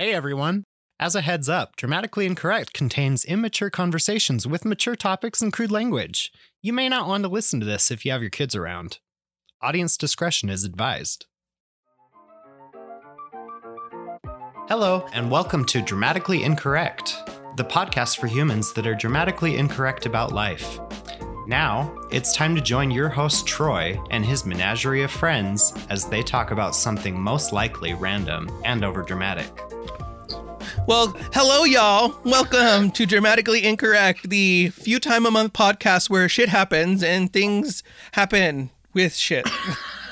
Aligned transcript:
Hey 0.00 0.14
everyone! 0.14 0.62
As 1.00 1.16
a 1.16 1.22
heads 1.22 1.48
up, 1.48 1.74
Dramatically 1.74 2.24
Incorrect 2.24 2.72
contains 2.72 3.24
immature 3.24 3.68
conversations 3.68 4.46
with 4.46 4.64
mature 4.64 4.94
topics 4.94 5.42
and 5.42 5.52
crude 5.52 5.72
language. 5.72 6.30
You 6.62 6.72
may 6.72 6.88
not 6.88 7.08
want 7.08 7.24
to 7.24 7.28
listen 7.28 7.58
to 7.58 7.66
this 7.66 7.90
if 7.90 8.04
you 8.04 8.12
have 8.12 8.20
your 8.20 8.30
kids 8.30 8.54
around. 8.54 9.00
Audience 9.60 9.96
discretion 9.96 10.50
is 10.50 10.62
advised. 10.62 11.26
Hello, 14.68 15.04
and 15.12 15.32
welcome 15.32 15.64
to 15.64 15.82
Dramatically 15.82 16.44
Incorrect, 16.44 17.16
the 17.56 17.64
podcast 17.64 18.20
for 18.20 18.28
humans 18.28 18.72
that 18.74 18.86
are 18.86 18.94
dramatically 18.94 19.56
incorrect 19.56 20.06
about 20.06 20.30
life. 20.30 20.78
Now, 21.48 21.92
it's 22.12 22.36
time 22.36 22.54
to 22.54 22.60
join 22.60 22.92
your 22.92 23.08
host 23.08 23.48
Troy 23.48 24.00
and 24.12 24.24
his 24.24 24.46
menagerie 24.46 25.02
of 25.02 25.10
friends 25.10 25.74
as 25.90 26.06
they 26.06 26.22
talk 26.22 26.52
about 26.52 26.76
something 26.76 27.18
most 27.18 27.52
likely 27.52 27.94
random 27.94 28.48
and 28.64 28.82
overdramatic. 28.82 29.64
Well, 30.88 31.14
hello, 31.34 31.64
y'all. 31.64 32.18
Welcome 32.24 32.92
to 32.92 33.04
Dramatically 33.04 33.62
Incorrect, 33.62 34.30
the 34.30 34.70
few 34.70 34.98
time 34.98 35.26
a 35.26 35.30
month 35.30 35.52
podcast 35.52 36.08
where 36.08 36.30
shit 36.30 36.48
happens 36.48 37.02
and 37.02 37.30
things 37.30 37.82
happen 38.12 38.70
with 38.94 39.14
shit. 39.14 39.46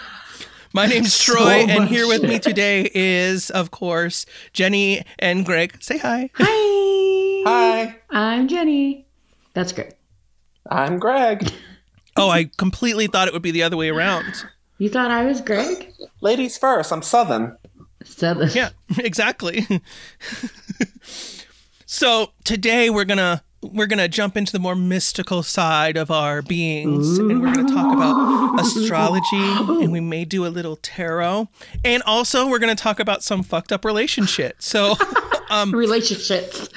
My 0.75 0.85
name's 0.85 1.15
So 1.15 1.33
Troy, 1.33 1.65
and 1.67 1.85
much 1.85 1.89
here 1.89 2.07
with 2.07 2.25
me 2.25 2.39
today 2.39 2.91
is, 2.93 3.49
of 3.49 3.71
course, 3.71 4.27
Jenny 4.53 5.03
and 5.19 5.47
Greg. 5.47 5.83
Say 5.83 5.97
hi. 5.97 6.29
Hi. 6.35 7.43
Hi, 7.47 7.97
I'm 8.11 8.47
Jenny. 8.47 9.07
That's 9.55 9.73
great. 9.73 9.95
I'm 10.71 10.99
Greg. 10.99 11.55
Oh, 12.19 12.29
I 12.29 12.51
completely 12.59 13.07
thought 13.07 13.29
it 13.29 13.33
would 13.33 13.41
be 13.41 13.51
the 13.51 13.63
other 13.63 13.79
way 13.79 13.89
around. 13.89 14.45
You 14.77 14.91
thought 14.91 15.11
I 15.11 15.25
was 15.25 15.41
Greg? 15.41 15.95
Ladies 16.21 16.59
first, 16.59 16.93
I'm 16.93 17.01
Southern. 17.01 17.57
So 18.09 18.35
the, 18.35 18.47
Yeah, 18.55 18.71
exactly. 18.99 19.67
so 21.87 22.33
today 22.45 22.91
we're 22.91 23.05
gonna 23.05 23.43
we're 23.63 23.87
gonna 23.87 24.09
jump 24.09 24.37
into 24.37 24.53
the 24.53 24.59
more 24.59 24.77
mystical 24.77 25.43
side 25.43 25.97
of 25.97 26.11
our 26.11 26.41
beings, 26.43 27.19
and 27.19 27.41
we're 27.43 27.53
gonna 27.55 27.69
talk 27.73 27.95
about 27.95 28.61
astrology, 28.61 29.83
and 29.83 29.91
we 29.93 30.01
may 30.01 30.25
do 30.25 30.47
a 30.47 30.49
little 30.49 30.77
tarot, 30.77 31.49
and 31.85 32.03
also 32.05 32.49
we're 32.49 32.59
gonna 32.59 32.75
talk 32.75 33.01
about 33.01 33.23
some 33.23 33.43
fucked 33.43 33.73
up 33.73 33.85
relationship. 33.85 34.57
So, 34.61 34.95
um, 35.51 35.73
relationships. 35.75 36.69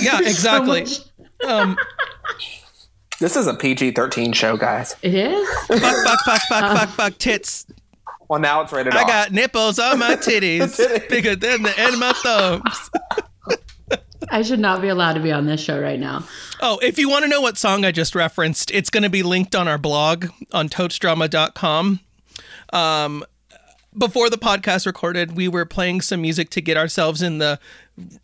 yeah, 0.00 0.18
exactly. 0.20 0.80
much- 0.82 1.00
um, 1.46 1.76
This 3.20 3.36
is 3.36 3.46
a 3.46 3.54
PG 3.54 3.92
13 3.92 4.32
show, 4.32 4.56
guys. 4.56 4.96
it 5.02 5.14
is? 5.14 5.48
fuck, 5.66 5.80
fuck, 5.80 6.20
fuck, 6.24 6.40
fuck, 6.48 6.78
fuck, 6.78 6.88
fuck, 6.90 7.18
tits. 7.18 7.66
Well, 8.28 8.40
now 8.40 8.60
it's 8.60 8.72
rated 8.72 8.94
I 8.94 9.02
off. 9.02 9.08
got 9.08 9.32
nipples 9.32 9.78
on 9.78 9.98
my 9.98 10.14
titties, 10.16 10.76
Titties. 10.78 11.08
bigger 11.08 11.34
than 11.34 11.62
the 11.62 11.78
end 11.78 11.94
of 11.94 12.00
my 12.00 12.12
thumbs. 12.12 12.90
I 14.30 14.42
should 14.42 14.58
not 14.60 14.82
be 14.82 14.88
allowed 14.88 15.14
to 15.14 15.20
be 15.20 15.32
on 15.32 15.46
this 15.46 15.60
show 15.60 15.80
right 15.80 15.98
now. 15.98 16.24
Oh, 16.60 16.78
if 16.82 16.98
you 16.98 17.08
want 17.08 17.22
to 17.22 17.28
know 17.28 17.40
what 17.40 17.56
song 17.56 17.84
I 17.86 17.92
just 17.92 18.14
referenced, 18.14 18.70
it's 18.70 18.90
going 18.90 19.04
to 19.04 19.08
be 19.08 19.22
linked 19.22 19.54
on 19.54 19.66
our 19.68 19.78
blog 19.78 20.26
on 20.52 20.68
toadsdrama.com. 20.68 22.00
Um, 22.72 23.24
before 23.96 24.28
the 24.28 24.36
podcast 24.36 24.84
recorded, 24.84 25.34
we 25.34 25.48
were 25.48 25.64
playing 25.64 26.02
some 26.02 26.20
music 26.20 26.50
to 26.50 26.60
get 26.60 26.76
ourselves 26.76 27.22
in 27.22 27.38
the 27.38 27.58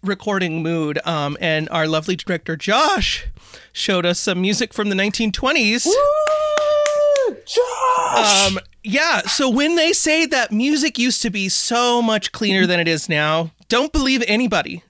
recording 0.02 0.62
mood. 0.62 0.98
Um, 1.06 1.38
and 1.40 1.68
our 1.70 1.86
lovely 1.88 2.16
director, 2.16 2.54
Josh, 2.56 3.26
showed 3.72 4.04
us 4.04 4.20
some 4.20 4.42
music 4.42 4.74
from 4.74 4.90
the 4.90 4.94
1920s. 4.96 5.86
Woo! 5.86 7.36
Josh! 7.46 8.46
Um, 8.50 8.58
yeah, 8.84 9.22
so 9.22 9.48
when 9.48 9.76
they 9.76 9.92
say 9.92 10.26
that 10.26 10.52
music 10.52 10.98
used 10.98 11.22
to 11.22 11.30
be 11.30 11.48
so 11.48 12.02
much 12.02 12.32
cleaner 12.32 12.66
than 12.66 12.78
it 12.78 12.86
is 12.86 13.08
now, 13.08 13.50
don't 13.68 13.92
believe 13.92 14.22
anybody. 14.28 14.82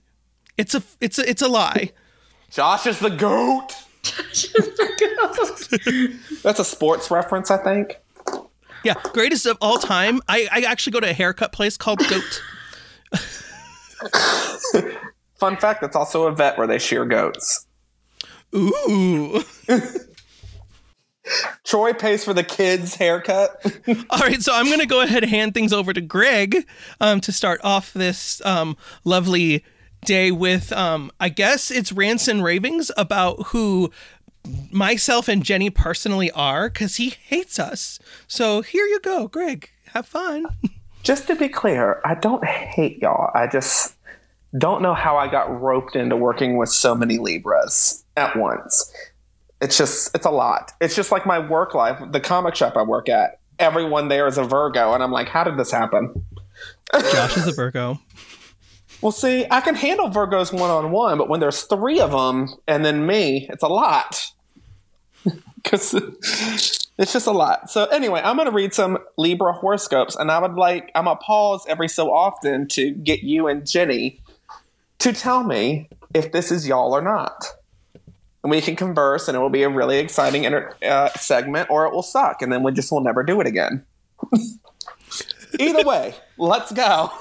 It's 0.58 0.74
a 0.74 0.82
it's 1.00 1.18
a, 1.18 1.28
it's 1.28 1.42
a 1.42 1.48
lie. 1.48 1.92
Josh 2.50 2.86
is 2.86 2.98
the 2.98 3.10
GOAT. 3.10 3.74
Josh 4.02 4.44
is 4.44 4.76
the 4.76 6.18
goat. 6.20 6.40
That's 6.42 6.58
a 6.58 6.64
sports 6.64 7.10
reference, 7.10 7.50
I 7.50 7.56
think. 7.56 7.98
Yeah, 8.84 8.94
greatest 9.14 9.46
of 9.46 9.56
all 9.62 9.78
time. 9.78 10.20
I, 10.28 10.46
I 10.52 10.60
actually 10.60 10.92
go 10.92 11.00
to 11.00 11.08
a 11.08 11.14
haircut 11.14 11.52
place 11.52 11.78
called 11.78 12.00
Goat. 12.06 12.42
Fun 15.36 15.56
fact 15.56 15.80
that's 15.80 15.96
also 15.96 16.26
a 16.26 16.32
vet 16.32 16.58
where 16.58 16.66
they 16.66 16.78
shear 16.78 17.06
goats. 17.06 17.66
Ooh. 18.54 19.42
Troy 21.64 21.92
pays 21.92 22.24
for 22.24 22.34
the 22.34 22.44
kids' 22.44 22.94
haircut. 22.96 23.64
All 24.10 24.18
right, 24.20 24.42
so 24.42 24.52
I'm 24.54 24.66
going 24.66 24.80
to 24.80 24.86
go 24.86 25.00
ahead 25.00 25.22
and 25.22 25.30
hand 25.30 25.54
things 25.54 25.72
over 25.72 25.92
to 25.92 26.00
Greg 26.00 26.66
um, 27.00 27.20
to 27.22 27.32
start 27.32 27.60
off 27.64 27.92
this 27.92 28.44
um, 28.44 28.76
lovely 29.04 29.64
day 30.04 30.30
with, 30.30 30.72
um, 30.72 31.10
I 31.18 31.30
guess 31.30 31.70
it's 31.70 31.92
rants 31.92 32.28
and 32.28 32.44
ravings 32.44 32.90
about 32.96 33.46
who 33.48 33.90
myself 34.70 35.28
and 35.28 35.42
Jenny 35.42 35.70
personally 35.70 36.30
are 36.32 36.68
because 36.68 36.96
he 36.96 37.10
hates 37.10 37.58
us. 37.58 37.98
So 38.26 38.60
here 38.60 38.86
you 38.86 39.00
go, 39.00 39.28
Greg. 39.28 39.70
Have 39.92 40.06
fun. 40.06 40.46
just 41.02 41.26
to 41.28 41.36
be 41.36 41.48
clear, 41.48 42.00
I 42.04 42.14
don't 42.14 42.44
hate 42.44 42.98
y'all. 42.98 43.30
I 43.34 43.46
just 43.46 43.94
don't 44.56 44.82
know 44.82 44.94
how 44.94 45.16
I 45.16 45.28
got 45.28 45.60
roped 45.60 45.96
into 45.96 46.16
working 46.16 46.56
with 46.56 46.68
so 46.68 46.94
many 46.94 47.18
Libras 47.18 48.04
at 48.16 48.36
once. 48.36 48.92
It's 49.64 49.78
just, 49.78 50.14
it's 50.14 50.26
a 50.26 50.30
lot. 50.30 50.72
It's 50.78 50.94
just 50.94 51.10
like 51.10 51.24
my 51.24 51.38
work 51.38 51.74
life, 51.74 51.98
the 52.12 52.20
comic 52.20 52.54
shop 52.54 52.76
I 52.76 52.82
work 52.82 53.08
at. 53.08 53.40
Everyone 53.58 54.08
there 54.08 54.26
is 54.26 54.36
a 54.36 54.44
Virgo, 54.44 54.92
and 54.92 55.02
I'm 55.02 55.10
like, 55.10 55.26
how 55.28 55.42
did 55.42 55.56
this 55.56 55.70
happen? 55.70 56.22
Josh 56.92 57.38
is 57.38 57.48
a 57.48 57.52
Virgo. 57.56 57.98
Well, 59.00 59.10
see, 59.10 59.46
I 59.50 59.62
can 59.62 59.74
handle 59.74 60.10
Virgos 60.10 60.52
one 60.52 60.68
on 60.68 60.90
one, 60.90 61.16
but 61.16 61.30
when 61.30 61.40
there's 61.40 61.62
three 61.62 61.98
of 61.98 62.10
them 62.10 62.54
and 62.68 62.84
then 62.84 63.06
me, 63.06 63.46
it's 63.50 63.62
a 63.62 63.68
lot. 63.68 64.30
Because 65.62 65.94
it's 66.98 67.14
just 67.14 67.26
a 67.26 67.30
lot. 67.30 67.70
So, 67.70 67.86
anyway, 67.86 68.20
I'm 68.22 68.36
going 68.36 68.50
to 68.50 68.54
read 68.54 68.74
some 68.74 68.98
Libra 69.16 69.54
horoscopes, 69.54 70.14
and 70.14 70.30
I 70.30 70.38
would 70.38 70.56
like, 70.56 70.90
I'm 70.94 71.06
going 71.06 71.16
to 71.16 71.22
pause 71.22 71.64
every 71.66 71.88
so 71.88 72.12
often 72.12 72.68
to 72.68 72.90
get 72.90 73.22
you 73.22 73.48
and 73.48 73.66
Jenny 73.66 74.20
to 74.98 75.14
tell 75.14 75.42
me 75.42 75.88
if 76.12 76.32
this 76.32 76.52
is 76.52 76.68
y'all 76.68 76.94
or 76.94 77.00
not. 77.00 77.46
And 78.44 78.50
we 78.50 78.60
can 78.60 78.76
converse, 78.76 79.26
and 79.26 79.36
it 79.36 79.40
will 79.40 79.48
be 79.50 79.62
a 79.64 79.68
really 79.68 79.98
exciting 79.98 80.44
inter- 80.44 80.72
uh, 80.86 81.08
segment, 81.18 81.68
or 81.70 81.86
it 81.86 81.92
will 81.94 82.02
suck, 82.02 82.42
and 82.42 82.52
then 82.52 82.62
we 82.62 82.70
just 82.72 82.92
will 82.92 83.00
never 83.00 83.22
do 83.24 83.40
it 83.40 83.46
again. 83.48 83.84
Either 85.58 85.82
way, 85.84 86.14
let's 86.38 86.70
go. 86.70 87.10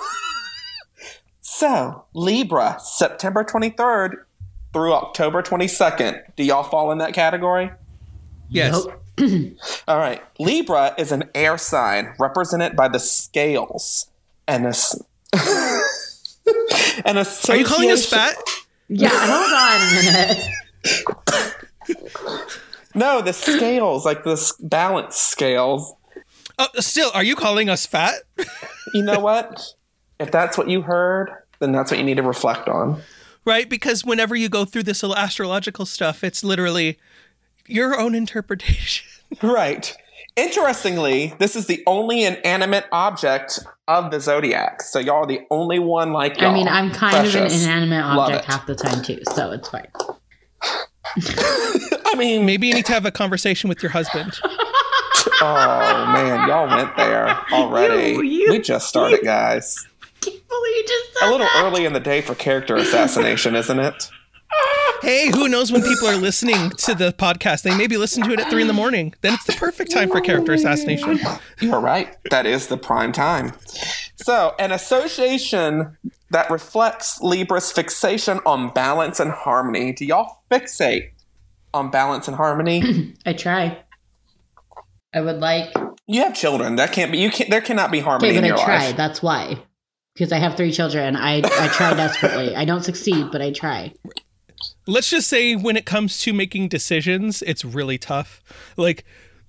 So, 1.45 2.05
Libra, 2.13 2.77
September 2.81 3.43
23rd 3.43 4.15
through 4.73 4.93
October 4.93 5.43
22nd. 5.43 6.21
Do 6.35 6.43
y'all 6.43 6.63
fall 6.63 6.91
in 6.91 6.97
that 6.97 7.13
category? 7.13 7.69
Yes. 8.49 8.73
Nope. 8.73 9.03
All 9.87 9.99
right. 9.99 10.21
Libra 10.39 10.95
is 10.97 11.11
an 11.11 11.29
air 11.35 11.57
sign 11.59 12.15
represented 12.17 12.75
by 12.75 12.87
the 12.87 12.99
scales 12.99 14.07
and 14.47 14.65
a. 14.65 14.69
s- 14.69 14.99
an 17.05 17.17
Are 17.17 17.55
you 17.55 17.65
calling 17.65 17.91
us 17.91 18.05
association- 18.05 18.09
fat? 18.09 18.35
Yeah, 18.89 19.09
hold 19.11 19.51
on 19.53 19.81
a 19.81 20.03
minute. 20.35 20.45
No, 22.95 23.21
the 23.21 23.33
scales, 23.33 24.05
like 24.05 24.23
the 24.23 24.53
balance 24.61 25.15
scales. 25.15 25.95
Oh, 26.59 26.67
still, 26.79 27.09
are 27.15 27.23
you 27.23 27.35
calling 27.35 27.67
us 27.69 27.85
fat? 27.87 28.13
You 28.93 29.01
know 29.03 29.19
what? 29.19 29.73
if 30.19 30.31
that's 30.31 30.57
what 30.57 30.69
you 30.69 30.83
heard, 30.83 31.29
then 31.59 31.71
that's 31.71 31.89
what 31.91 31.97
you 31.99 32.05
need 32.05 32.17
to 32.17 32.23
reflect 32.23 32.69
on. 32.69 33.01
right? 33.45 33.67
Because 33.67 34.05
whenever 34.05 34.35
you 34.35 34.47
go 34.47 34.63
through 34.63 34.83
this 34.83 35.03
astrological 35.03 35.85
stuff, 35.87 36.23
it's 36.23 36.43
literally 36.43 36.99
your 37.67 37.99
own 37.99 38.15
interpretation. 38.15 39.07
Right. 39.41 39.97
Interestingly, 40.35 41.33
this 41.39 41.55
is 41.55 41.65
the 41.65 41.81
only 41.87 42.23
inanimate 42.23 42.85
object 42.91 43.59
of 43.87 44.11
the 44.11 44.19
zodiac. 44.19 44.83
So 44.83 44.99
y'all 44.99 45.23
are 45.23 45.25
the 45.25 45.39
only 45.49 45.79
one 45.79 46.13
like 46.13 46.39
y'all. 46.39 46.51
I 46.51 46.53
mean, 46.53 46.67
I'm 46.67 46.91
kind 46.91 47.25
of 47.25 47.33
an 47.33 47.51
inanimate 47.51 48.03
object 48.03 48.45
half 48.45 48.67
the 48.67 48.75
time 48.75 49.01
too, 49.03 49.19
so 49.33 49.51
it's 49.51 49.69
fine. 49.69 49.87
I 52.05 52.15
mean, 52.17 52.45
Maybe 52.45 52.67
you 52.67 52.73
need 52.73 52.85
to 52.85 52.93
have 52.93 53.05
a 53.05 53.11
conversation 53.11 53.67
with 53.69 53.81
your 53.83 53.91
husband. 53.91 54.33
oh 55.41 56.09
man, 56.13 56.47
y'all 56.47 56.67
went 56.67 56.95
there 56.97 57.29
already. 57.51 58.11
You- 58.13 58.21
you- 58.23 58.51
we 58.51 58.59
just 58.59 58.87
started, 58.87 59.21
guys. 59.23 59.85
I 60.25 60.29
you 60.29 60.83
just 60.87 61.19
said 61.19 61.27
A 61.27 61.31
little 61.31 61.47
that. 61.47 61.63
early 61.65 61.85
in 61.85 61.93
the 61.93 61.99
day 61.99 62.21
for 62.21 62.33
character 62.35 62.75
assassination, 62.77 63.55
isn't 63.55 63.79
it? 63.79 64.09
Hey, 65.01 65.29
who 65.31 65.49
knows 65.49 65.71
when 65.71 65.81
people 65.81 66.07
are 66.07 66.15
listening 66.15 66.69
to 66.69 66.93
the 66.95 67.11
podcast? 67.11 67.63
They 67.63 67.75
maybe 67.75 67.97
listen 67.97 68.23
to 68.23 68.31
it 68.31 68.39
at 68.39 68.49
three 68.49 68.61
in 68.61 68.67
the 68.67 68.73
morning. 68.73 69.13
Then 69.21 69.33
it's 69.33 69.43
the 69.45 69.53
perfect 69.53 69.91
time 69.91 70.09
for 70.09 70.21
character 70.21 70.53
assassination. 70.53 71.19
You 71.59 71.73
are 71.73 71.81
right. 71.81 72.15
That 72.29 72.45
is 72.45 72.67
the 72.67 72.77
prime 72.77 73.11
time. 73.11 73.51
So, 74.15 74.53
an 74.59 74.71
association 74.71 75.97
that 76.33 76.49
reflects 76.51 77.19
Libra's 77.21 77.71
fixation 77.71 78.39
on 78.45 78.69
balance 78.71 79.19
and 79.19 79.31
harmony. 79.31 79.93
Do 79.93 80.05
y'all 80.05 80.43
fixate 80.51 81.11
on 81.73 81.89
balance 81.89 82.27
and 82.27 82.35
harmony? 82.37 83.13
I 83.25 83.33
try. 83.33 83.79
I 85.13 85.21
would 85.21 85.37
like. 85.39 85.73
you 86.07 86.21
have 86.23 86.33
children. 86.35 86.75
That 86.75 86.91
can't 86.91 87.11
be. 87.11 87.19
You 87.19 87.29
can't. 87.31 87.49
There 87.49 87.61
cannot 87.61 87.91
be 87.91 87.99
harmony 87.99 88.37
Okay, 88.37 88.47
in 88.49 88.53
but 88.53 88.59
I 88.61 88.65
try. 88.65 88.85
life. 88.87 88.97
That's 88.97 89.21
why. 89.23 89.57
because 90.15 90.31
I 90.31 90.37
have 90.39 90.55
three 90.57 90.71
children. 90.71 91.15
I, 91.15 91.37
I 91.37 91.67
try 91.69 91.93
desperately. 91.95 92.55
I 92.55 92.65
don't 92.65 92.83
succeed, 92.83 93.27
but 93.31 93.41
I 93.41 93.51
try. 93.51 93.93
Let's 94.87 95.09
just 95.09 95.27
say 95.27 95.55
when 95.55 95.77
it 95.77 95.85
comes 95.85 96.19
to 96.21 96.33
making 96.33 96.67
decisions, 96.69 97.41
it's 97.43 97.63
really 97.63 97.97
tough. 97.97 98.41
Like 98.75 99.05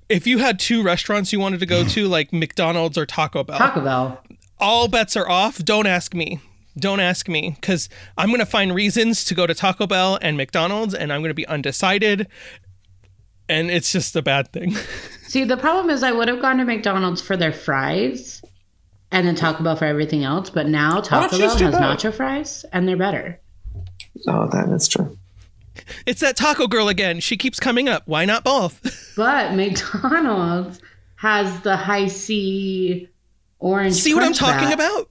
if 0.08 0.26
you 0.26 0.38
had 0.38 0.58
two 0.58 0.82
restaurants 0.82 1.32
you 1.32 1.40
wanted 1.40 1.60
to 1.60 1.66
go 1.66 1.82
to, 1.84 2.08
like 2.08 2.32
McDonald's 2.32 2.98
or 2.98 3.06
Taco 3.06 3.42
Bell, 3.42 3.58
Taco 3.58 3.80
Bell. 3.80 4.22
all 4.60 4.86
bets 4.88 5.16
are 5.16 5.28
off. 5.28 5.58
Don't 5.64 5.86
ask 5.86 6.14
me. 6.14 6.40
Don't 6.76 7.00
ask 7.00 7.28
me 7.28 7.50
because 7.60 7.88
I'm 8.18 8.28
going 8.28 8.40
to 8.40 8.46
find 8.46 8.74
reasons 8.74 9.24
to 9.26 9.34
go 9.34 9.46
to 9.46 9.54
Taco 9.54 9.86
Bell 9.86 10.18
and 10.20 10.36
McDonald's 10.36 10.94
and 10.94 11.12
I'm 11.12 11.20
going 11.20 11.30
to 11.30 11.34
be 11.34 11.46
undecided. 11.46 12.26
And 13.48 13.70
it's 13.70 13.92
just 13.92 14.16
a 14.16 14.22
bad 14.22 14.52
thing. 14.52 14.74
See, 15.28 15.44
the 15.44 15.56
problem 15.56 15.90
is 15.90 16.02
I 16.02 16.12
would 16.12 16.28
have 16.28 16.40
gone 16.40 16.58
to 16.58 16.64
McDonald's 16.64 17.20
for 17.22 17.36
their 17.36 17.52
fries 17.52 18.42
and 19.12 19.26
then 19.26 19.36
Taco 19.36 19.62
Bell 19.62 19.76
for 19.76 19.84
everything 19.84 20.24
else, 20.24 20.50
but 20.50 20.66
now 20.66 21.00
Taco 21.00 21.38
Bell 21.38 21.48
has 21.50 21.60
both? 21.60 21.74
nacho 21.74 22.12
fries 22.12 22.64
and 22.72 22.88
they're 22.88 22.96
better. 22.96 23.40
Oh, 24.26 24.48
that 24.48 24.68
is 24.70 24.88
true. 24.88 25.16
It's 26.06 26.20
that 26.20 26.36
taco 26.36 26.66
girl 26.66 26.88
again. 26.88 27.20
She 27.20 27.36
keeps 27.36 27.58
coming 27.60 27.88
up. 27.88 28.04
Why 28.06 28.24
not 28.24 28.44
both? 28.44 29.00
But 29.16 29.54
McDonald's 29.54 30.80
has 31.14 31.60
the 31.60 31.76
high 31.76 32.08
C 32.08 33.08
orange. 33.60 33.94
See 33.94 34.12
what 34.12 34.24
I'm 34.24 34.32
talking 34.32 34.68
wrap. 34.70 34.74
about? 34.74 35.08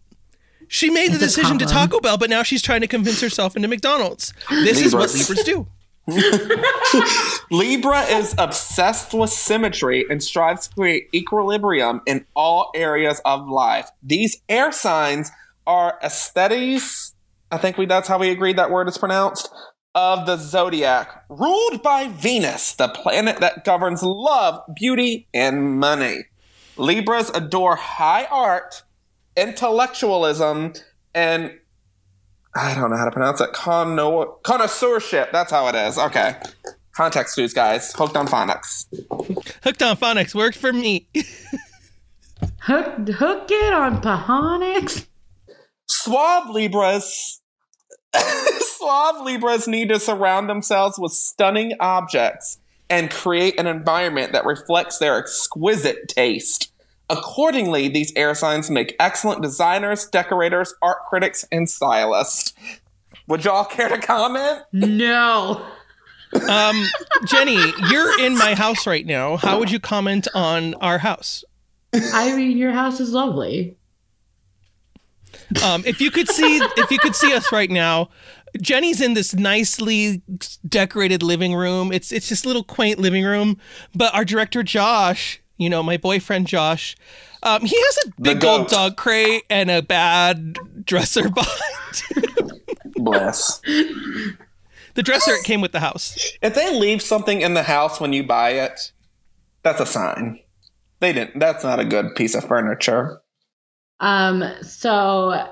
She 0.67 0.89
made 0.89 1.09
the 1.09 1.15
It's 1.15 1.35
decision 1.35 1.57
to. 1.59 1.65
Taco 1.65 1.99
Bell, 1.99 2.17
but 2.17 2.29
now 2.29 2.43
she's 2.43 2.61
trying 2.61 2.81
to 2.81 2.87
convince 2.87 3.21
herself 3.21 3.55
into 3.55 3.67
McDonald's. 3.67 4.33
This 4.49 4.81
is 4.81 4.93
what 4.93 5.13
Libras. 5.13 5.29
Libras 5.29 5.43
do. 5.45 5.67
Libra 7.51 8.01
is 8.01 8.35
obsessed 8.37 9.13
with 9.13 9.29
symmetry 9.29 10.05
and 10.09 10.21
strives 10.21 10.67
to 10.67 10.75
create 10.75 11.07
equilibrium 11.13 12.01
in 12.05 12.25
all 12.35 12.71
areas 12.75 13.21
of 13.23 13.47
life. 13.47 13.89
These 14.01 14.41
air 14.49 14.71
signs 14.71 15.31
are 15.65 15.97
aesthetes. 16.03 17.13
I 17.51 17.57
think 17.57 17.77
we 17.77 17.85
that's 17.85 18.07
how 18.07 18.17
we 18.17 18.29
agreed 18.31 18.57
that 18.57 18.71
word 18.71 18.89
is 18.89 18.97
pronounced. 18.97 19.49
Of 19.95 20.25
the 20.25 20.37
zodiac, 20.37 21.23
ruled 21.29 21.83
by 21.83 22.07
Venus, 22.07 22.73
the 22.73 22.87
planet 22.87 23.39
that 23.41 23.63
governs 23.63 24.01
love, 24.01 24.59
beauty, 24.75 25.27
and 25.35 25.79
money. 25.79 26.25
Libras 26.77 27.29
adore 27.29 27.75
high 27.75 28.25
art, 28.25 28.81
intellectualism, 29.35 30.73
and 31.13 31.59
I 32.55 32.75
don't 32.75 32.89
know 32.91 32.97
how 32.97 33.05
to 33.05 33.11
pronounce 33.11 33.41
it. 33.41 33.51
Conno- 33.53 34.41
connoisseurship. 34.43 35.31
That's 35.31 35.51
how 35.51 35.67
it 35.67 35.75
is. 35.75 35.97
Okay. 35.97 36.35
Context 36.93 37.35
clues, 37.35 37.53
guys. 37.53 37.91
Hooked 37.93 38.15
on 38.15 38.27
phonics. 38.27 38.85
Hooked 39.63 39.81
on 39.81 39.97
Phonics 39.97 40.35
worked 40.35 40.57
for 40.57 40.71
me. 40.71 41.07
Hook, 42.61 43.07
hook 43.09 43.47
it 43.49 43.73
on 43.73 44.01
Pahonix. 44.01 45.07
Suave 45.87 46.49
Libras. 46.49 47.41
Suave 48.59 49.25
Libras 49.25 49.67
need 49.67 49.89
to 49.89 49.99
surround 49.99 50.49
themselves 50.49 50.99
with 50.99 51.11
stunning 51.13 51.73
objects 51.79 52.59
and 52.89 53.09
create 53.09 53.59
an 53.59 53.65
environment 53.65 54.33
that 54.33 54.45
reflects 54.45 54.99
their 54.99 55.17
exquisite 55.17 56.07
taste. 56.07 56.72
Accordingly, 57.17 57.89
these 57.89 58.11
air 58.15 58.33
signs 58.33 58.69
make 58.71 58.95
excellent 58.99 59.41
designers, 59.41 60.07
decorators, 60.07 60.73
art 60.81 61.05
critics, 61.07 61.45
and 61.51 61.69
stylists. 61.69 62.53
Would 63.27 63.45
y'all 63.45 63.65
care 63.65 63.87
to 63.89 63.99
comment? 63.99 64.63
No. 64.71 65.63
Um, 66.49 66.87
Jenny, 67.25 67.59
you're 67.89 68.19
in 68.19 68.35
my 68.35 68.55
house 68.55 68.87
right 68.87 69.05
now. 69.05 69.37
How 69.37 69.59
would 69.59 69.69
you 69.69 69.79
comment 69.79 70.27
on 70.33 70.73
our 70.75 70.97
house? 70.97 71.43
I 71.93 72.35
mean, 72.35 72.57
your 72.57 72.71
house 72.71 72.99
is 72.99 73.11
lovely. 73.11 73.77
Um, 75.63 75.83
if 75.85 76.01
you 76.01 76.09
could 76.09 76.27
see, 76.27 76.57
if 76.77 76.89
you 76.89 76.97
could 76.97 77.15
see 77.15 77.33
us 77.33 77.51
right 77.51 77.69
now, 77.69 78.09
Jenny's 78.59 79.01
in 79.01 79.13
this 79.13 79.35
nicely 79.35 80.23
decorated 80.67 81.21
living 81.21 81.53
room. 81.53 81.91
It's 81.91 82.11
it's 82.11 82.29
this 82.29 82.45
little 82.45 82.63
quaint 82.63 82.99
living 82.99 83.23
room. 83.23 83.59
But 83.93 84.13
our 84.15 84.25
director 84.25 84.63
Josh, 84.63 85.42
you 85.57 85.69
know, 85.69 85.83
my 85.83 85.97
boyfriend 85.97 86.47
Josh, 86.47 86.95
um, 87.43 87.61
he 87.61 87.75
has 87.75 87.99
a 88.05 88.21
big 88.21 88.39
goat. 88.41 88.59
old 88.59 88.67
dog 88.69 88.97
crate 88.97 89.43
and 89.49 89.69
a 89.69 89.81
bad 89.81 90.57
dresser 90.85 91.29
behind. 91.29 92.61
Bless. 92.95 93.59
the 94.93 95.03
dresser 95.03 95.33
it 95.33 95.43
came 95.43 95.61
with 95.61 95.71
the 95.71 95.79
house. 95.79 96.17
If 96.41 96.55
they 96.55 96.77
leave 96.77 97.01
something 97.01 97.41
in 97.41 97.53
the 97.53 97.63
house 97.63 97.99
when 97.99 98.13
you 98.13 98.23
buy 98.23 98.51
it, 98.51 98.91
that's 99.61 99.81
a 99.81 99.85
sign. 99.85 100.39
They 100.99 101.11
didn't. 101.11 101.39
That's 101.39 101.63
not 101.63 101.79
a 101.79 101.85
good 101.85 102.15
piece 102.15 102.33
of 102.35 102.45
furniture. 102.45 103.19
Um, 103.99 104.43
so 104.61 105.49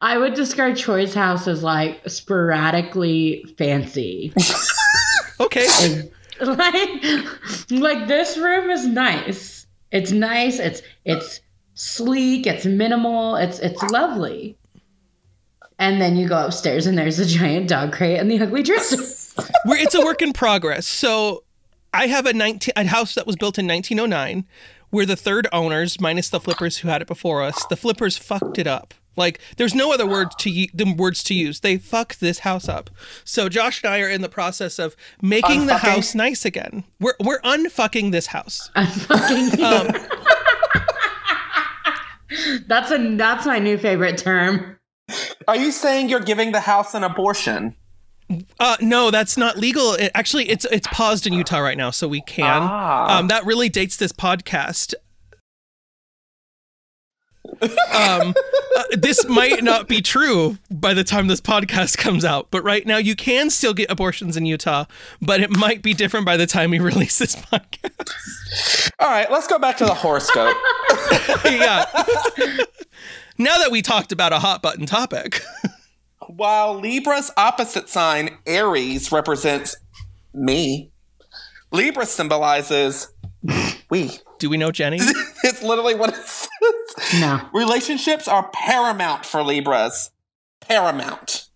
I 0.00 0.18
would 0.18 0.34
describe 0.34 0.76
Troy's 0.76 1.14
house 1.14 1.48
as 1.48 1.62
like 1.62 2.00
sporadically 2.06 3.44
fancy. 3.56 4.32
Okay. 5.40 6.10
like, 6.46 7.02
like 7.70 8.08
this 8.08 8.36
room 8.36 8.70
is 8.70 8.86
nice. 8.86 9.66
It's 9.90 10.12
nice. 10.12 10.58
It's 10.58 10.82
it's 11.04 11.40
sleek. 11.74 12.46
It's 12.46 12.64
minimal. 12.64 13.36
It's 13.36 13.58
it's 13.58 13.82
lovely. 13.84 14.56
And 15.78 16.00
then 16.00 16.16
you 16.16 16.28
go 16.28 16.44
upstairs 16.44 16.86
and 16.86 16.98
there's 16.98 17.18
a 17.18 17.26
giant 17.26 17.68
dog 17.68 17.92
crate 17.92 18.18
and 18.18 18.30
the 18.30 18.40
ugly 18.40 18.62
dresser. 18.62 18.96
It's 19.66 19.94
a 19.94 20.00
work 20.00 20.20
in 20.20 20.32
progress. 20.32 20.84
So 20.84 21.44
I 21.94 22.08
have 22.08 22.26
a 22.26 22.32
19 22.32 22.72
a 22.74 22.84
house 22.86 23.14
that 23.14 23.24
was 23.24 23.36
built 23.36 23.56
in 23.56 23.68
1909. 23.68 24.44
We're 24.90 25.06
the 25.06 25.14
third 25.14 25.46
owners, 25.52 26.00
minus 26.00 26.28
the 26.28 26.40
flippers 26.40 26.78
who 26.78 26.88
had 26.88 27.02
it 27.02 27.08
before 27.08 27.42
us. 27.42 27.64
The 27.66 27.76
flippers 27.76 28.16
fucked 28.16 28.58
it 28.58 28.66
up. 28.66 28.94
Like 29.18 29.40
there's 29.56 29.74
no 29.74 29.92
other 29.92 30.06
word 30.06 30.30
to 30.38 30.50
u- 30.50 30.68
the 30.72 30.94
words 30.96 31.22
to 31.24 31.34
use. 31.34 31.60
They 31.60 31.76
fucked 31.76 32.20
this 32.20 32.40
house 32.40 32.68
up. 32.68 32.90
So 33.24 33.48
Josh 33.48 33.82
and 33.82 33.92
I 33.92 34.00
are 34.00 34.08
in 34.08 34.22
the 34.22 34.28
process 34.28 34.78
of 34.78 34.96
making 35.20 35.66
the 35.66 35.78
house 35.78 36.14
nice 36.14 36.44
again. 36.44 36.84
We're 37.00 37.14
we're 37.20 37.40
unfucking 37.40 38.12
this 38.12 38.28
house. 38.28 38.70
I'm. 38.74 38.88
Um, 39.60 39.88
that's 42.66 42.90
a 42.90 43.16
that's 43.16 43.46
my 43.46 43.58
new 43.58 43.76
favorite 43.76 44.18
term. 44.18 44.78
Are 45.46 45.56
you 45.56 45.72
saying 45.72 46.08
you're 46.08 46.20
giving 46.20 46.52
the 46.52 46.60
house 46.60 46.94
an 46.94 47.02
abortion? 47.02 47.74
Uh, 48.60 48.76
no, 48.80 49.10
that's 49.10 49.38
not 49.38 49.56
legal. 49.56 49.94
It, 49.94 50.12
actually, 50.14 50.50
it's 50.50 50.66
it's 50.66 50.86
paused 50.88 51.26
in 51.26 51.32
Utah 51.32 51.60
right 51.60 51.78
now, 51.78 51.90
so 51.90 52.06
we 52.06 52.20
can. 52.20 52.62
Ah. 52.62 53.18
Um, 53.18 53.28
that 53.28 53.46
really 53.46 53.70
dates 53.70 53.96
this 53.96 54.12
podcast. 54.12 54.92
Um, 57.62 58.34
uh, 58.76 58.84
this 58.92 59.26
might 59.26 59.64
not 59.64 59.88
be 59.88 60.00
true 60.00 60.58
by 60.70 60.94
the 60.94 61.04
time 61.04 61.26
this 61.28 61.40
podcast 61.40 61.96
comes 61.98 62.24
out, 62.24 62.48
but 62.50 62.62
right 62.62 62.86
now 62.86 62.98
you 62.98 63.16
can 63.16 63.50
still 63.50 63.74
get 63.74 63.90
abortions 63.90 64.36
in 64.36 64.46
Utah, 64.46 64.84
but 65.20 65.40
it 65.40 65.50
might 65.50 65.82
be 65.82 65.94
different 65.94 66.26
by 66.26 66.36
the 66.36 66.46
time 66.46 66.70
we 66.70 66.78
release 66.80 67.18
this 67.18 67.34
podcast. 67.36 68.90
All 68.98 69.08
right, 69.08 69.30
let's 69.30 69.46
go 69.46 69.58
back 69.58 69.76
to 69.78 69.84
the 69.84 69.94
horoscope. 69.94 70.56
yeah. 71.44 71.84
now 73.38 73.58
that 73.58 73.68
we 73.70 73.82
talked 73.82 74.12
about 74.12 74.32
a 74.32 74.38
hot 74.38 74.62
button 74.62 74.86
topic, 74.86 75.42
While 76.28 76.78
Libra's 76.80 77.30
opposite 77.36 77.88
sign, 77.88 78.36
Aries, 78.46 79.10
represents 79.10 79.76
me, 80.34 80.90
Libra 81.72 82.04
symbolizes 82.06 83.08
we. 83.90 84.10
do 84.38 84.50
we 84.50 84.56
know 84.56 84.70
Jenny? 84.70 85.00
It's 85.44 85.62
literally 85.62 85.94
what 85.94 86.10
it 86.10 86.16
says. 86.16 86.47
No. 87.14 87.40
Relationships 87.52 88.28
are 88.28 88.48
paramount 88.52 89.24
for 89.24 89.42
Libras. 89.42 90.10
Paramount. 90.60 91.48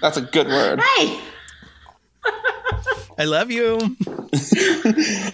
That's 0.00 0.16
a 0.16 0.22
good 0.22 0.46
word. 0.46 0.80
Hey, 0.80 1.20
I 3.18 3.24
love 3.24 3.50
you. 3.50 3.78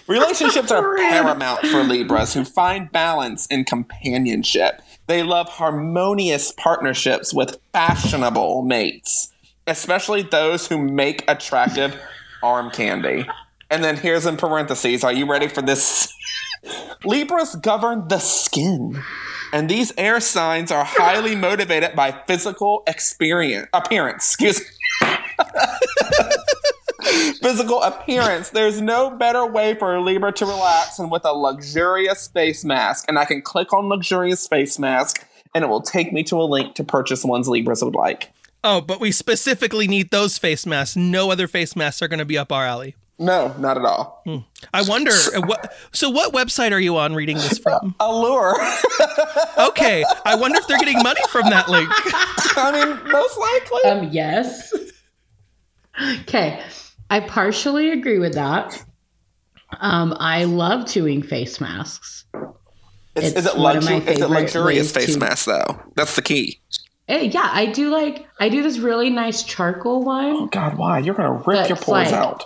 Relationships 0.07 0.71
are 0.71 0.95
paramount 0.97 1.65
for 1.67 1.83
Libras 1.83 2.33
who 2.33 2.43
find 2.43 2.91
balance 2.91 3.47
in 3.47 3.63
companionship. 3.63 4.81
They 5.07 5.23
love 5.23 5.47
harmonious 5.47 6.51
partnerships 6.51 7.33
with 7.33 7.57
fashionable 7.71 8.63
mates, 8.63 9.31
especially 9.67 10.23
those 10.23 10.67
who 10.67 10.77
make 10.77 11.23
attractive 11.29 11.97
arm 12.43 12.71
candy. 12.71 13.25
And 13.69 13.83
then 13.83 13.95
here's 13.95 14.25
in 14.25 14.37
parentheses 14.37 15.03
are 15.03 15.13
you 15.13 15.29
ready 15.29 15.47
for 15.47 15.61
this? 15.61 16.13
Libras 17.03 17.55
govern 17.55 18.07
the 18.07 18.19
skin. 18.19 19.03
And 19.53 19.69
these 19.69 19.93
air 19.97 20.19
signs 20.19 20.71
are 20.71 20.83
highly 20.83 21.35
motivated 21.35 21.95
by 21.95 22.11
physical 22.11 22.83
experience 22.85 23.67
appearance. 23.73 24.33
Excuse 24.33 24.61
physical 27.41 27.81
appearance. 27.81 28.49
There's 28.49 28.81
no 28.81 29.09
better 29.09 29.45
way 29.45 29.75
for 29.75 29.95
a 29.95 30.01
Libra 30.01 30.31
to 30.33 30.45
relax 30.45 30.97
than 30.97 31.09
with 31.09 31.25
a 31.25 31.31
luxurious 31.31 32.27
face 32.27 32.65
mask. 32.65 33.05
And 33.07 33.17
I 33.17 33.25
can 33.25 33.41
click 33.41 33.73
on 33.73 33.87
luxurious 33.87 34.47
face 34.47 34.77
mask 34.77 35.25
and 35.55 35.63
it 35.63 35.67
will 35.67 35.81
take 35.81 36.11
me 36.11 36.23
to 36.23 36.41
a 36.41 36.43
link 36.43 36.75
to 36.75 36.83
purchase 36.83 37.23
ones 37.23 37.47
Libras 37.47 37.83
would 37.83 37.95
like. 37.95 38.31
Oh, 38.63 38.81
but 38.81 38.99
we 38.99 39.11
specifically 39.11 39.87
need 39.87 40.11
those 40.11 40.37
face 40.37 40.65
masks. 40.65 40.95
No 40.95 41.31
other 41.31 41.47
face 41.47 41.75
masks 41.75 42.01
are 42.01 42.07
going 42.07 42.19
to 42.19 42.25
be 42.25 42.37
up 42.37 42.51
our 42.51 42.65
alley. 42.65 42.95
No, 43.19 43.55
not 43.57 43.77
at 43.77 43.83
all. 43.85 44.23
I 44.73 44.83
wonder 44.83 45.11
uh, 45.35 45.41
what. 45.41 45.73
So, 45.91 46.09
what 46.09 46.33
website 46.33 46.71
are 46.71 46.79
you 46.79 46.97
on 46.97 47.15
reading 47.15 47.37
this 47.37 47.57
from? 47.57 47.95
Allure. 47.99 48.55
Okay, 49.57 50.03
I 50.25 50.35
wonder 50.35 50.59
if 50.59 50.67
they're 50.67 50.77
getting 50.77 51.01
money 51.01 51.21
from 51.29 51.49
that 51.49 51.67
link. 51.67 51.89
I 52.57 52.71
mean, 52.71 53.11
most 53.11 53.37
likely. 53.37 53.83
Um, 53.89 54.09
yes. 54.11 54.71
okay, 56.21 56.63
I 57.09 57.19
partially 57.21 57.89
agree 57.91 58.19
with 58.19 58.33
that. 58.35 58.83
Um, 59.79 60.15
I 60.19 60.43
love 60.45 60.85
doing 60.89 61.23
face 61.23 61.59
masks. 61.59 62.25
Is, 63.15 63.33
it's 63.33 63.35
is 63.39 63.45
it 63.47 63.57
one 63.57 63.75
luxury? 63.81 63.97
Is 63.97 64.21
it 64.21 64.29
luxurious 64.29 64.95
ways 64.95 65.05
face 65.05 65.13
to- 65.15 65.19
mask 65.19 65.45
though? 65.47 65.79
That's 65.95 66.15
the 66.15 66.21
key. 66.21 66.59
Eh, 67.07 67.29
yeah, 67.33 67.49
I 67.51 67.65
do 67.67 67.89
like 67.89 68.27
I 68.39 68.49
do 68.49 68.61
this 68.61 68.77
really 68.77 69.09
nice 69.09 69.43
charcoal 69.43 70.03
one. 70.03 70.25
Oh 70.33 70.45
God, 70.47 70.77
why? 70.77 70.99
You're 70.99 71.15
gonna 71.15 71.43
rip 71.45 71.67
your 71.67 71.77
pores 71.77 72.11
like- 72.11 72.13
out. 72.13 72.45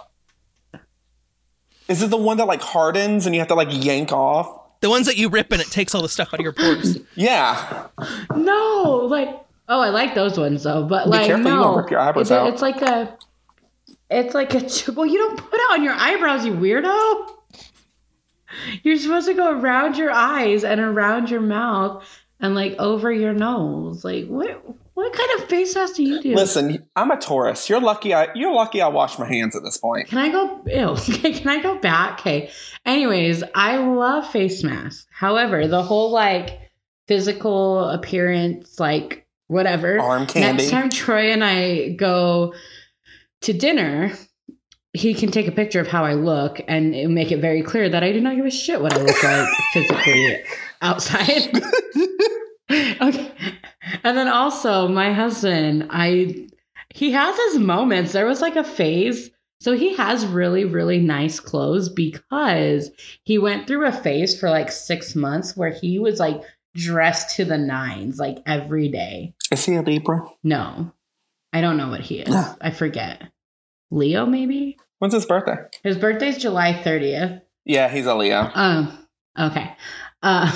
Is 1.91 2.01
it 2.01 2.09
the 2.09 2.17
one 2.17 2.37
that 2.37 2.47
like 2.47 2.61
hardens 2.61 3.25
and 3.25 3.35
you 3.35 3.41
have 3.41 3.47
to 3.49 3.55
like 3.55 3.67
yank 3.71 4.11
off? 4.11 4.59
The 4.81 4.89
ones 4.89 5.05
that 5.05 5.17
you 5.17 5.29
rip 5.29 5.51
and 5.51 5.61
it 5.61 5.67
takes 5.67 5.93
all 5.93 6.01
the 6.01 6.09
stuff 6.09 6.29
out 6.33 6.39
of 6.39 6.43
your 6.43 6.53
pores. 6.53 6.97
Yeah. 7.15 7.87
No, 8.35 9.05
like 9.09 9.29
oh, 9.69 9.79
I 9.79 9.89
like 9.89 10.15
those 10.15 10.37
ones 10.39 10.63
though, 10.63 10.83
but 10.83 11.05
Be 11.05 11.09
like 11.11 11.27
careful, 11.27 11.45
you 11.51 11.55
no, 11.55 11.61
won't 11.61 11.77
rip 11.77 11.91
your 11.91 11.99
eyebrows 11.99 12.31
it- 12.31 12.37
out. 12.37 12.47
it's 12.53 12.61
like 12.61 12.81
a, 12.81 13.17
it's 14.09 14.33
like 14.33 14.53
a 14.55 14.91
well, 14.93 15.05
you 15.05 15.17
don't 15.19 15.37
put 15.37 15.53
it 15.59 15.71
on 15.71 15.83
your 15.83 15.93
eyebrows, 15.93 16.45
you 16.45 16.53
weirdo. 16.53 17.29
You're 18.83 18.97
supposed 18.97 19.27
to 19.27 19.33
go 19.33 19.51
around 19.59 19.97
your 19.97 20.11
eyes 20.11 20.63
and 20.63 20.81
around 20.81 21.29
your 21.29 21.41
mouth 21.41 22.05
and 22.39 22.53
like 22.55 22.75
over 22.79 23.11
your 23.11 23.33
nose. 23.33 24.03
Like 24.03 24.27
what? 24.27 24.61
What 25.01 25.13
kind 25.13 25.41
of 25.41 25.49
face 25.49 25.73
mask 25.73 25.95
do 25.95 26.03
you 26.03 26.21
do? 26.21 26.35
Listen, 26.35 26.87
I'm 26.95 27.09
a 27.09 27.17
Taurus. 27.17 27.67
You're 27.67 27.81
lucky. 27.81 28.13
I 28.13 28.27
you're 28.35 28.53
lucky. 28.53 28.83
I 28.83 28.87
wash 28.89 29.17
my 29.17 29.27
hands 29.27 29.55
at 29.55 29.63
this 29.63 29.77
point. 29.77 30.07
Can 30.07 30.19
I 30.19 30.29
go? 30.29 30.61
Ew. 30.67 30.95
Can 31.33 31.47
I 31.47 31.59
go 31.59 31.79
back? 31.79 32.19
Okay. 32.19 32.51
Anyways, 32.85 33.43
I 33.55 33.77
love 33.77 34.29
face 34.29 34.63
masks. 34.63 35.07
However, 35.11 35.67
the 35.67 35.81
whole 35.81 36.11
like 36.11 36.59
physical 37.07 37.89
appearance, 37.89 38.79
like 38.79 39.25
whatever. 39.47 39.99
Arm 39.99 40.27
candy. 40.27 40.63
Next 40.63 40.69
time 40.69 40.91
Troy 40.91 41.31
and 41.31 41.43
I 41.43 41.93
go 41.93 42.53
to 43.41 43.53
dinner, 43.53 44.11
he 44.93 45.15
can 45.15 45.31
take 45.31 45.47
a 45.47 45.51
picture 45.51 45.79
of 45.79 45.87
how 45.87 46.05
I 46.05 46.13
look 46.13 46.61
and 46.67 46.93
it'll 46.93 47.11
make 47.11 47.31
it 47.31 47.41
very 47.41 47.63
clear 47.63 47.89
that 47.89 48.03
I 48.03 48.11
do 48.11 48.21
not 48.21 48.35
give 48.35 48.45
a 48.45 48.51
shit 48.51 48.79
what 48.79 48.93
I 48.93 49.01
look 49.01 49.23
like 49.23 49.49
physically 49.73 50.43
outside. 50.79 51.59
okay. 53.01 53.31
And 54.03 54.17
then 54.17 54.27
also 54.27 54.87
my 54.87 55.13
husband, 55.13 55.87
I 55.89 56.47
he 56.93 57.11
has 57.11 57.37
his 57.37 57.59
moments. 57.59 58.11
There 58.11 58.25
was 58.25 58.41
like 58.41 58.55
a 58.55 58.63
phase. 58.63 59.29
So 59.59 59.73
he 59.77 59.95
has 59.95 60.25
really, 60.25 60.65
really 60.65 60.99
nice 60.99 61.39
clothes 61.39 61.87
because 61.87 62.89
he 63.23 63.37
went 63.37 63.67
through 63.67 63.85
a 63.85 63.91
phase 63.91 64.39
for 64.39 64.49
like 64.49 64.71
six 64.71 65.15
months 65.15 65.55
where 65.55 65.69
he 65.69 65.99
was 65.99 66.19
like 66.19 66.41
dressed 66.75 67.35
to 67.35 67.45
the 67.45 67.57
nines, 67.57 68.17
like 68.17 68.39
every 68.45 68.89
day. 68.89 69.35
Is 69.51 69.65
he 69.65 69.75
a 69.75 69.81
Libra? 69.81 70.25
No, 70.43 70.91
I 71.53 71.61
don't 71.61 71.77
know 71.77 71.89
what 71.89 72.01
he 72.01 72.19
is. 72.19 72.33
Yeah. 72.33 72.55
I 72.59 72.71
forget. 72.71 73.21
Leo, 73.91 74.25
maybe? 74.25 74.77
When's 74.99 75.13
his 75.13 75.25
birthday? 75.25 75.57
His 75.83 75.97
birthday's 75.97 76.37
July 76.37 76.73
30th. 76.73 77.41
Yeah, 77.65 77.89
he's 77.89 78.05
a 78.05 78.15
Leo. 78.15 78.49
Um, 78.53 79.07
okay. 79.37 79.75
Uh, 80.23 80.51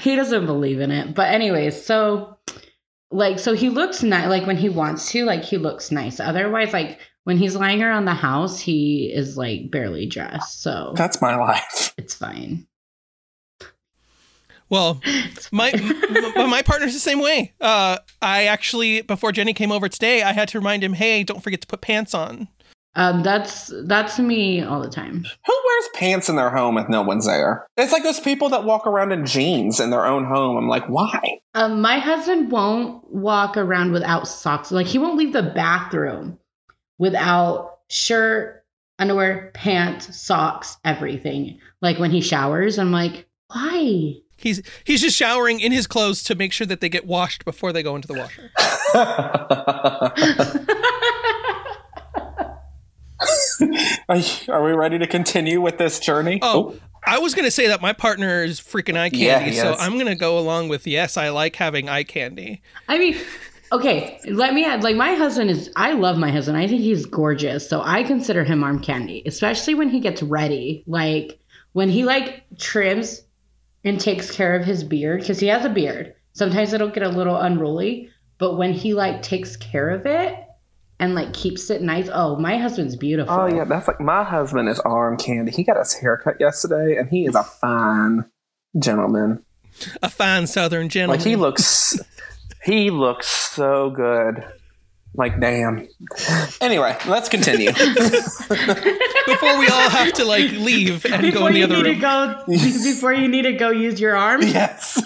he 0.00 0.16
doesn't 0.16 0.46
believe 0.46 0.80
in 0.80 0.90
it. 0.90 1.14
But, 1.14 1.32
anyways, 1.32 1.84
so 1.84 2.36
like, 3.10 3.38
so 3.38 3.54
he 3.54 3.68
looks 3.68 4.02
nice, 4.02 4.28
like 4.28 4.46
when 4.46 4.56
he 4.56 4.68
wants 4.68 5.10
to, 5.12 5.24
like, 5.24 5.42
he 5.42 5.58
looks 5.58 5.90
nice. 5.90 6.18
Otherwise, 6.18 6.72
like, 6.72 6.98
when 7.24 7.36
he's 7.36 7.54
lying 7.54 7.82
around 7.82 8.04
the 8.06 8.14
house, 8.14 8.58
he 8.58 9.12
is 9.14 9.36
like 9.36 9.70
barely 9.70 10.06
dressed. 10.06 10.62
So 10.62 10.92
That's 10.96 11.22
my 11.22 11.36
life. 11.36 11.94
it's 11.98 12.14
fine. 12.14 12.66
Well, 14.68 15.00
my 15.52 15.70
m- 15.70 16.50
my 16.50 16.62
partner's 16.62 16.94
the 16.94 16.98
same 16.98 17.20
way. 17.20 17.52
Uh, 17.60 17.98
I 18.20 18.44
actually 18.46 19.02
before 19.02 19.30
Jenny 19.30 19.52
came 19.52 19.70
over 19.70 19.88
today, 19.88 20.22
I 20.22 20.32
had 20.32 20.48
to 20.48 20.58
remind 20.58 20.82
him, 20.82 20.94
"Hey, 20.94 21.22
don't 21.22 21.42
forget 21.42 21.60
to 21.60 21.66
put 21.66 21.80
pants 21.82 22.14
on." 22.14 22.48
Um, 22.94 23.22
that's 23.22 23.72
that's 23.84 24.18
me 24.18 24.62
all 24.62 24.80
the 24.82 24.90
time. 24.90 25.24
Who 25.46 25.62
wears 25.64 25.88
pants 25.94 26.28
in 26.28 26.36
their 26.36 26.50
home 26.50 26.76
if 26.76 26.88
no 26.88 27.00
one's 27.02 27.26
there? 27.26 27.66
It's 27.76 27.92
like 27.92 28.02
those 28.02 28.20
people 28.20 28.50
that 28.50 28.64
walk 28.64 28.86
around 28.86 29.12
in 29.12 29.24
jeans 29.24 29.80
in 29.80 29.90
their 29.90 30.04
own 30.04 30.26
home. 30.26 30.56
I'm 30.58 30.68
like, 30.68 30.86
why? 30.88 31.40
Um, 31.54 31.80
my 31.80 31.98
husband 31.98 32.50
won't 32.50 33.02
walk 33.10 33.56
around 33.56 33.92
without 33.92 34.28
socks. 34.28 34.70
Like 34.70 34.86
he 34.86 34.98
won't 34.98 35.16
leave 35.16 35.32
the 35.32 35.42
bathroom 35.42 36.38
without 36.98 37.78
shirt, 37.88 38.64
underwear, 38.98 39.50
pants, 39.54 40.14
socks, 40.20 40.76
everything. 40.84 41.58
Like 41.80 41.98
when 41.98 42.10
he 42.10 42.20
showers, 42.20 42.78
I'm 42.78 42.92
like, 42.92 43.26
why? 43.48 44.16
He's 44.36 44.60
he's 44.84 45.00
just 45.00 45.16
showering 45.16 45.60
in 45.60 45.72
his 45.72 45.86
clothes 45.86 46.22
to 46.24 46.34
make 46.34 46.52
sure 46.52 46.66
that 46.66 46.80
they 46.80 46.90
get 46.90 47.06
washed 47.06 47.46
before 47.46 47.72
they 47.72 47.82
go 47.82 47.96
into 47.96 48.08
the 48.08 48.14
washer. 48.14 48.50
are, 54.48 54.62
we 54.62 54.72
ready 54.72 54.98
to 54.98 55.06
continue 55.06 55.60
with 55.60 55.78
this 55.78 55.98
journey? 56.00 56.38
Oh, 56.42 56.74
oh, 56.74 56.80
I 57.04 57.18
was 57.18 57.34
gonna 57.34 57.50
say 57.50 57.68
that 57.68 57.80
my 57.80 57.92
partner 57.92 58.44
is 58.44 58.60
freaking 58.60 58.96
eye 58.96 59.10
candy, 59.10 59.24
Yeah, 59.24 59.40
he 59.40 59.56
so 59.56 59.72
is. 59.72 59.80
I'm 59.80 59.98
gonna 59.98 60.14
go 60.14 60.38
along 60.38 60.68
with 60.68 60.86
yes. 60.86 61.16
I 61.16 61.30
like 61.30 61.56
having 61.56 61.88
eye 61.88 62.04
candy. 62.04 62.62
I 62.88 62.98
mean, 62.98 63.16
okay, 63.72 64.20
let 64.26 64.54
me 64.54 64.64
add 64.64 64.82
like 64.82 64.96
my 64.96 65.14
husband 65.14 65.50
is 65.50 65.70
I 65.74 65.92
love 65.92 66.16
my 66.16 66.30
husband. 66.30 66.58
I 66.58 66.68
think 66.68 66.80
he's 66.80 67.06
gorgeous. 67.06 67.68
So 67.68 67.82
I 67.82 68.04
consider 68.04 68.44
him 68.44 68.62
arm 68.62 68.80
candy, 68.80 69.22
especially 69.26 69.74
when 69.74 69.88
he 69.88 70.00
gets 70.00 70.22
ready. 70.22 70.84
Like 70.86 71.40
when 71.72 71.88
he 71.88 72.04
like 72.04 72.44
trims 72.58 73.22
and 73.84 74.00
takes 74.00 74.30
care 74.30 74.54
of 74.54 74.64
his 74.64 74.84
beard 74.84 75.20
because 75.20 75.40
he 75.40 75.48
has 75.48 75.64
a 75.64 75.70
beard. 75.70 76.14
Sometimes 76.34 76.72
it'll 76.72 76.88
get 76.88 77.02
a 77.02 77.08
little 77.08 77.36
unruly, 77.36 78.10
but 78.38 78.56
when 78.56 78.72
he 78.72 78.94
like 78.94 79.22
takes 79.22 79.56
care 79.56 79.90
of 79.90 80.06
it 80.06 80.36
and 81.02 81.16
like 81.16 81.32
keeps 81.34 81.68
it 81.68 81.82
nice, 81.82 82.08
oh, 82.12 82.36
my 82.36 82.56
husband's 82.58 82.94
beautiful. 82.94 83.34
Oh 83.34 83.46
yeah, 83.46 83.64
that's 83.64 83.88
like 83.88 84.00
my 84.00 84.22
husband 84.22 84.68
is 84.68 84.78
arm 84.80 85.16
candy. 85.16 85.50
He 85.50 85.64
got 85.64 85.76
his 85.76 85.92
haircut 85.92 86.36
yesterday, 86.38 86.96
and 86.96 87.08
he 87.08 87.26
is 87.26 87.34
a 87.34 87.42
fine 87.42 88.24
gentleman. 88.78 89.44
A 90.00 90.08
fine 90.08 90.46
Southern 90.46 90.88
gentleman. 90.88 91.18
Like 91.18 91.26
he 91.26 91.34
looks, 91.34 91.98
he 92.64 92.90
looks 92.90 93.26
so 93.26 93.90
good. 93.90 94.44
Like 95.14 95.40
damn. 95.40 95.88
Anyway, 96.60 96.96
let's 97.08 97.28
continue. 97.28 97.72
before 97.72 99.58
we 99.58 99.66
all 99.68 99.90
have 99.90 100.12
to 100.14 100.24
like 100.24 100.52
leave 100.52 101.04
and 101.04 101.20
go 101.32 101.48
before 101.48 101.48
in 101.48 101.54
the 101.54 101.58
you 101.58 101.64
other 101.64 101.76
need 101.82 101.84
room. 101.84 101.94
to 101.96 102.00
go, 102.00 102.44
before 102.46 103.12
you 103.12 103.26
need 103.26 103.42
to 103.42 103.54
go 103.54 103.70
use 103.70 104.00
your 104.00 104.16
arm. 104.16 104.42
yes. 104.42 105.02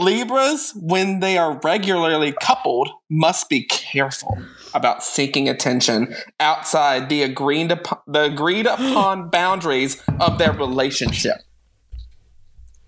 Libras, 0.00 0.72
when 0.74 1.20
they 1.20 1.36
are 1.36 1.60
regularly 1.62 2.34
coupled, 2.40 2.88
must 3.10 3.50
be 3.50 3.64
careful 3.64 4.38
about 4.72 5.04
seeking 5.04 5.48
attention 5.48 6.14
outside 6.38 7.10
the 7.10 7.22
agreed 7.22 7.70
upon, 7.70 7.98
the 8.06 8.22
agreed 8.22 8.66
upon 8.66 9.28
boundaries 9.30 10.02
of 10.18 10.38
their 10.38 10.52
relationship. 10.52 11.36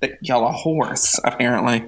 That 0.00 0.12
y'all 0.22 0.50
horse, 0.52 1.20
apparently. 1.24 1.86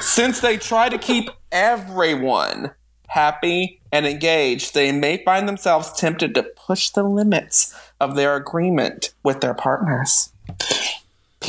Since 0.00 0.40
they 0.40 0.56
try 0.56 0.88
to 0.88 0.98
keep 0.98 1.30
everyone 1.50 2.70
happy 3.08 3.80
and 3.90 4.06
engaged, 4.06 4.72
they 4.72 4.92
may 4.92 5.22
find 5.24 5.48
themselves 5.48 5.92
tempted 5.92 6.34
to 6.36 6.44
push 6.44 6.90
the 6.90 7.02
limits 7.02 7.74
of 8.00 8.14
their 8.14 8.36
agreement 8.36 9.12
with 9.24 9.40
their 9.40 9.54
partners. 9.54 10.32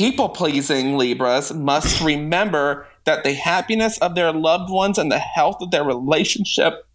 People 0.00 0.30
pleasing 0.30 0.96
Libras 0.96 1.52
must 1.52 2.00
remember 2.00 2.86
that 3.04 3.22
the 3.22 3.34
happiness 3.34 3.98
of 3.98 4.14
their 4.14 4.32
loved 4.32 4.70
ones 4.70 4.96
and 4.96 5.12
the 5.12 5.18
health 5.18 5.58
of 5.60 5.72
their 5.72 5.84
relationship 5.84 6.86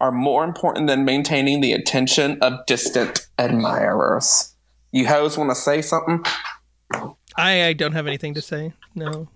are 0.00 0.10
more 0.10 0.42
important 0.42 0.86
than 0.86 1.04
maintaining 1.04 1.60
the 1.60 1.74
attention 1.74 2.38
of 2.40 2.64
distant 2.64 3.26
admirers. 3.36 4.54
You 4.90 5.06
hoes 5.06 5.36
want 5.36 5.50
to 5.50 5.54
say 5.54 5.82
something? 5.82 6.24
I, 7.36 7.66
I 7.66 7.72
don't 7.74 7.92
have 7.92 8.06
anything 8.06 8.32
to 8.32 8.40
say. 8.40 8.72
No. 8.94 9.28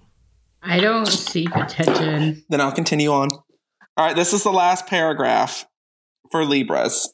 I 0.63 0.81
don't 0.81 1.05
seek 1.05 1.55
attention. 1.55 2.43
Then 2.49 2.63
I'll 2.63 2.73
continue 2.73 3.11
on. 3.11 3.29
All 3.99 4.07
right, 4.07 4.17
this 4.17 4.33
is 4.33 4.45
the 4.45 4.51
last 4.51 4.87
paragraph 4.87 5.67
for 6.31 6.47
Libras. 6.47 7.13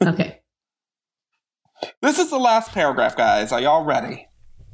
Okay. 0.00 0.36
This 2.02 2.18
is 2.18 2.28
the 2.28 2.38
last 2.38 2.72
paragraph, 2.72 3.16
guys. 3.16 3.52
Are 3.52 3.60
y'all 3.60 3.86
ready 3.86 4.28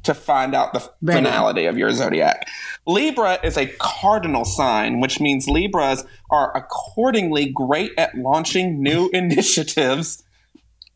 to 0.07 0.15
find 0.15 0.55
out 0.55 0.73
the 0.73 0.91
finality 1.05 1.67
of 1.67 1.77
your 1.77 1.93
zodiac? 1.93 2.49
Libra 2.87 3.39
is 3.43 3.57
a 3.57 3.67
cardinal 3.79 4.45
sign, 4.45 5.01
which 5.01 5.21
means 5.21 5.49
Libras 5.49 6.05
are 6.31 6.57
accordingly 6.57 7.51
great 7.51 7.93
at 7.99 8.17
launching 8.17 8.83
new 8.83 9.09
initiatives. 9.13 10.23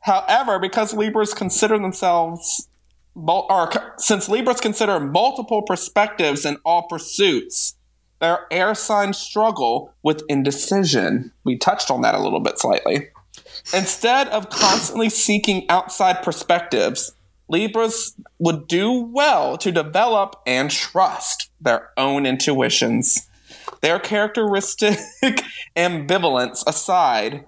However, 0.00 0.58
because 0.58 0.94
Libras 0.94 1.34
consider 1.34 1.78
themselves, 1.78 2.68
or 3.14 3.70
since 3.98 4.28
Libras 4.28 4.60
consider 4.60 4.98
multiple 4.98 5.62
perspectives 5.62 6.46
in 6.46 6.56
all 6.64 6.88
pursuits, 6.88 7.76
their 8.20 8.46
air 8.50 8.74
signs 8.74 9.18
struggle 9.18 9.94
with 10.02 10.22
indecision. 10.28 11.32
We 11.44 11.56
touched 11.56 11.90
on 11.90 12.02
that 12.02 12.14
a 12.14 12.20
little 12.20 12.40
bit 12.40 12.58
slightly. 12.58 13.08
Instead 13.74 14.28
of 14.28 14.50
constantly 14.50 15.08
seeking 15.08 15.68
outside 15.68 16.22
perspectives, 16.22 17.12
Libras 17.50 18.14
would 18.38 18.68
do 18.68 18.92
well 18.92 19.58
to 19.58 19.72
develop 19.72 20.36
and 20.46 20.70
trust 20.70 21.50
their 21.60 21.90
own 21.96 22.24
intuitions. 22.24 23.28
Their 23.80 23.98
characteristic 23.98 24.98
ambivalence 25.76 26.62
aside, 26.66 27.44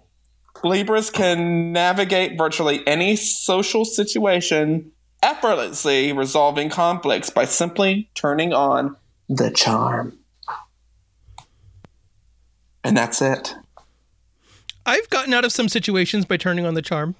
Libras 0.64 1.08
can 1.08 1.72
navigate 1.72 2.36
virtually 2.36 2.86
any 2.86 3.14
social 3.14 3.84
situation 3.84 4.90
effortlessly 5.22 6.12
resolving 6.12 6.68
conflicts 6.68 7.30
by 7.30 7.44
simply 7.44 8.10
turning 8.14 8.52
on 8.52 8.96
the 9.28 9.50
charm. 9.50 10.18
And 12.82 12.96
that's 12.96 13.22
it. 13.22 13.54
I've 14.84 15.08
gotten 15.10 15.32
out 15.32 15.44
of 15.44 15.52
some 15.52 15.68
situations 15.68 16.24
by 16.24 16.38
turning 16.38 16.66
on 16.66 16.74
the 16.74 16.82
charm. 16.82 17.14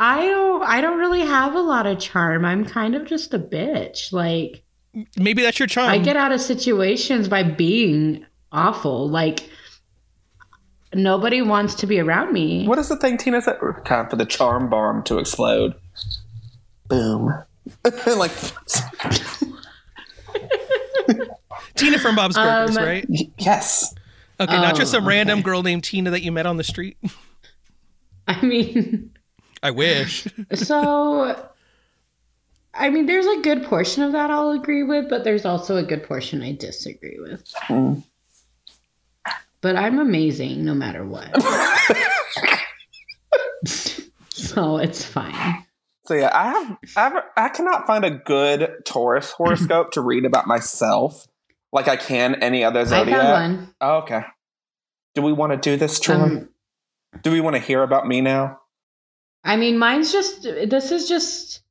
I 0.00 0.26
don't 0.26 0.62
I 0.62 0.80
don't 0.80 0.98
really 0.98 1.20
have 1.22 1.54
a 1.54 1.60
lot 1.60 1.86
of 1.86 1.98
charm. 1.98 2.44
I'm 2.44 2.64
kind 2.64 2.94
of 2.94 3.04
just 3.06 3.34
a 3.34 3.38
bitch. 3.38 4.12
Like 4.12 4.62
Maybe 5.16 5.42
that's 5.42 5.58
your 5.58 5.66
charm. 5.68 5.90
I 5.90 5.98
get 5.98 6.16
out 6.16 6.32
of 6.32 6.40
situations 6.40 7.28
by 7.28 7.42
being 7.42 8.24
awful. 8.52 9.08
Like 9.08 9.48
nobody 10.94 11.42
wants 11.42 11.74
to 11.76 11.86
be 11.86 11.98
around 12.00 12.32
me. 12.32 12.66
What 12.66 12.78
is 12.78 12.88
the 12.88 12.96
thing 12.96 13.18
Tina 13.18 13.42
said? 13.42 13.58
Time 13.84 14.08
for 14.08 14.16
the 14.16 14.24
charm 14.26 14.70
bomb 14.70 15.02
to 15.04 15.18
explode. 15.18 15.74
Boom. 16.88 17.34
like, 18.16 18.32
Tina 21.74 21.98
from 21.98 22.16
Bob's 22.16 22.36
Burgers, 22.36 22.76
Um, 22.76 22.84
right? 22.84 23.04
y- 23.08 23.30
yes. 23.38 23.94
Okay, 24.40 24.56
not 24.56 24.76
just 24.76 24.94
Oh, 24.94 24.98
some 24.98 25.08
random 25.08 25.40
okay. 25.40 25.44
girl 25.44 25.62
named 25.62 25.84
Tina 25.84 26.10
that 26.10 26.22
you 26.22 26.32
met 26.32 26.46
on 26.46 26.56
the 26.56 26.64
street. 26.64 26.96
I 28.26 28.40
mean, 28.44 29.10
I 29.62 29.70
wish. 29.70 30.26
so 30.54 31.48
I 32.74 32.90
mean, 32.90 33.06
there's 33.06 33.26
a 33.26 33.40
good 33.42 33.64
portion 33.64 34.04
of 34.04 34.12
that 34.12 34.30
I'll 34.30 34.50
agree 34.50 34.84
with, 34.84 35.08
but 35.08 35.24
there's 35.24 35.44
also 35.44 35.76
a 35.76 35.82
good 35.82 36.04
portion 36.04 36.42
I 36.42 36.52
disagree 36.52 37.18
with. 37.18 37.44
Mm. 37.66 38.04
But 39.60 39.74
I'm 39.74 39.98
amazing 39.98 40.64
no 40.64 40.74
matter 40.74 41.04
what. 41.04 41.34
so 44.28 44.76
it's 44.78 45.04
fine. 45.04 45.64
So 46.06 46.14
yeah, 46.14 46.30
I 46.32 46.50
have, 46.50 46.78
I 46.96 47.00
have, 47.00 47.24
I 47.36 47.48
cannot 47.48 47.86
find 47.86 48.04
a 48.04 48.10
good 48.10 48.70
Taurus 48.84 49.32
horoscope 49.32 49.90
to 49.92 50.00
read 50.00 50.24
about 50.24 50.46
myself 50.46 51.26
like 51.72 51.88
I 51.88 51.96
can 51.96 52.36
any 52.36 52.62
other 52.62 52.80
I 52.80 52.84
zodiac. 52.84 53.20
found 53.20 53.56
one. 53.56 53.74
Oh, 53.80 53.96
okay. 53.98 54.22
Do 55.16 55.22
we 55.22 55.32
want 55.32 55.52
to 55.52 55.58
do 55.58 55.76
this, 55.76 55.98
Troy? 55.98 56.14
Um, 56.14 56.48
do 57.22 57.32
we 57.32 57.40
want 57.40 57.56
to 57.56 57.60
hear 57.60 57.82
about 57.82 58.06
me 58.06 58.20
now? 58.20 58.60
I 59.48 59.56
mean, 59.56 59.78
mine's 59.78 60.12
just 60.12 60.42
this 60.42 60.92
is 60.92 61.08
just 61.08 61.62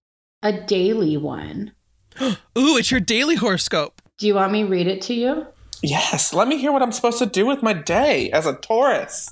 a 0.42 0.52
daily 0.52 1.16
one. 1.16 1.72
Ooh, 2.22 2.36
it's 2.56 2.90
your 2.90 3.00
daily 3.00 3.36
horoscope. 3.36 4.02
Do 4.18 4.26
you 4.26 4.34
want 4.34 4.52
me 4.52 4.64
to 4.64 4.68
read 4.68 4.88
it 4.88 5.04
to 5.04 5.14
you? 5.14 5.46
Yes. 5.84 6.34
Let 6.34 6.48
me 6.48 6.58
hear 6.58 6.72
what 6.72 6.82
I'm 6.82 6.92
supposed 6.92 7.20
to 7.20 7.28
do 7.28 7.46
with 7.46 7.62
my 7.62 7.74
day 7.74 8.32
as 8.32 8.48
a 8.48 8.56
Taurus. 8.56 9.32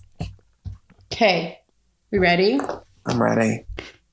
Okay. 1.12 1.60
We 2.12 2.20
ready? 2.20 2.60
I'm 3.08 3.20
ready. 3.20 3.66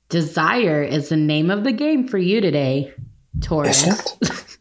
Desire 0.09 0.83
is 0.83 1.11
the 1.11 1.17
name 1.17 1.51
of 1.51 1.62
the 1.62 1.73
game 1.73 2.09
for 2.09 2.17
you 2.17 2.41
today, 2.41 2.91
Taurus. 3.43 3.87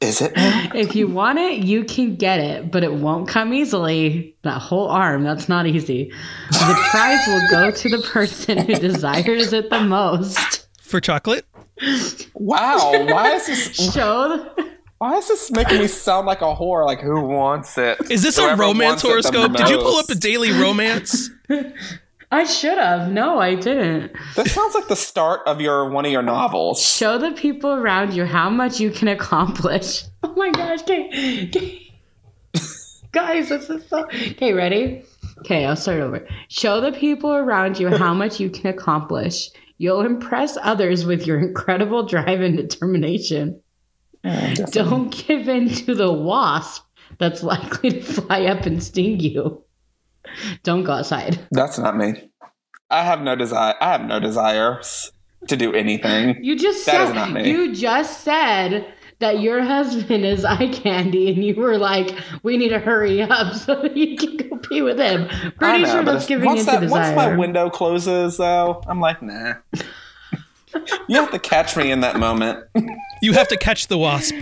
Is 0.00 0.20
it? 0.20 0.32
If 0.74 0.94
you 0.94 1.08
want 1.08 1.38
it, 1.38 1.64
you 1.64 1.84
can 1.84 2.16
get 2.16 2.38
it, 2.38 2.70
but 2.70 2.84
it 2.84 2.92
won't 2.92 3.28
come 3.28 3.54
easily. 3.54 4.36
That 4.42 4.58
whole 4.58 4.88
arm, 4.88 5.22
that's 5.22 5.48
not 5.48 5.66
easy. 5.66 6.12
The 6.50 6.86
prize 6.90 7.20
will 7.26 7.48
go 7.50 7.70
to 7.70 7.88
the 7.88 8.02
person 8.02 8.58
who 8.58 8.74
desires 8.74 9.52
it 9.54 9.70
the 9.70 9.80
most. 9.80 10.66
For 10.82 11.00
chocolate? 11.00 11.46
Wow. 12.34 12.92
Why 13.06 13.32
is 13.34 13.46
this? 13.46 13.92
Show 13.94 14.50
Why 14.98 15.16
is 15.16 15.28
this 15.28 15.50
making 15.50 15.78
me 15.78 15.86
sound 15.86 16.26
like 16.26 16.42
a 16.42 16.54
whore? 16.54 16.84
Like 16.84 17.00
who 17.00 17.20
wants 17.22 17.78
it? 17.78 17.98
Is 18.10 18.22
this 18.22 18.38
a 18.38 18.54
romance 18.54 19.02
wants 19.02 19.04
it 19.04 19.32
the 19.32 19.38
horoscope? 19.40 19.56
Did 19.56 19.68
you 19.70 19.78
pull 19.78 19.96
up 19.96 20.08
most. 20.08 20.10
a 20.10 20.18
daily 20.18 20.52
romance? 20.52 21.30
I 22.30 22.44
should 22.44 22.78
have. 22.78 23.10
No, 23.10 23.38
I 23.38 23.54
didn't. 23.54 24.12
This 24.34 24.52
sounds 24.52 24.74
like 24.74 24.88
the 24.88 24.96
start 24.96 25.40
of 25.46 25.60
your 25.60 25.88
one 25.88 26.04
of 26.04 26.12
your 26.12 26.22
novels. 26.22 26.82
Show 26.82 27.18
the 27.18 27.32
people 27.32 27.70
around 27.72 28.14
you 28.14 28.24
how 28.24 28.50
much 28.50 28.80
you 28.80 28.90
can 28.90 29.08
accomplish. 29.08 30.02
Oh 30.22 30.34
my 30.36 30.50
gosh. 30.50 30.82
Okay. 30.82 31.46
okay. 31.48 31.92
Guys, 33.12 33.48
this 33.48 33.70
is 33.70 33.88
so. 33.88 34.04
Okay, 34.06 34.52
ready? 34.52 35.04
Okay, 35.38 35.64
I'll 35.64 35.76
start 35.76 36.00
over. 36.00 36.26
Show 36.48 36.80
the 36.80 36.90
people 36.92 37.32
around 37.32 37.78
you 37.78 37.88
how 37.88 38.12
much 38.22 38.40
you 38.40 38.50
can 38.50 38.66
accomplish. 38.66 39.48
You'll 39.78 40.00
impress 40.02 40.58
others 40.60 41.06
with 41.06 41.26
your 41.26 41.38
incredible 41.38 42.02
drive 42.04 42.40
and 42.40 42.56
determination. 42.56 43.60
Don't 44.72 45.10
give 45.10 45.48
in 45.48 45.68
to 45.68 45.94
the 45.94 46.12
wasp 46.12 46.84
that's 47.18 47.42
likely 47.42 47.90
to 47.90 48.02
fly 48.02 48.46
up 48.46 48.66
and 48.66 48.82
sting 48.82 49.20
you. 49.20 49.62
Don't 50.62 50.84
go 50.84 50.92
outside. 50.92 51.38
That's 51.50 51.78
not 51.78 51.96
me. 51.96 52.30
I 52.90 53.02
have 53.02 53.20
no 53.20 53.34
desire. 53.36 53.74
I 53.80 53.92
have 53.92 54.02
no 54.04 54.20
desires 54.20 55.10
to 55.48 55.56
do 55.56 55.72
anything. 55.72 56.42
You 56.42 56.56
just 56.56 56.86
That 56.86 56.92
said 56.92 57.08
is 57.08 57.14
not 57.14 57.32
me. 57.32 57.50
you 57.50 57.74
just 57.74 58.22
said 58.22 58.92
that 59.18 59.40
your 59.40 59.62
husband 59.62 60.24
is 60.24 60.44
eye 60.44 60.68
candy, 60.68 61.30
and 61.32 61.42
you 61.44 61.54
were 61.56 61.78
like, 61.78 62.14
"We 62.42 62.56
need 62.56 62.68
to 62.70 62.78
hurry 62.78 63.22
up 63.22 63.54
so 63.54 63.80
that 63.82 63.96
you 63.96 64.16
can 64.16 64.36
go 64.36 64.56
be 64.68 64.82
with 64.82 64.98
him." 64.98 65.28
Pretty 65.58 65.82
know, 65.84 65.90
sure 65.90 66.04
that's 66.04 66.26
giving 66.26 66.44
once 66.46 66.60
into 66.60 66.72
that, 66.72 66.80
desire. 66.80 67.14
Once 67.14 67.16
my 67.16 67.36
window 67.36 67.70
closes, 67.70 68.36
though, 68.36 68.82
I'm 68.86 69.00
like, 69.00 69.22
nah. 69.22 69.54
you 71.08 71.16
have 71.16 71.30
to 71.30 71.38
catch 71.38 71.76
me 71.76 71.90
in 71.90 72.00
that 72.00 72.18
moment. 72.18 72.64
You 73.22 73.32
have 73.32 73.48
to 73.48 73.56
catch 73.56 73.86
the 73.88 73.98
wasp. 73.98 74.34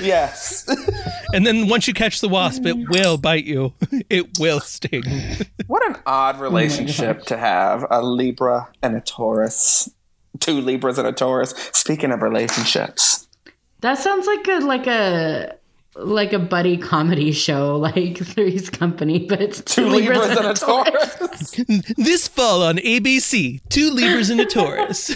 yes. 0.00 0.68
And 1.34 1.46
then 1.46 1.68
once 1.68 1.88
you 1.88 1.94
catch 1.94 2.20
the 2.20 2.28
wasp, 2.28 2.66
it 2.66 2.76
will 2.90 3.16
bite 3.16 3.44
you. 3.44 3.72
It 4.10 4.38
will 4.38 4.60
sting. 4.60 5.04
what 5.66 5.86
an 5.88 5.96
odd 6.04 6.36
oh 6.36 6.40
relationship 6.40 7.22
to 7.24 7.38
have 7.38 7.86
a 7.90 8.02
Libra 8.02 8.68
and 8.82 8.94
a 8.96 9.00
Taurus. 9.00 9.90
Two 10.40 10.60
Libras 10.60 10.98
and 10.98 11.08
a 11.08 11.12
Taurus. 11.12 11.54
Speaking 11.72 12.12
of 12.12 12.20
relationships. 12.20 13.26
that 13.80 13.98
sounds 13.98 14.26
like 14.26 14.46
a 14.48 14.58
like 14.60 14.86
a 14.86 15.56
like 15.94 16.32
a 16.32 16.38
buddy 16.38 16.76
comedy 16.76 17.32
show, 17.32 17.76
like 17.76 18.18
Three's 18.24 18.70
Company, 18.70 19.26
but 19.26 19.40
it's 19.40 19.60
two, 19.60 19.84
Two 19.84 19.90
Libras 19.90 20.36
and 20.36 20.46
a 20.46 20.54
Taurus. 20.54 21.50
This 21.96 22.28
fall 22.28 22.62
on 22.62 22.76
ABC, 22.78 23.60
two 23.68 23.90
Libras 23.90 24.30
and 24.30 24.40
a 24.40 24.46
Taurus. 24.46 25.14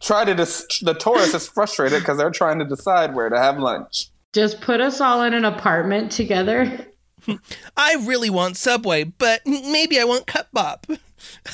Try 0.00 0.24
to 0.24 0.34
dis- 0.34 0.80
the 0.82 0.94
Taurus 0.94 1.34
is 1.34 1.48
frustrated 1.48 2.00
because 2.00 2.18
they're 2.18 2.30
trying 2.30 2.58
to 2.58 2.64
decide 2.64 3.14
where 3.14 3.28
to 3.28 3.38
have 3.38 3.58
lunch. 3.58 4.10
Just 4.32 4.60
put 4.60 4.80
us 4.80 5.00
all 5.00 5.22
in 5.22 5.34
an 5.34 5.44
apartment 5.44 6.12
together. 6.12 6.86
I 7.76 7.94
really 8.02 8.30
want 8.30 8.56
Subway, 8.56 9.04
but 9.04 9.42
maybe 9.46 9.98
I 9.98 10.04
want 10.04 10.26
Cupbop. 10.26 10.98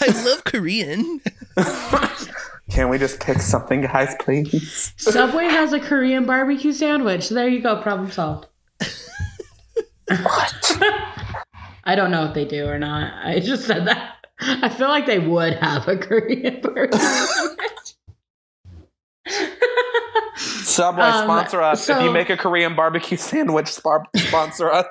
I 0.01 0.25
love 0.25 0.45
Korean. 0.45 1.21
Can 2.75 2.89
we 2.89 2.99
just 2.99 3.21
pick 3.21 3.39
something, 3.41 3.83
guys, 3.83 4.17
please? 4.19 4.93
Subway 4.97 5.45
has 5.45 5.73
a 5.73 5.79
Korean 5.79 6.27
barbecue 6.27 6.73
sandwich. 6.73 7.29
There 7.29 7.47
you 7.49 7.61
go, 7.63 7.81
problem 7.81 8.11
solved. 8.11 8.49
What? 10.09 10.73
I 11.85 11.95
don't 11.95 12.11
know 12.11 12.25
if 12.25 12.35
they 12.35 12.45
do 12.45 12.67
or 12.67 12.79
not. 12.81 13.13
I 13.25 13.39
just 13.39 13.65
said 13.67 13.87
that. 13.87 14.27
I 14.41 14.69
feel 14.69 14.89
like 14.89 15.07
they 15.07 15.21
would 15.21 15.55
have 15.59 15.87
a 15.87 15.97
Korean 15.97 16.61
barbecue 16.61 16.99
sandwich. 16.99 17.95
Subway 20.37 21.03
Um, 21.05 21.25
sponsor 21.27 21.63
us. 21.63 21.89
if 21.89 22.03
you 22.03 22.11
make 22.11 22.29
a 22.29 22.37
Korean 22.37 22.75
barbecue 22.75 23.17
sandwich, 23.17 23.69
sponsor 23.69 24.71
us. 24.73 24.87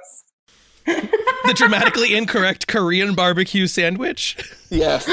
The 1.45 1.53
dramatically 1.53 2.15
incorrect 2.15 2.67
Korean 2.67 3.15
barbecue 3.15 3.67
sandwich, 3.67 4.37
Yes. 4.69 5.05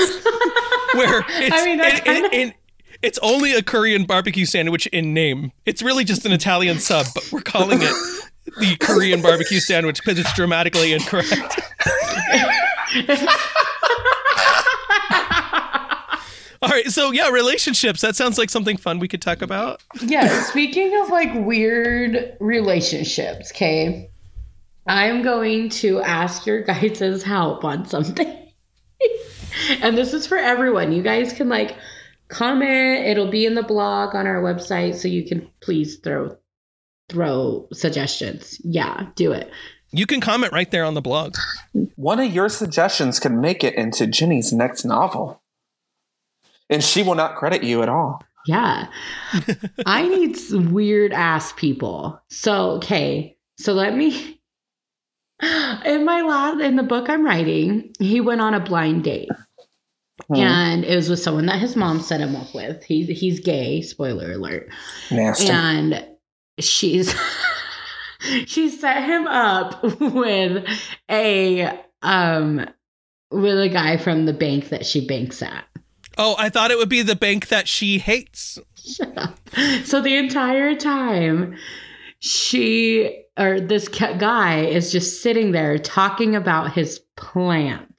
where 0.94 1.24
it's, 1.28 1.52
I 1.56 1.64
mean, 1.64 1.78
that's 1.78 1.98
it- 1.98 2.06
it- 2.06 2.30
kinda- 2.30 2.36
it- 2.36 2.54
it's 3.02 3.18
only 3.22 3.52
a 3.52 3.62
Korean 3.62 4.04
barbecue 4.04 4.44
sandwich 4.44 4.86
in 4.88 5.14
name. 5.14 5.52
It's 5.64 5.82
really 5.82 6.04
just 6.04 6.26
an 6.26 6.32
Italian 6.32 6.78
sub, 6.78 7.06
but 7.14 7.30
we're 7.32 7.40
calling 7.40 7.78
it 7.82 7.94
the 8.58 8.76
Korean 8.80 9.22
barbecue 9.22 9.60
sandwich 9.60 10.02
because 10.02 10.18
it's 10.18 10.32
dramatically 10.34 10.92
incorrect. 10.92 11.60
All 16.62 16.68
right, 16.68 16.90
so 16.90 17.10
yeah, 17.10 17.30
relationships. 17.30 18.02
That 18.02 18.16
sounds 18.16 18.36
like 18.36 18.50
something 18.50 18.76
fun 18.76 18.98
we 18.98 19.08
could 19.08 19.22
talk 19.22 19.40
about. 19.40 19.82
yeah, 20.02 20.42
speaking 20.42 20.94
of 21.00 21.08
like 21.08 21.32
weird 21.34 22.36
relationships, 22.38 23.50
okay, 23.52 24.10
I'm 24.86 25.22
going 25.22 25.70
to 25.70 26.02
ask 26.02 26.44
your 26.44 26.62
guys' 26.62 27.22
help 27.22 27.64
on 27.64 27.86
something. 27.86 28.36
and 29.80 29.96
this 29.96 30.12
is 30.12 30.26
for 30.26 30.36
everyone. 30.36 30.92
You 30.92 31.02
guys 31.02 31.32
can 31.32 31.48
like 31.48 31.76
comment, 32.30 33.06
it'll 33.06 33.30
be 33.30 33.44
in 33.44 33.54
the 33.54 33.62
blog 33.62 34.14
on 34.14 34.26
our 34.26 34.42
website, 34.42 34.94
so 34.94 35.08
you 35.08 35.26
can 35.26 35.48
please 35.60 35.96
throw 35.96 36.36
throw 37.08 37.66
suggestions. 37.72 38.60
Yeah, 38.64 39.08
do 39.16 39.32
it. 39.32 39.50
You 39.92 40.06
can 40.06 40.20
comment 40.20 40.52
right 40.52 40.70
there 40.70 40.84
on 40.84 40.94
the 40.94 41.00
blog. 41.00 41.34
One 41.96 42.20
of 42.20 42.32
your 42.32 42.48
suggestions 42.48 43.18
could 43.18 43.32
make 43.32 43.64
it 43.64 43.74
into 43.74 44.06
Jenny's 44.06 44.52
next 44.52 44.84
novel. 44.84 45.42
And 46.68 46.84
she 46.84 47.02
will 47.02 47.16
not 47.16 47.34
credit 47.34 47.64
you 47.64 47.82
at 47.82 47.88
all. 47.88 48.22
Yeah. 48.46 48.86
I 49.86 50.06
need 50.06 50.36
some 50.36 50.72
weird 50.72 51.12
ass 51.12 51.52
people. 51.54 52.20
So, 52.30 52.70
okay. 52.72 53.36
So 53.58 53.72
let 53.72 53.96
me 53.96 54.40
in 55.84 56.04
my 56.04 56.20
last 56.20 56.60
in 56.60 56.76
the 56.76 56.82
book 56.82 57.08
I'm 57.08 57.24
writing, 57.24 57.94
he 57.98 58.20
went 58.20 58.40
on 58.40 58.54
a 58.54 58.60
blind 58.60 59.04
date. 59.04 59.28
Hmm. 60.28 60.36
And 60.36 60.84
it 60.84 60.94
was 60.96 61.08
with 61.08 61.20
someone 61.20 61.46
that 61.46 61.58
his 61.58 61.76
mom 61.76 62.00
set 62.00 62.20
him 62.20 62.36
up 62.36 62.54
with. 62.54 62.82
He's 62.84 63.08
he's 63.08 63.40
gay, 63.40 63.82
spoiler 63.82 64.32
alert. 64.32 64.68
Nasty. 65.10 65.48
And 65.48 66.06
she's 66.58 67.14
she 68.46 68.68
set 68.68 69.04
him 69.04 69.26
up 69.26 69.82
with 70.00 70.66
a 71.10 71.80
um 72.02 72.66
with 73.30 73.60
a 73.60 73.68
guy 73.68 73.96
from 73.96 74.26
the 74.26 74.32
bank 74.32 74.70
that 74.70 74.86
she 74.86 75.06
banks 75.06 75.42
at. 75.42 75.64
Oh, 76.18 76.34
I 76.38 76.48
thought 76.48 76.70
it 76.70 76.78
would 76.78 76.88
be 76.88 77.02
the 77.02 77.16
bank 77.16 77.48
that 77.48 77.68
she 77.68 77.98
hates. 77.98 78.58
Shut 78.76 79.16
up. 79.16 79.38
So 79.84 80.00
the 80.02 80.16
entire 80.16 80.74
time, 80.74 81.56
she 82.18 83.24
or 83.38 83.60
this 83.60 83.88
guy 83.88 84.60
is 84.60 84.92
just 84.92 85.22
sitting 85.22 85.52
there 85.52 85.78
talking 85.78 86.36
about 86.36 86.72
his 86.72 87.00
plants 87.16 87.89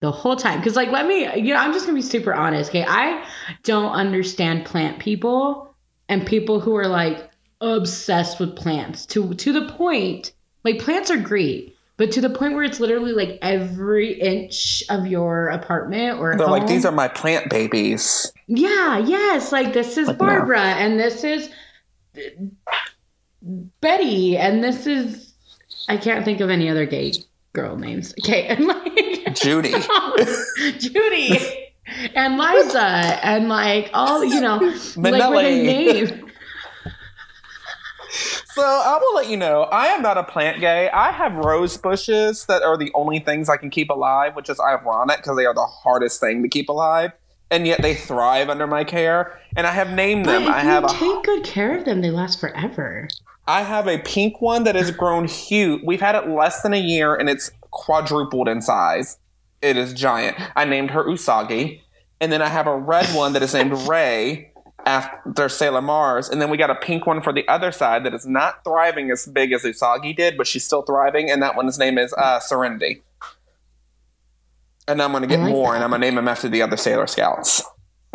the 0.00 0.12
whole 0.12 0.36
time. 0.36 0.58
Because, 0.58 0.76
like, 0.76 0.90
let 0.90 1.06
me, 1.06 1.22
you 1.40 1.54
know, 1.54 1.60
I'm 1.60 1.72
just 1.72 1.86
gonna 1.86 1.96
be 1.96 2.02
super 2.02 2.34
honest. 2.34 2.70
Okay, 2.70 2.84
I 2.86 3.24
don't 3.62 3.92
understand 3.92 4.64
plant 4.64 4.98
people 4.98 5.74
and 6.08 6.26
people 6.26 6.60
who 6.60 6.76
are 6.76 6.88
like 6.88 7.30
obsessed 7.60 8.38
with 8.38 8.56
plants 8.56 9.06
to 9.06 9.34
to 9.34 9.52
the 9.52 9.72
point. 9.72 10.32
Like, 10.64 10.78
plants 10.78 11.10
are 11.10 11.16
great. 11.16 11.76
But 11.98 12.12
to 12.12 12.20
the 12.20 12.28
point 12.28 12.54
where 12.54 12.62
it's 12.62 12.78
literally 12.78 13.12
like 13.12 13.38
every 13.40 14.20
inch 14.20 14.82
of 14.90 15.06
your 15.06 15.48
apartment 15.48 16.18
or 16.18 16.36
They're 16.36 16.46
like, 16.46 16.66
these 16.66 16.84
are 16.84 16.92
my 16.92 17.08
plant 17.08 17.48
babies. 17.48 18.30
Yeah, 18.48 18.98
yes. 18.98 19.50
Like 19.50 19.72
this 19.72 19.96
is 19.96 20.06
Like, 20.08 20.20
no. 20.20 20.26
Barbara 20.26 20.60
and 20.60 21.00
this 21.00 21.24
is 21.24 21.48
Betty 23.80 24.36
and 24.36 24.62
this 24.62 24.86
is 24.86 25.32
I 25.88 25.96
can't 25.96 26.24
think 26.24 26.40
of 26.40 26.50
any 26.50 26.68
other 26.68 26.84
gay 26.84 27.14
girl 27.54 27.76
names. 27.76 28.12
Okay, 28.22 28.46
and 28.48 28.66
like 28.66 28.92
Judy. 29.36 29.72
Judy 30.78 31.72
and 32.14 32.36
Liza 32.38 32.80
and 32.82 33.48
like 33.48 33.90
all 33.94 34.24
you 34.24 34.40
know 34.40 34.56
like 34.56 34.74
where 34.96 35.42
they 35.42 35.64
Minnelli. 35.64 36.10
name. 36.10 36.30
So 38.54 38.62
I 38.62 38.98
will 39.00 39.14
let 39.16 39.28
you 39.28 39.36
know, 39.36 39.64
I 39.64 39.88
am 39.88 40.00
not 40.00 40.16
a 40.16 40.22
plant 40.24 40.60
gay. 40.60 40.88
I 40.88 41.10
have 41.12 41.34
rose 41.34 41.76
bushes 41.76 42.46
that 42.46 42.62
are 42.62 42.78
the 42.78 42.90
only 42.94 43.18
things 43.18 43.50
I 43.50 43.58
can 43.58 43.68
keep 43.68 43.90
alive, 43.90 44.34
which 44.34 44.48
is 44.48 44.58
ironic 44.58 45.18
because 45.18 45.36
they 45.36 45.44
are 45.44 45.52
the 45.52 45.66
hardest 45.66 46.20
thing 46.20 46.42
to 46.42 46.48
keep 46.48 46.70
alive, 46.70 47.12
and 47.50 47.66
yet 47.66 47.82
they 47.82 47.94
thrive 47.94 48.48
under 48.48 48.66
my 48.66 48.82
care. 48.84 49.38
And 49.56 49.66
I 49.66 49.72
have 49.72 49.92
named 49.92 50.24
But 50.24 50.32
them. 50.32 50.42
if 50.44 50.48
I 50.48 50.60
have 50.60 50.84
you 50.84 50.88
a 50.88 50.92
take 50.92 51.24
good 51.24 51.44
care 51.44 51.76
of 51.76 51.84
them, 51.84 52.00
they 52.00 52.10
last 52.10 52.40
forever. 52.40 53.08
I 53.46 53.60
have 53.62 53.86
a 53.86 53.98
pink 53.98 54.40
one 54.40 54.64
that 54.64 54.74
has 54.74 54.90
grown 54.90 55.28
huge. 55.28 55.82
We've 55.84 56.00
had 56.00 56.14
it 56.14 56.26
less 56.26 56.62
than 56.62 56.72
a 56.72 56.80
year, 56.80 57.14
and 57.14 57.28
it's 57.28 57.50
quadrupled 57.70 58.48
in 58.48 58.62
size. 58.62 59.18
It 59.66 59.76
is 59.76 59.92
giant. 59.92 60.36
I 60.54 60.64
named 60.64 60.92
her 60.92 61.02
Usagi, 61.02 61.80
and 62.20 62.30
then 62.30 62.40
I 62.40 62.48
have 62.48 62.68
a 62.68 62.76
red 62.76 63.06
one 63.16 63.32
that 63.32 63.42
is 63.42 63.52
named 63.52 63.72
Rei 63.88 64.52
after 64.86 65.48
Sailor 65.48 65.82
Mars, 65.82 66.28
and 66.28 66.40
then 66.40 66.50
we 66.50 66.56
got 66.56 66.70
a 66.70 66.76
pink 66.76 67.04
one 67.04 67.20
for 67.20 67.32
the 67.32 67.46
other 67.48 67.72
side 67.72 68.04
that 68.04 68.14
is 68.14 68.24
not 68.24 68.62
thriving 68.62 69.10
as 69.10 69.26
big 69.26 69.50
as 69.50 69.64
Usagi 69.64 70.16
did, 70.16 70.36
but 70.36 70.46
she's 70.46 70.64
still 70.64 70.82
thriving, 70.82 71.28
and 71.28 71.42
that 71.42 71.56
one's 71.56 71.78
name 71.78 71.98
is 71.98 72.12
uh, 72.12 72.38
Serenity. 72.38 73.02
And 74.86 75.02
I'm 75.02 75.10
gonna 75.10 75.26
get 75.26 75.40
like 75.40 75.50
more, 75.50 75.72
that. 75.72 75.76
and 75.76 75.84
I'm 75.84 75.90
gonna 75.90 76.06
name 76.06 76.14
them 76.14 76.28
after 76.28 76.48
the 76.48 76.62
other 76.62 76.76
Sailor 76.76 77.08
Scouts. 77.08 77.62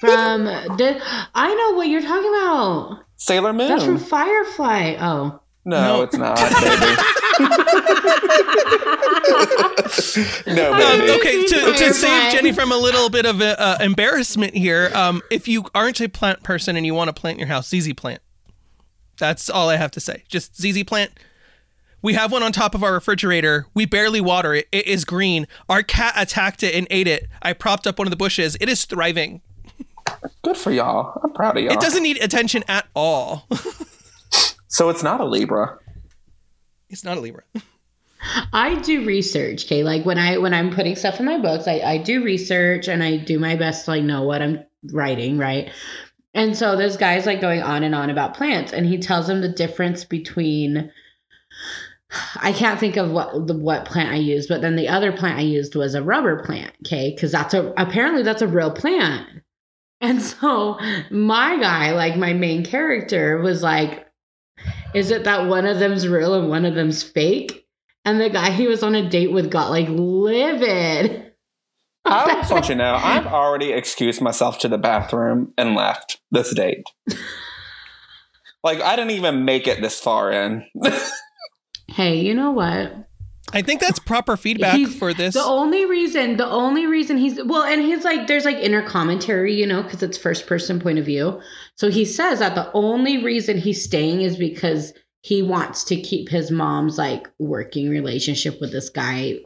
From 0.00 0.44
the, 0.44 1.00
I 1.34 1.52
know 1.52 1.76
what 1.76 1.88
you're 1.88 2.02
talking 2.02 2.30
about. 2.30 3.00
Sailor 3.16 3.52
Moon. 3.52 3.68
That's 3.68 3.84
from 3.84 3.98
Firefly. 3.98 4.96
Oh. 5.00 5.40
No, 5.64 5.80
No. 5.80 6.02
it's 6.02 6.16
not, 6.16 6.36
baby. 6.36 6.96
no, 10.46 10.72
Um, 10.72 10.98
baby. 11.00 11.12
okay, 11.12 11.46
to, 11.46 11.72
to 11.78 11.94
save 11.94 12.32
Jenny 12.32 12.52
from 12.52 12.70
a 12.72 12.76
little 12.76 13.08
bit 13.10 13.26
of 13.26 13.40
uh, 13.40 13.56
uh, 13.58 13.78
embarrassment 13.80 14.54
here, 14.54 14.90
um, 14.94 15.22
if 15.30 15.48
you 15.48 15.64
aren't 15.74 16.00
a 16.00 16.08
plant 16.08 16.42
person 16.42 16.76
and 16.76 16.84
you 16.86 16.94
want 16.94 17.08
to 17.08 17.12
plant 17.18 17.36
in 17.36 17.40
your 17.40 17.48
house, 17.48 17.68
ZZ 17.68 17.92
Plant. 17.94 18.20
That's 19.18 19.48
all 19.48 19.68
I 19.70 19.76
have 19.76 19.90
to 19.92 20.00
say. 20.00 20.24
Just 20.28 20.60
ZZ 20.60 20.82
Plant. 20.84 21.12
We 22.02 22.14
have 22.14 22.32
one 22.32 22.42
on 22.42 22.52
top 22.52 22.74
of 22.74 22.82
our 22.82 22.92
refrigerator. 22.92 23.66
We 23.72 23.86
barely 23.86 24.20
water 24.20 24.52
it. 24.54 24.68
It 24.72 24.86
is 24.86 25.04
green. 25.06 25.46
Our 25.68 25.82
cat 25.82 26.12
attacked 26.16 26.62
it 26.62 26.74
and 26.74 26.86
ate 26.90 27.06
it. 27.08 27.28
I 27.40 27.54
propped 27.54 27.86
up 27.86 27.98
one 27.98 28.06
of 28.06 28.10
the 28.10 28.16
bushes. 28.16 28.56
It 28.60 28.68
is 28.68 28.84
thriving. 28.84 29.40
Good 30.42 30.56
for 30.58 30.70
y'all. 30.70 31.18
I'm 31.24 31.32
proud 31.32 31.56
of 31.56 31.62
y'all. 31.64 31.72
It 31.72 31.80
doesn't 31.80 32.02
need 32.02 32.22
attention 32.22 32.62
at 32.68 32.86
all. 32.94 33.46
so 34.74 34.88
it's 34.88 35.04
not 35.04 35.20
a 35.20 35.24
Libra. 35.24 35.78
it's 36.90 37.04
not 37.04 37.16
a 37.16 37.20
Libra. 37.20 37.44
I 38.52 38.74
do 38.80 39.04
research, 39.04 39.66
okay? 39.66 39.84
Like 39.84 40.04
when 40.04 40.18
I 40.18 40.38
when 40.38 40.52
I'm 40.52 40.74
putting 40.74 40.96
stuff 40.96 41.20
in 41.20 41.26
my 41.26 41.38
books, 41.38 41.68
I, 41.68 41.78
I 41.78 41.98
do 41.98 42.24
research 42.24 42.88
and 42.88 43.00
I 43.00 43.18
do 43.18 43.38
my 43.38 43.54
best 43.54 43.84
to 43.84 43.92
like 43.92 44.02
know 44.02 44.24
what 44.24 44.42
I'm 44.42 44.64
writing, 44.92 45.38
right? 45.38 45.70
And 46.34 46.56
so 46.56 46.74
this 46.76 46.96
guy's 46.96 47.24
like 47.24 47.40
going 47.40 47.62
on 47.62 47.84
and 47.84 47.94
on 47.94 48.10
about 48.10 48.34
plants, 48.34 48.72
and 48.72 48.84
he 48.84 48.98
tells 48.98 49.28
him 49.28 49.42
the 49.42 49.48
difference 49.48 50.04
between 50.04 50.90
I 52.34 52.52
can't 52.52 52.80
think 52.80 52.96
of 52.96 53.12
what 53.12 53.46
the 53.46 53.56
what 53.56 53.84
plant 53.84 54.10
I 54.10 54.16
used, 54.16 54.48
but 54.48 54.60
then 54.60 54.74
the 54.74 54.88
other 54.88 55.12
plant 55.12 55.38
I 55.38 55.42
used 55.42 55.76
was 55.76 55.94
a 55.94 56.02
rubber 56.02 56.42
plant, 56.42 56.72
okay? 56.84 57.12
Because 57.14 57.30
that's 57.30 57.54
a 57.54 57.72
apparently 57.76 58.24
that's 58.24 58.42
a 58.42 58.48
real 58.48 58.72
plant. 58.72 59.28
And 60.00 60.20
so 60.20 60.80
my 61.10 61.60
guy, 61.60 61.92
like 61.92 62.16
my 62.16 62.32
main 62.32 62.64
character, 62.64 63.38
was 63.38 63.62
like, 63.62 64.03
Is 64.94 65.10
it 65.10 65.24
that 65.24 65.46
one 65.46 65.66
of 65.66 65.78
them's 65.78 66.06
real 66.06 66.34
and 66.34 66.48
one 66.48 66.64
of 66.64 66.74
them's 66.74 67.02
fake? 67.02 67.66
And 68.04 68.20
the 68.20 68.30
guy 68.30 68.50
he 68.50 68.66
was 68.66 68.82
on 68.82 68.94
a 68.94 69.08
date 69.08 69.32
with 69.32 69.50
got 69.50 69.70
like 69.70 69.88
livid. 69.88 71.32
I 72.04 72.26
just 72.34 72.52
want 72.52 72.68
you 72.68 72.74
to 72.74 72.78
know, 72.78 72.94
I've 72.94 73.26
already 73.26 73.72
excused 73.72 74.20
myself 74.20 74.58
to 74.60 74.68
the 74.68 74.78
bathroom 74.78 75.52
and 75.56 75.74
left 75.74 76.20
this 76.30 76.54
date. 76.54 76.84
like, 78.62 78.80
I 78.80 78.94
didn't 78.96 79.12
even 79.12 79.44
make 79.44 79.66
it 79.66 79.80
this 79.80 79.98
far 80.00 80.30
in. 80.30 80.64
Hey, 81.86 82.20
you 82.20 82.34
know 82.34 82.50
what? 82.50 82.92
I 83.54 83.62
think 83.62 83.80
that's 83.80 83.98
proper 83.98 84.36
feedback 84.36 84.76
He's- 84.76 84.94
for 84.94 85.14
this. 85.14 85.34
The 85.34 85.44
only 85.44 85.84
reason, 85.86 86.36
the 86.36 86.46
only 86.46 86.86
reason 86.86 87.16
he's 87.16 87.42
well, 87.44 87.62
and 87.62 87.80
he's 87.80 88.04
like, 88.04 88.26
there's 88.26 88.44
like 88.44 88.56
inner 88.56 88.82
commentary, 88.82 89.54
you 89.54 89.66
know, 89.66 89.82
because 89.82 90.02
it's 90.02 90.18
first 90.18 90.46
person 90.46 90.80
point 90.80 90.98
of 90.98 91.04
view. 91.04 91.40
So 91.76 91.90
he 91.90 92.04
says 92.04 92.40
that 92.40 92.54
the 92.54 92.70
only 92.72 93.22
reason 93.22 93.56
he's 93.58 93.82
staying 93.82 94.22
is 94.22 94.36
because 94.36 94.92
he 95.22 95.40
wants 95.42 95.84
to 95.84 95.96
keep 95.96 96.28
his 96.28 96.50
mom's 96.50 96.98
like 96.98 97.28
working 97.38 97.88
relationship 97.88 98.60
with 98.60 98.72
this 98.72 98.90
guy 98.90 99.38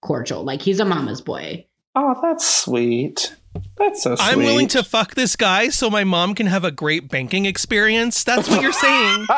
cordial. 0.00 0.44
Like 0.44 0.62
he's 0.62 0.80
a 0.80 0.84
mama's 0.84 1.20
boy. 1.20 1.66
oh, 1.94 2.14
that's 2.22 2.46
sweet. 2.46 3.34
That's 3.76 4.02
so 4.02 4.14
sweet. 4.16 4.24
I'm 4.26 4.38
willing 4.40 4.68
to 4.68 4.82
fuck 4.82 5.14
this 5.14 5.36
guy 5.36 5.68
so 5.68 5.90
my 5.90 6.04
mom 6.04 6.34
can 6.34 6.46
have 6.46 6.64
a 6.64 6.70
great 6.70 7.08
banking 7.08 7.44
experience. 7.46 8.24
That's 8.24 8.48
what 8.48 8.62
you're 8.62 8.72
saying. 8.72 9.26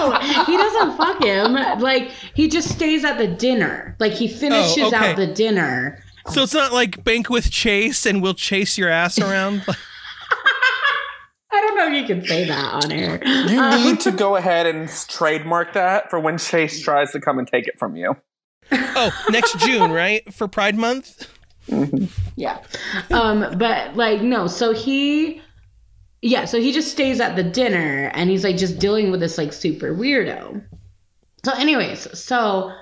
No, 0.00 0.18
he 0.46 0.56
doesn't 0.56 0.96
fuck 0.96 1.22
him. 1.22 1.52
Like 1.80 2.10
he 2.34 2.48
just 2.48 2.68
stays 2.70 3.04
at 3.04 3.18
the 3.18 3.26
dinner. 3.26 3.96
Like 3.98 4.12
he 4.12 4.28
finishes 4.28 4.78
Oh, 4.84 4.86
okay. 4.88 4.96
out 5.10 5.16
the 5.16 5.26
dinner. 5.26 6.02
So 6.30 6.42
it's 6.42 6.54
not 6.54 6.72
like 6.72 7.02
bank 7.04 7.28
with 7.30 7.50
Chase 7.50 8.06
and 8.06 8.22
we'll 8.22 8.34
chase 8.34 8.78
your 8.78 8.88
ass 8.88 9.18
around. 9.18 9.64
I 11.52 11.60
don't 11.62 11.76
know 11.76 11.88
if 11.88 12.00
you 12.00 12.06
can 12.06 12.24
say 12.24 12.44
that 12.46 12.84
on 12.84 12.92
air. 12.92 13.20
You 13.24 13.60
Um, 13.60 13.82
need 13.82 14.00
to 14.00 14.12
go 14.12 14.36
ahead 14.36 14.66
and 14.66 14.88
trademark 15.08 15.72
that 15.74 16.08
for 16.08 16.20
when 16.20 16.38
Chase 16.38 16.80
tries 16.80 17.10
to 17.12 17.20
come 17.20 17.38
and 17.38 17.48
take 17.48 17.66
it 17.66 17.78
from 17.78 17.96
you. 17.96 18.14
oh, 18.72 19.10
next 19.30 19.58
June, 19.58 19.90
right? 19.90 20.32
For 20.32 20.46
Pride 20.46 20.76
Month? 20.76 21.28
Yeah. 22.36 22.62
Um, 23.10 23.58
but 23.58 23.96
like 23.96 24.22
no, 24.22 24.46
so 24.46 24.72
he 24.72 25.42
yeah, 26.22 26.44
so 26.44 26.60
he 26.60 26.72
just 26.72 26.90
stays 26.90 27.20
at 27.20 27.36
the 27.36 27.42
dinner 27.42 28.10
and 28.14 28.30
he's 28.30 28.44
like 28.44 28.56
just 28.56 28.78
dealing 28.78 29.10
with 29.10 29.20
this 29.20 29.38
like 29.38 29.52
super 29.52 29.94
weirdo. 29.94 30.62
So 31.44 31.52
anyways, 31.52 32.18
so 32.18 32.72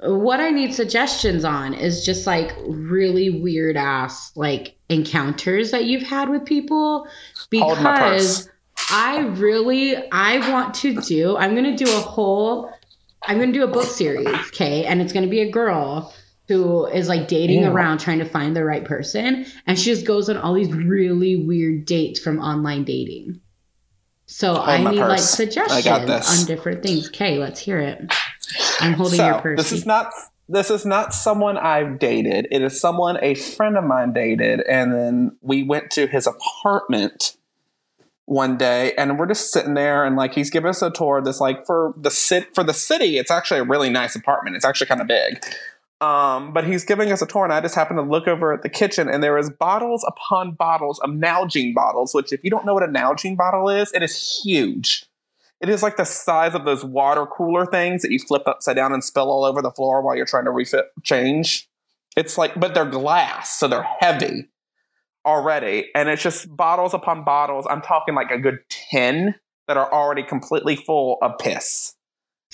what 0.00 0.40
I 0.40 0.50
need 0.50 0.74
suggestions 0.74 1.44
on 1.44 1.74
is 1.74 2.04
just 2.04 2.26
like 2.26 2.52
really 2.66 3.30
weird 3.30 3.76
ass 3.76 4.32
like 4.36 4.76
encounters 4.88 5.70
that 5.70 5.84
you've 5.84 6.02
had 6.02 6.28
with 6.28 6.44
people 6.44 7.06
because. 7.50 8.48
I 8.90 9.20
really 9.20 9.96
I 10.12 10.38
want 10.50 10.74
to 10.74 11.00
do 11.00 11.36
I'm 11.36 11.52
going 11.54 11.76
to 11.76 11.84
do 11.84 11.90
a 11.90 12.00
whole 12.00 12.70
I'm 13.22 13.38
going 13.38 13.52
to 13.52 13.58
do 13.58 13.64
a 13.64 13.68
book 13.68 13.86
series, 13.86 14.28
okay? 14.28 14.84
And 14.84 15.00
it's 15.00 15.12
going 15.12 15.24
to 15.24 15.30
be 15.30 15.40
a 15.40 15.50
girl 15.50 16.12
who 16.48 16.86
is 16.86 17.08
like 17.08 17.28
dating 17.28 17.62
Yeah. 17.62 17.70
around 17.70 17.98
trying 17.98 18.18
to 18.20 18.24
find 18.24 18.54
the 18.54 18.64
right 18.64 18.84
person 18.84 19.46
and 19.66 19.78
she 19.78 19.90
just 19.90 20.06
goes 20.06 20.28
on 20.28 20.36
all 20.36 20.54
these 20.54 20.72
really 20.72 21.36
weird 21.36 21.84
dates 21.86 22.20
from 22.20 22.38
online 22.38 22.84
dating. 22.84 23.40
So 24.26 24.56
I 24.56 24.78
need 24.78 24.98
like 24.98 25.10
purse. 25.10 25.32
I 25.32 25.44
suggestions 25.44 26.40
on 26.40 26.46
different 26.46 26.82
things. 26.82 27.08
Okay, 27.08 27.38
let's 27.38 27.60
hear 27.60 27.78
it. 27.78 28.12
I'm 28.80 28.92
holding 28.92 29.18
so 29.18 29.26
your 29.26 29.40
purse. 29.40 29.56
this 29.58 29.72
is 29.72 29.86
not 29.86 30.12
this 30.48 30.70
is 30.70 30.86
not 30.86 31.12
someone 31.12 31.58
I've 31.58 31.98
dated. 31.98 32.46
It 32.50 32.62
is 32.62 32.80
someone 32.80 33.18
a 33.22 33.34
friend 33.34 33.76
of 33.76 33.84
mine 33.84 34.12
dated, 34.12 34.60
and 34.68 34.92
then 34.92 35.36
we 35.40 35.64
went 35.64 35.90
to 35.92 36.06
his 36.06 36.26
apartment 36.28 37.36
one 38.26 38.56
day, 38.56 38.92
and 38.96 39.18
we're 39.18 39.26
just 39.26 39.52
sitting 39.52 39.74
there, 39.74 40.04
and 40.04 40.14
like 40.16 40.34
he's 40.34 40.50
giving 40.50 40.68
us 40.68 40.82
a 40.82 40.90
tour. 40.90 41.20
This 41.20 41.40
like 41.40 41.66
for 41.66 41.94
the 41.96 42.10
sit 42.10 42.54
for 42.54 42.62
the 42.62 42.74
city, 42.74 43.18
it's 43.18 43.30
actually 43.30 43.60
a 43.60 43.64
really 43.64 43.90
nice 43.90 44.14
apartment. 44.14 44.54
It's 44.56 44.64
actually 44.64 44.86
kind 44.86 45.00
of 45.00 45.08
big. 45.08 45.44
Um, 46.00 46.52
but 46.52 46.66
he's 46.66 46.84
giving 46.84 47.10
us 47.10 47.22
a 47.22 47.26
tour, 47.26 47.44
and 47.44 47.52
I 47.52 47.60
just 47.60 47.74
happened 47.74 47.98
to 47.98 48.02
look 48.02 48.28
over 48.28 48.52
at 48.52 48.62
the 48.62 48.68
kitchen, 48.68 49.08
and 49.08 49.22
there 49.22 49.38
is 49.38 49.48
bottles 49.48 50.04
upon 50.06 50.52
bottles 50.52 50.98
of 51.00 51.10
Nalgene 51.10 51.74
bottles. 51.74 52.12
Which, 52.12 52.32
if 52.32 52.44
you 52.44 52.50
don't 52.50 52.66
know 52.66 52.74
what 52.74 52.82
a 52.82 52.88
Nalgene 52.88 53.36
bottle 53.36 53.70
is, 53.70 53.92
it 53.92 54.02
is 54.02 54.40
huge. 54.42 55.06
It 55.60 55.70
is 55.70 55.82
like 55.82 55.96
the 55.96 56.04
size 56.04 56.54
of 56.54 56.66
those 56.66 56.84
water 56.84 57.24
cooler 57.24 57.64
things 57.64 58.02
that 58.02 58.10
you 58.10 58.18
flip 58.18 58.42
upside 58.46 58.76
down 58.76 58.92
and 58.92 59.02
spill 59.02 59.30
all 59.30 59.44
over 59.44 59.62
the 59.62 59.70
floor 59.70 60.02
while 60.02 60.14
you're 60.14 60.26
trying 60.26 60.44
to 60.44 60.50
refit 60.50 60.86
change. 61.02 61.66
It's 62.14 62.36
like, 62.36 62.58
but 62.60 62.74
they're 62.74 62.84
glass, 62.84 63.58
so 63.58 63.66
they're 63.66 63.88
heavy 64.00 64.50
already, 65.24 65.86
and 65.94 66.08
it's 66.08 66.22
just 66.22 66.54
bottles 66.54 66.92
upon 66.92 67.24
bottles. 67.24 67.66
I'm 67.68 67.80
talking 67.80 68.14
like 68.14 68.30
a 68.30 68.38
good 68.38 68.58
ten 68.68 69.34
that 69.66 69.76
are 69.76 69.92
already 69.92 70.22
completely 70.22 70.76
full 70.76 71.18
of 71.22 71.38
piss 71.38 71.95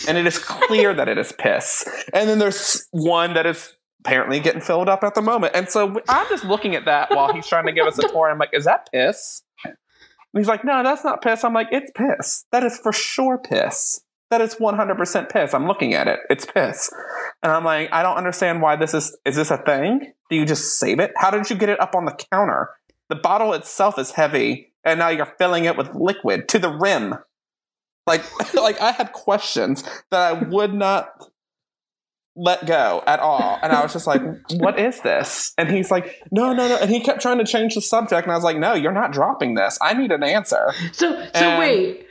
and 0.08 0.18
it 0.18 0.26
is 0.26 0.38
clear 0.38 0.94
that 0.94 1.08
it 1.08 1.18
is 1.18 1.32
piss. 1.32 1.88
And 2.12 2.28
then 2.28 2.38
there's 2.38 2.86
one 2.90 3.34
that 3.34 3.46
is 3.46 3.72
apparently 4.00 4.40
getting 4.40 4.60
filled 4.60 4.88
up 4.88 5.04
at 5.04 5.14
the 5.14 5.22
moment. 5.22 5.54
And 5.54 5.68
so 5.68 6.00
I'm 6.08 6.28
just 6.28 6.44
looking 6.44 6.74
at 6.74 6.86
that 6.86 7.10
while 7.10 7.32
he's 7.32 7.46
trying 7.46 7.66
to 7.66 7.72
give 7.72 7.86
us 7.86 7.98
a 7.98 8.08
tour. 8.08 8.30
I'm 8.30 8.38
like, 8.38 8.50
is 8.52 8.64
that 8.64 8.88
piss? 8.92 9.42
And 9.64 9.74
he's 10.36 10.48
like, 10.48 10.64
no, 10.64 10.82
that's 10.82 11.04
not 11.04 11.22
piss. 11.22 11.44
I'm 11.44 11.54
like, 11.54 11.68
it's 11.70 11.90
piss. 11.94 12.44
That 12.52 12.64
is 12.64 12.78
for 12.78 12.92
sure 12.92 13.38
piss. 13.38 14.00
That 14.30 14.40
is 14.40 14.54
100% 14.54 15.30
piss. 15.30 15.52
I'm 15.52 15.66
looking 15.66 15.92
at 15.92 16.08
it. 16.08 16.20
It's 16.30 16.46
piss. 16.46 16.90
And 17.42 17.52
I'm 17.52 17.64
like, 17.64 17.90
I 17.92 18.02
don't 18.02 18.16
understand 18.16 18.62
why 18.62 18.76
this 18.76 18.94
is. 18.94 19.14
Is 19.26 19.36
this 19.36 19.50
a 19.50 19.58
thing? 19.58 20.12
Do 20.30 20.36
you 20.36 20.46
just 20.46 20.78
save 20.78 21.00
it? 21.00 21.12
How 21.16 21.30
did 21.30 21.50
you 21.50 21.56
get 21.56 21.68
it 21.68 21.78
up 21.80 21.94
on 21.94 22.06
the 22.06 22.18
counter? 22.32 22.70
The 23.10 23.16
bottle 23.16 23.52
itself 23.52 23.98
is 23.98 24.12
heavy, 24.12 24.72
and 24.84 24.98
now 24.98 25.10
you're 25.10 25.34
filling 25.38 25.66
it 25.66 25.76
with 25.76 25.94
liquid 25.94 26.48
to 26.48 26.58
the 26.58 26.70
rim. 26.70 27.16
Like, 28.06 28.22
like 28.54 28.80
I 28.80 28.92
had 28.92 29.12
questions 29.12 29.82
that 30.10 30.20
I 30.20 30.32
would 30.48 30.74
not 30.74 31.12
let 32.34 32.64
go 32.66 33.02
at 33.06 33.20
all. 33.20 33.58
And 33.62 33.72
I 33.72 33.82
was 33.82 33.92
just 33.92 34.06
like, 34.06 34.22
what 34.52 34.78
is 34.78 35.00
this? 35.00 35.52
And 35.58 35.70
he's 35.70 35.90
like, 35.90 36.20
no, 36.30 36.52
no, 36.52 36.66
no. 36.66 36.76
And 36.78 36.90
he 36.90 37.00
kept 37.00 37.20
trying 37.20 37.38
to 37.38 37.44
change 37.44 37.74
the 37.74 37.82
subject. 37.82 38.22
And 38.26 38.32
I 38.32 38.34
was 38.34 38.44
like, 38.44 38.56
no, 38.56 38.72
you're 38.74 38.92
not 38.92 39.12
dropping 39.12 39.54
this. 39.54 39.78
I 39.82 39.92
need 39.94 40.12
an 40.12 40.22
answer. 40.22 40.72
so 40.92 41.12
so 41.12 41.28
and- 41.34 41.58
wait. 41.58 42.06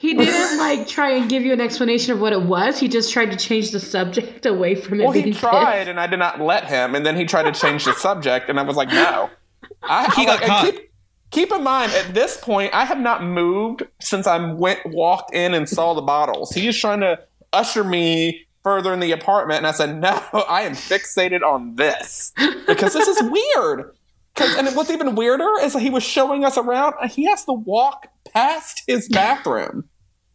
He 0.00 0.14
didn't 0.14 0.58
like 0.58 0.86
try 0.86 1.10
and 1.10 1.28
give 1.28 1.42
you 1.42 1.52
an 1.52 1.60
explanation 1.60 2.12
of 2.12 2.20
what 2.20 2.32
it 2.32 2.42
was. 2.42 2.78
He 2.78 2.86
just 2.86 3.12
tried 3.12 3.32
to 3.32 3.36
change 3.36 3.72
the 3.72 3.80
subject 3.80 4.46
away 4.46 4.76
from 4.76 5.00
it. 5.00 5.02
Well, 5.02 5.10
he 5.10 5.32
tried, 5.32 5.80
piss. 5.80 5.88
and 5.88 5.98
I 5.98 6.06
did 6.06 6.20
not 6.20 6.40
let 6.40 6.66
him. 6.66 6.94
And 6.94 7.04
then 7.04 7.16
he 7.16 7.24
tried 7.24 7.52
to 7.52 7.60
change 7.60 7.84
the 7.84 7.94
subject, 7.94 8.48
and 8.48 8.60
I 8.60 8.62
was 8.62 8.76
like, 8.76 8.90
no. 8.90 9.28
I, 9.82 10.04
He 10.14 10.22
I'm 10.22 10.26
got 10.26 10.34
like, 10.34 10.42
and 10.42 10.48
caught. 10.50 10.64
Keep, 10.66 10.87
keep 11.30 11.52
in 11.52 11.62
mind, 11.62 11.92
at 11.92 12.14
this 12.14 12.36
point, 12.36 12.74
I 12.74 12.84
have 12.84 12.98
not 12.98 13.22
moved 13.22 13.82
since 14.00 14.26
I 14.26 14.52
went 14.52 14.80
walked 14.86 15.34
in 15.34 15.54
and 15.54 15.68
saw 15.68 15.94
the 15.94 16.02
bottles. 16.02 16.52
He 16.52 16.66
is 16.68 16.78
trying 16.78 17.00
to 17.00 17.18
usher 17.52 17.84
me 17.84 18.46
further 18.62 18.92
in 18.92 19.00
the 19.00 19.12
apartment, 19.12 19.58
and 19.58 19.66
I 19.66 19.72
said, 19.72 20.00
no, 20.00 20.22
I 20.48 20.62
am 20.62 20.72
fixated 20.72 21.42
on 21.42 21.76
this 21.76 22.32
because 22.66 22.92
this 22.92 23.08
is 23.08 23.22
weird. 23.22 23.94
and 24.40 24.68
what's 24.76 24.90
even 24.90 25.14
weirder 25.14 25.48
is 25.62 25.72
that 25.72 25.80
he 25.80 25.90
was 25.90 26.02
showing 26.02 26.44
us 26.44 26.56
around. 26.56 26.94
He 27.10 27.24
has 27.26 27.44
to 27.46 27.52
walk 27.52 28.06
past 28.32 28.82
his 28.86 29.08
bathroom 29.08 29.88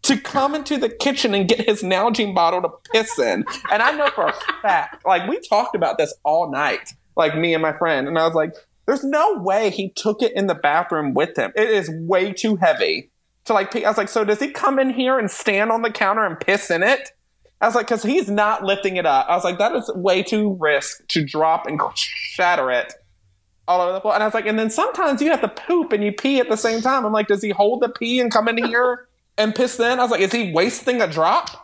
to 0.03 0.17
come 0.17 0.53
into 0.53 0.77
the 0.77 0.89
kitchen 0.89 1.33
and 1.33 1.47
get 1.47 1.61
his 1.61 1.81
Nalgene 1.81 2.35
bottle 2.35 2.61
to 2.61 2.69
piss 2.91 3.17
in. 3.17 3.45
And 3.71 3.81
I 3.81 3.91
know 3.91 4.07
for 4.07 4.27
a 4.27 4.33
fact, 4.61 5.05
like 5.05 5.29
we 5.29 5.39
talked 5.47 5.75
about 5.75 5.97
this 5.97 6.13
all 6.23 6.51
night, 6.51 6.93
like 7.15 7.37
me 7.37 7.53
and 7.53 7.61
my 7.61 7.71
friend, 7.77 8.07
and 8.07 8.19
I 8.19 8.25
was 8.25 8.35
like, 8.35 8.53
"There's 8.85 9.03
no 9.03 9.37
way 9.39 9.69
he 9.69 9.89
took 9.89 10.21
it 10.21 10.33
in 10.35 10.47
the 10.47 10.55
bathroom 10.55 11.13
with 11.13 11.37
him. 11.37 11.51
It 11.55 11.69
is 11.69 11.89
way 11.91 12.33
too 12.33 12.55
heavy 12.57 13.11
to 13.45 13.53
like." 13.53 13.71
pee." 13.71 13.85
I 13.85 13.89
was 13.89 13.97
like, 13.97 14.09
"So 14.09 14.23
does 14.23 14.39
he 14.39 14.49
come 14.51 14.79
in 14.79 14.91
here 14.91 15.17
and 15.19 15.29
stand 15.29 15.71
on 15.71 15.81
the 15.81 15.91
counter 15.91 16.25
and 16.25 16.39
piss 16.39 16.69
in 16.69 16.83
it?" 16.83 17.11
I 17.61 17.67
was 17.67 17.75
like, 17.75 17.87
"Cause 17.87 18.03
he's 18.03 18.29
not 18.29 18.63
lifting 18.63 18.97
it 18.97 19.05
up." 19.05 19.27
I 19.29 19.35
was 19.35 19.43
like, 19.43 19.57
"That 19.57 19.75
is 19.75 19.89
way 19.95 20.23
too 20.23 20.57
risk 20.59 21.07
to 21.09 21.25
drop 21.25 21.65
and 21.67 21.79
shatter 21.95 22.71
it." 22.71 22.93
all 23.67 23.81
over 23.81 23.93
the 23.93 24.01
floor. 24.01 24.13
And 24.13 24.23
I 24.23 24.27
was 24.27 24.33
like, 24.33 24.45
and 24.45 24.57
then 24.57 24.69
sometimes 24.69 25.21
you 25.21 25.29
have 25.29 25.41
to 25.41 25.47
poop 25.47 25.93
and 25.93 26.03
you 26.03 26.11
pee 26.11 26.39
at 26.39 26.49
the 26.49 26.57
same 26.57 26.81
time. 26.81 27.05
I'm 27.05 27.13
like, 27.13 27.27
does 27.27 27.41
he 27.41 27.49
hold 27.49 27.81
the 27.81 27.89
pee 27.89 28.19
and 28.19 28.31
come 28.31 28.47
in 28.47 28.57
here 28.57 29.07
and 29.37 29.55
piss 29.55 29.77
then? 29.77 29.99
I 29.99 30.03
was 30.03 30.11
like, 30.11 30.21
is 30.21 30.31
he 30.31 30.51
wasting 30.51 31.01
a 31.01 31.07
drop? 31.07 31.62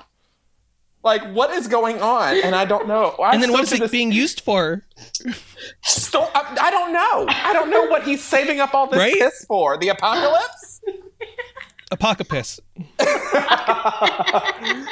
Like, 1.03 1.23
what 1.33 1.49
is 1.51 1.67
going 1.67 2.01
on? 2.01 2.35
And 2.43 2.55
I 2.55 2.65
don't 2.65 2.87
know. 2.87 3.11
I 3.23 3.33
and 3.33 3.41
then 3.41 3.51
what 3.53 3.63
is 3.63 3.71
it 3.71 3.77
to 3.79 3.87
being 3.87 4.11
used 4.11 4.41
for? 4.41 4.83
this- 5.23 5.41
still- 5.81 6.29
I, 6.35 6.57
I 6.61 6.69
don't 6.71 6.91
know. 6.91 7.25
I 7.29 7.53
don't 7.53 7.69
know 7.69 7.85
what 7.85 8.03
he's 8.03 8.23
saving 8.23 8.59
up 8.59 8.73
all 8.73 8.87
this 8.87 8.99
Right? 8.99 9.13
piss 9.13 9.45
for. 9.47 9.77
The 9.77 9.89
apocalypse? 9.89 10.81
Apocapis. 11.91 12.59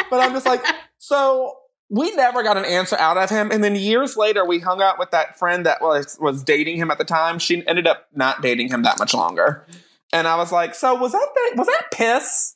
but 0.10 0.20
I'm 0.20 0.34
just 0.34 0.46
like, 0.46 0.64
so 0.98 1.58
we 1.90 2.14
never 2.16 2.44
got 2.44 2.58
an 2.58 2.66
answer 2.66 2.98
out 2.98 3.18
of 3.18 3.30
him. 3.30 3.52
And 3.52 3.64
then 3.64 3.76
years 3.76 4.18
later, 4.18 4.44
we 4.46 4.60
hung 4.60 4.82
out 4.82 4.98
with 5.00 5.12
that 5.12 5.38
friend 5.38 5.66
that 5.66 5.82
was 5.82 6.18
was 6.20 6.44
dating 6.44 6.78
him 6.78 6.90
at 6.92 6.98
the 6.98 7.06
time. 7.06 7.40
She 7.40 7.66
ended 7.68 7.88
up 7.88 8.08
not 8.16 8.42
dating 8.42 8.70
him 8.70 8.84
that 8.84 8.98
much 9.00 9.14
longer. 9.14 9.66
And 10.12 10.28
I 10.28 10.36
was 10.38 10.52
like, 10.52 10.74
so 10.74 10.96
was 10.96 11.12
that 11.12 11.28
that 11.36 11.54
was 11.56 11.68
that 11.68 11.84
piss? 11.94 12.56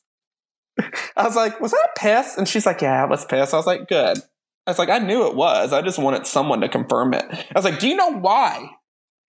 I 1.16 1.24
was 1.24 1.36
like, 1.36 1.60
was 1.60 1.72
that 1.72 1.90
a 1.96 2.00
piss? 2.00 2.36
And 2.36 2.48
she's 2.48 2.66
like, 2.66 2.80
yeah, 2.80 3.04
it 3.04 3.10
was 3.10 3.24
piss. 3.24 3.52
I 3.52 3.56
was 3.56 3.66
like, 3.66 3.88
good. 3.88 4.18
I 4.66 4.70
was 4.70 4.78
like, 4.78 4.88
I 4.88 4.98
knew 4.98 5.26
it 5.26 5.34
was. 5.34 5.72
I 5.72 5.82
just 5.82 5.98
wanted 5.98 6.26
someone 6.26 6.60
to 6.60 6.68
confirm 6.68 7.14
it. 7.14 7.24
I 7.30 7.52
was 7.54 7.64
like, 7.64 7.78
do 7.78 7.88
you 7.88 7.96
know 7.96 8.12
why? 8.12 8.70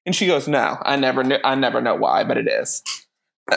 And 0.06 0.16
she 0.16 0.28
goes, 0.28 0.48
no, 0.48 0.78
I 0.82 0.96
never 0.96 1.24
knew. 1.24 1.38
I 1.44 1.56
never 1.56 1.82
know 1.82 1.96
why, 1.96 2.24
but 2.24 2.38
it 2.38 2.48
is. 2.48 2.84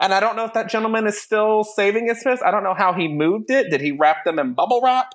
and 0.00 0.14
I 0.14 0.20
don't 0.20 0.36
know 0.36 0.44
if 0.44 0.52
that 0.54 0.70
gentleman 0.70 1.06
is 1.06 1.20
still 1.20 1.64
saving 1.64 2.08
his 2.08 2.22
piss. 2.22 2.40
I 2.44 2.50
don't 2.50 2.62
know 2.62 2.74
how 2.74 2.92
he 2.92 3.08
moved 3.08 3.50
it. 3.50 3.70
Did 3.70 3.80
he 3.80 3.92
wrap 3.92 4.24
them 4.24 4.38
in 4.38 4.54
bubble 4.54 4.80
wrap? 4.82 5.14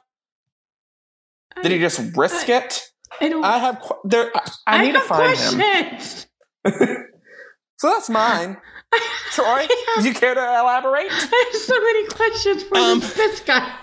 Did 1.62 1.72
he 1.72 1.80
just 1.80 2.16
risk 2.18 2.50
it? 2.50 2.92
I 3.22 3.30
don't. 3.30 3.46
I 3.46 3.58
have 3.60 3.92
there. 4.04 4.32
I, 4.36 4.52
I 4.68 4.86
need 4.86 4.94
to 4.94 5.02
find 5.02 5.38
him. 5.38 7.06
So 7.78 7.90
that's 7.90 8.10
mine. 8.10 8.58
Troy, 9.32 9.68
do 10.02 10.08
you 10.08 10.14
care 10.14 10.34
to 10.34 10.40
elaborate? 10.42 11.08
I 11.12 11.50
have 11.52 11.62
so 11.62 11.80
many 11.80 12.08
questions 12.08 12.64
for 12.64 12.78
Um, 12.78 13.00
this, 13.00 13.14
this 13.14 13.40
guy. 13.42 13.76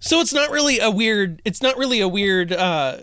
So 0.00 0.20
it's 0.20 0.32
not 0.32 0.50
really 0.50 0.78
a 0.80 0.90
weird. 0.90 1.42
It's 1.44 1.62
not 1.62 1.76
really 1.76 2.00
a 2.00 2.08
weird 2.08 2.52
uh, 2.52 2.98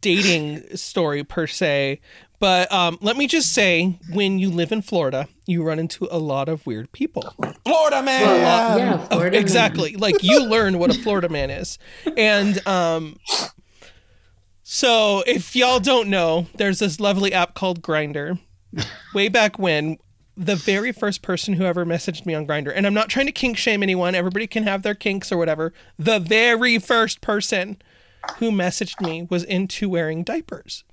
dating 0.00 0.76
story 0.76 1.24
per 1.24 1.46
se. 1.46 2.00
But 2.38 2.72
um, 2.72 2.98
let 3.00 3.16
me 3.16 3.28
just 3.28 3.52
say, 3.52 3.98
when 4.10 4.40
you 4.40 4.50
live 4.50 4.72
in 4.72 4.82
Florida, 4.82 5.28
you 5.46 5.62
run 5.62 5.78
into 5.78 6.08
a 6.10 6.18
lot 6.18 6.48
of 6.48 6.66
weird 6.66 6.90
people. 6.90 7.22
Florida 7.64 8.02
man. 8.02 8.22
Well, 8.22 8.78
yeah, 8.78 9.06
Florida. 9.06 9.30
man. 9.36 9.40
exactly. 9.40 9.94
Like 9.94 10.24
you 10.24 10.44
learn 10.44 10.78
what 10.78 10.90
a 10.90 10.98
Florida 10.98 11.28
man 11.28 11.50
is. 11.50 11.78
And 12.16 12.66
um 12.66 13.16
so 14.64 15.22
if 15.26 15.54
y'all 15.54 15.78
don't 15.78 16.08
know, 16.08 16.46
there's 16.56 16.80
this 16.80 16.98
lovely 16.98 17.32
app 17.32 17.54
called 17.54 17.80
Grindr. 17.80 18.40
Way 19.14 19.28
back 19.28 19.58
when 19.58 19.98
the 20.36 20.56
very 20.56 20.92
first 20.92 21.20
person 21.22 21.54
who 21.54 21.64
ever 21.64 21.84
messaged 21.84 22.24
me 22.24 22.34
on 22.34 22.46
Grindr, 22.46 22.72
and 22.74 22.86
I'm 22.86 22.94
not 22.94 23.10
trying 23.10 23.26
to 23.26 23.32
kink 23.32 23.58
shame 23.58 23.82
anyone, 23.82 24.14
everybody 24.14 24.46
can 24.46 24.62
have 24.62 24.82
their 24.82 24.94
kinks 24.94 25.30
or 25.30 25.36
whatever. 25.36 25.72
The 25.98 26.18
very 26.18 26.78
first 26.78 27.20
person 27.20 27.76
who 28.38 28.50
messaged 28.50 29.00
me 29.00 29.26
was 29.28 29.44
into 29.44 29.88
wearing 29.88 30.22
diapers. 30.22 30.84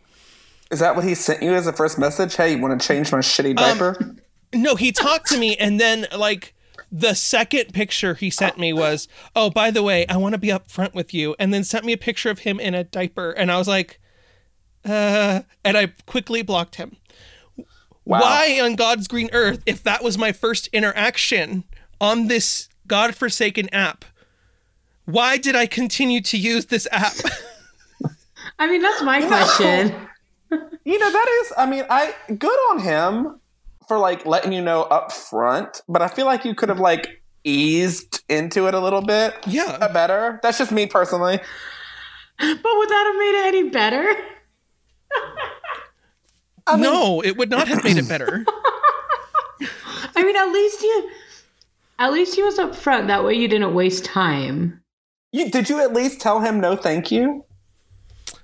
Is 0.72 0.80
that 0.80 0.96
what 0.96 1.06
he 1.06 1.15
sent 1.15 1.42
you 1.42 1.54
as 1.54 1.68
a 1.68 1.74
first 1.74 1.98
message? 1.98 2.36
Hey, 2.36 2.54
you 2.54 2.62
want 2.62 2.80
to 2.80 2.88
change 2.88 3.12
my 3.12 3.20
shitty 3.20 3.56
diaper? 3.56 4.15
No, 4.54 4.76
he 4.76 4.92
talked 4.92 5.28
to 5.28 5.38
me, 5.38 5.56
and 5.56 5.80
then 5.80 6.06
like 6.15 6.54
the 6.92 7.13
second 7.13 7.74
picture 7.74 8.15
he 8.15 8.30
sent 8.30 8.58
me 8.58 8.74
was, 8.74 9.08
"Oh, 9.36 9.50
by 9.50 9.72
the 9.72 9.84
way, 9.84 10.06
I 10.08 10.18
want 10.18 10.34
to 10.34 10.39
be 10.39 10.52
up 10.52 10.70
front 10.70 10.94
with 10.94 11.13
you," 11.13 11.36
and 11.39 11.54
then 11.54 11.63
sent 11.63 11.86
me 11.86 11.94
a 11.94 11.98
picture 11.98 12.30
of 12.30 12.39
him 12.39 12.60
in 12.60 12.74
a 12.74 12.84
diaper, 12.84 13.32
and 13.32 13.52
I 13.52 13.58
was 13.58 13.68
like, 13.68 14.00
"Uh," 14.84 15.42
and 15.63 15.78
I 15.78 15.94
quickly 16.06 16.42
blocked 16.42 16.76
him. 16.76 16.98
Wow. 18.10 18.22
Why 18.22 18.60
on 18.60 18.76
God's 18.76 19.08
green 19.08 19.30
earth, 19.34 19.62
if 19.67 19.84
that 19.84 20.04
was 20.04 20.17
my 20.17 20.32
first 20.32 20.65
interaction 20.74 21.63
on 22.02 22.26
this 22.26 22.67
godforsaken 22.88 23.69
app, 23.72 24.04
why 25.06 25.38
did 25.38 25.56
I 25.56 25.67
continue 25.67 26.19
to 26.22 26.36
use 26.36 26.65
this 26.65 26.88
app? 26.91 27.13
I 28.60 28.67
mean, 28.67 28.82
that's 28.82 29.04
my 29.04 29.22
question. 29.22 29.95
You 30.86 30.98
know, 30.98 31.12
that 31.12 31.41
is, 31.43 31.54
I 31.56 31.67
mean, 31.67 31.84
I 31.88 32.15
good 32.36 32.58
on 32.72 32.80
him 32.80 33.39
for 33.88 34.00
like 34.00 34.26
letting 34.26 34.52
you 34.52 34.62
know 34.62 34.84
up 34.84 35.12
front, 35.12 35.82
but 35.88 36.02
I 36.02 36.08
feel 36.08 36.26
like 36.26 36.43
you 36.45 36.56
could 36.56 36.69
have 36.69 36.80
like 36.80 37.22
eased 37.43 38.24
into 38.28 38.67
it 38.67 38.74
a 38.74 38.80
little 38.80 39.04
bit 39.04 39.36
yeah. 39.45 39.88
better. 39.89 40.39
That's 40.41 40.58
just 40.58 40.72
me 40.72 40.88
personally. 40.88 41.39
But 42.39 42.48
would 42.63 42.89
that 42.89 43.06
have 43.06 43.19
made 43.19 43.39
it 43.39 43.45
any 43.45 43.69
better? 43.69 44.15
I 46.71 46.75
mean, 46.75 46.84
no, 46.84 47.21
it 47.21 47.38
would 47.38 47.49
not 47.49 47.67
have 47.67 47.84
made 47.84 47.97
it 47.97 48.08
better. 48.08 48.45
I 50.15 50.23
mean, 50.23 50.36
at 50.36 50.51
least 50.51 50.82
you, 50.82 51.10
at 51.99 52.12
least 52.12 52.36
he 52.36 52.43
was 52.43 52.60
up 52.60 52.75
front. 52.75 53.08
That 53.08 53.23
way, 53.23 53.34
you 53.36 53.47
didn't 53.47 53.73
waste 53.73 54.05
time. 54.05 54.82
You, 55.32 55.49
did 55.49 55.69
you 55.69 55.79
at 55.79 55.93
least 55.93 56.19
tell 56.21 56.39
him 56.41 56.60
no 56.60 56.75
thank 56.75 57.12
you? 57.12 57.45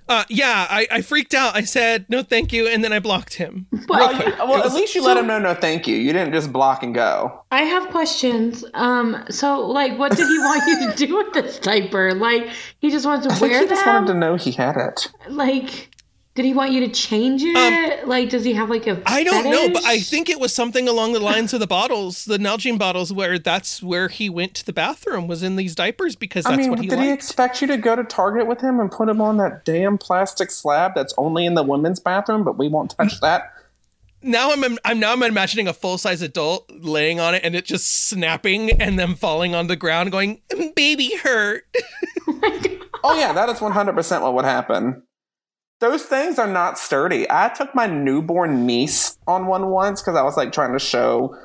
Uh, 0.07 0.23
yeah, 0.29 0.67
I, 0.69 0.87
I 0.91 1.01
freaked 1.01 1.33
out. 1.33 1.55
I 1.55 1.63
said 1.63 2.05
no, 2.09 2.21
thank 2.21 2.53
you, 2.53 2.67
and 2.67 2.83
then 2.83 2.93
I 2.93 2.99
blocked 2.99 3.33
him. 3.33 3.65
Well, 3.89 4.09
Real 4.09 4.21
quick. 4.21 4.37
Well, 4.37 4.59
It 4.61 4.65
at 4.67 4.73
least 4.73 4.93
you 4.93 5.03
let 5.03 5.17
him 5.17 5.25
know 5.25 5.39
no 5.39 5.55
thank 5.55 5.87
you. 5.87 5.95
You 5.95 6.13
didn't 6.13 6.31
just 6.31 6.53
block 6.53 6.83
and 6.83 6.93
go. 6.93 7.41
I 7.49 7.63
have 7.63 7.89
questions. 7.89 8.63
Um, 8.75 9.23
so 9.31 9.65
like, 9.65 9.97
what 9.97 10.15
did 10.15 10.27
he 10.27 10.37
want 10.37 10.61
you 10.67 10.91
to 10.91 11.07
do 11.07 11.17
with 11.17 11.33
this 11.33 11.57
diaper? 11.57 12.13
Like, 12.13 12.49
he 12.79 12.91
just 12.91 13.05
wants 13.07 13.25
to 13.25 13.33
I 13.33 13.35
think 13.35 13.51
wear 13.51 13.61
he 13.63 13.67
just 13.67 13.85
wanted 13.85 14.07
to 14.07 14.13
know 14.13 14.35
he 14.35 14.51
had 14.51 14.77
it. 14.77 15.11
Like, 15.27 15.89
did 16.35 16.43
he 16.43 16.53
want 16.53 16.73
you 16.73 16.81
to 16.81 16.89
change 16.89 17.41
it? 17.43 18.07
like, 18.07 18.29
does 18.29 18.43
he 18.43 18.53
have 18.53 18.69
like 18.69 18.85
a? 18.87 18.97
Um, 18.97 19.03
I 19.05 19.23
don't 19.23 19.45
know, 19.45 19.69
but 19.69 19.85
I 19.85 19.99
think 19.99 20.29
it 20.29 20.39
was 20.39 20.53
something 20.53 20.87
along 20.87 21.13
the 21.13 21.19
lines 21.21 21.53
of 21.53 21.61
the 21.61 21.67
bottles, 21.67 22.25
the 22.25 22.37
Nalgene 22.37 22.77
bottles, 22.77 23.13
where 23.13 23.39
that's 23.39 23.81
where 23.81 24.09
he 24.09 24.29
went 24.29 24.53
to 24.55 24.65
the 24.65 24.73
bathroom 24.73 25.27
was 25.27 25.43
in 25.43 25.55
these 25.55 25.75
diapers 25.75 26.17
because 26.17 26.43
that's 26.43 26.53
I 26.53 26.57
mean, 26.57 26.69
what 26.69 26.79
he 26.79 26.87
did 26.87 26.99
he 26.99 27.09
expect 27.09 27.61
you 27.61 27.67
to 27.67 27.77
go 27.77 27.95
to 27.95 28.03
Target 28.03 28.47
with 28.47 28.59
him 28.59 28.81
and 28.81 28.91
put 28.91 29.07
him 29.07 29.21
on 29.21 29.37
that 29.37 29.63
damn 29.63 29.97
plastic 29.97 30.51
slab 30.51 30.93
that's 30.93 31.13
only 31.17 31.45
in 31.45 31.53
the 31.53 31.63
women's 31.63 32.01
bathroom, 32.01 32.43
but 32.43 32.57
we 32.57 32.67
won't 32.67 32.91
touch 32.91 33.19
that? 33.21 33.53
now 34.21 34.51
I'm 34.51 34.77
I'm 34.83 34.99
now 34.99 35.13
I'm 35.13 35.23
imagining 35.23 35.67
a 35.67 35.73
full 35.73 35.97
size 35.97 36.21
adult 36.21 36.69
laying 36.69 37.19
on 37.19 37.35
it 37.35 37.43
and 37.45 37.55
it 37.55 37.63
just 37.63 38.07
snapping 38.07 38.71
and 38.81 38.99
then 38.99 39.15
falling 39.15 39.55
on 39.55 39.67
the 39.67 39.75
ground, 39.75 40.11
going, 40.11 40.41
"Baby 40.75 41.15
hurt." 41.15 41.63
Oh 43.07 43.15
yeah, 43.15 43.33
that 43.33 43.49
is 43.49 43.61
one 43.61 43.71
hundred 43.71 43.93
percent 43.93 44.23
what 44.23 44.33
would 44.33 44.45
happen. 44.45 45.03
Those 45.85 46.01
things 46.01 46.39
are 46.39 46.47
not 46.47 46.79
sturdy. 46.79 47.27
I 47.29 47.49
took 47.49 47.75
my 47.75 47.85
newborn 47.85 48.65
niece 48.65 49.19
on 49.27 49.45
one 49.45 49.67
once 49.67 50.01
because 50.01 50.15
I 50.15 50.23
was 50.23 50.35
like 50.35 50.51
trying 50.51 50.73
to 50.73 50.79
show 50.79 51.37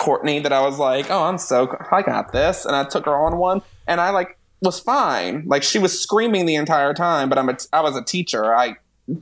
Courtney 0.00 0.40
that 0.40 0.52
I 0.52 0.62
was 0.62 0.80
like, 0.80 1.08
oh, 1.12 1.22
I'm 1.22 1.38
so 1.38 1.72
I 1.92 2.02
got 2.02 2.32
this, 2.32 2.64
and 2.64 2.74
I 2.74 2.82
took 2.82 3.04
her 3.04 3.14
on 3.14 3.38
one, 3.38 3.62
and 3.86 4.00
I 4.00 4.10
like 4.10 4.36
was 4.62 4.80
fine. 4.80 5.44
Like 5.46 5.62
she 5.62 5.78
was 5.78 5.96
screaming 6.02 6.46
the 6.46 6.56
entire 6.56 6.92
time, 6.92 7.28
but 7.28 7.38
I'm 7.38 7.48
a, 7.50 7.56
I 7.72 7.82
was 7.82 7.96
a 7.96 8.02
teacher. 8.02 8.52
I 8.52 8.78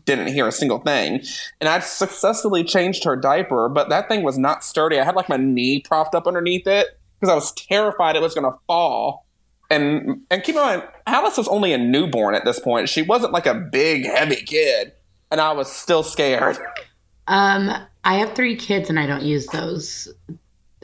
didn't 0.07 0.29
hear 0.29 0.49
a 0.49 0.53
single 0.53 0.79
thing, 0.79 1.21
and 1.61 1.69
I 1.69 1.81
successfully 1.81 2.65
changed 2.65 3.05
her 3.05 3.17
diaper, 3.17 3.69
but 3.69 3.91
that 3.91 4.09
thing 4.09 4.23
was 4.23 4.39
not 4.39 4.65
sturdy. 4.65 4.99
I 4.99 5.05
had 5.05 5.17
like 5.17 5.29
my 5.29 5.37
knee 5.37 5.83
propped 5.83 6.15
up 6.15 6.27
underneath 6.27 6.67
it 6.67 6.99
because 7.21 7.31
I 7.31 7.35
was 7.35 7.53
terrified 7.53 8.17
it 8.17 8.23
was 8.23 8.33
going 8.33 8.51
to 8.51 8.59
fall. 8.67 9.27
And 9.71 10.23
and 10.31 10.43
keep 10.43 10.57
in 10.57 10.61
mind, 10.63 10.83
Alice 11.07 11.39
was 11.39 11.49
only 11.49 11.73
a 11.73 11.79
newborn 11.79 12.35
at 12.35 12.45
this 12.45 12.59
point. 12.59 12.89
She 12.89 13.03
wasn't 13.03 13.33
like 13.33 13.47
a 13.47 13.55
big, 13.55 14.05
heavy 14.05 14.37
kid, 14.37 14.93
and 15.31 15.41
I 15.41 15.53
was 15.53 15.71
still 15.71 16.03
scared. 16.03 16.59
Um, 17.29 17.71
I 18.03 18.15
have 18.17 18.35
three 18.35 18.57
kids 18.57 18.91
and 18.91 18.99
I 18.99 19.07
don't 19.07 19.23
use 19.23 19.47
those. 19.47 20.13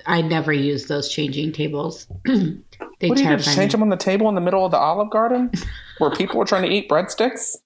I 0.07 0.22
never 0.22 0.53
use 0.53 0.87
those 0.87 1.09
changing 1.09 1.51
tables. 1.53 2.07
they 2.25 2.35
What 2.35 3.01
do 3.01 3.07
you 3.09 3.14
do? 3.16 3.22
terrify 3.25 3.55
change 3.55 3.72
me. 3.72 3.72
them 3.72 3.83
on 3.83 3.88
the 3.88 3.96
table 3.96 4.29
in 4.29 4.37
the 4.37 4.40
middle 4.40 4.64
of 4.64 4.70
the 4.70 4.77
Olive 4.79 5.11
Garden, 5.11 5.51
where 5.99 6.11
people 6.11 6.38
were 6.38 6.44
trying 6.44 6.62
to 6.62 6.68
eat 6.68 6.88
breadsticks? 6.88 7.57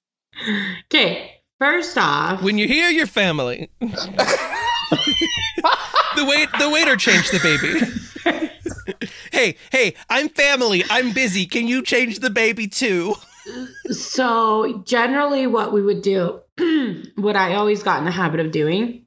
Okay, 0.86 1.32
first 1.58 1.98
off, 1.98 2.42
When 2.42 2.56
you 2.56 2.66
hear 2.66 2.88
your 2.88 3.06
family, 3.06 3.68
the 3.80 3.90
wait 6.24 6.48
the 6.58 6.70
waiter 6.70 6.96
changed 6.96 7.32
the 7.32 7.40
baby. 7.42 7.80
Hey, 9.40 9.56
hey, 9.72 9.94
I'm 10.08 10.28
family. 10.28 10.84
I'm 10.90 11.12
busy. 11.12 11.46
Can 11.46 11.66
you 11.66 11.82
change 11.82 12.18
the 12.18 12.30
baby 12.30 12.66
too? 12.66 13.14
so 13.90 14.82
generally 14.86 15.46
what 15.46 15.72
we 15.72 15.82
would 15.82 16.02
do, 16.02 16.40
what 17.16 17.36
I 17.36 17.54
always 17.54 17.82
got 17.82 17.98
in 17.98 18.04
the 18.04 18.10
habit 18.10 18.40
of 18.40 18.52
doing 18.52 19.06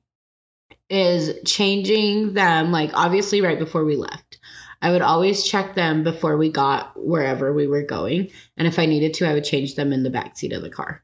is 0.90 1.32
changing 1.46 2.34
them 2.34 2.72
like 2.72 2.92
obviously 2.94 3.42
right 3.42 3.60
before 3.60 3.86
we 3.86 3.96
left. 3.96 4.40
I 4.82 4.92
would 4.92 5.02
always 5.02 5.44
check 5.44 5.76
them 5.76 6.04
before 6.04 6.36
we 6.36 6.52
got 6.52 6.92
wherever 6.98 7.54
we 7.54 7.68
were 7.68 7.84
going, 7.84 8.32
and 8.58 8.68
if 8.68 8.80
I 8.80 8.86
needed 8.86 9.14
to, 9.16 9.30
I 9.30 9.34
would 9.34 9.46
change 9.46 9.76
them 9.76 9.94
in 9.94 10.04
the 10.04 10.10
back 10.10 10.38
seat 10.38 10.52
of 10.52 10.62
the 10.62 10.70
car. 10.70 11.04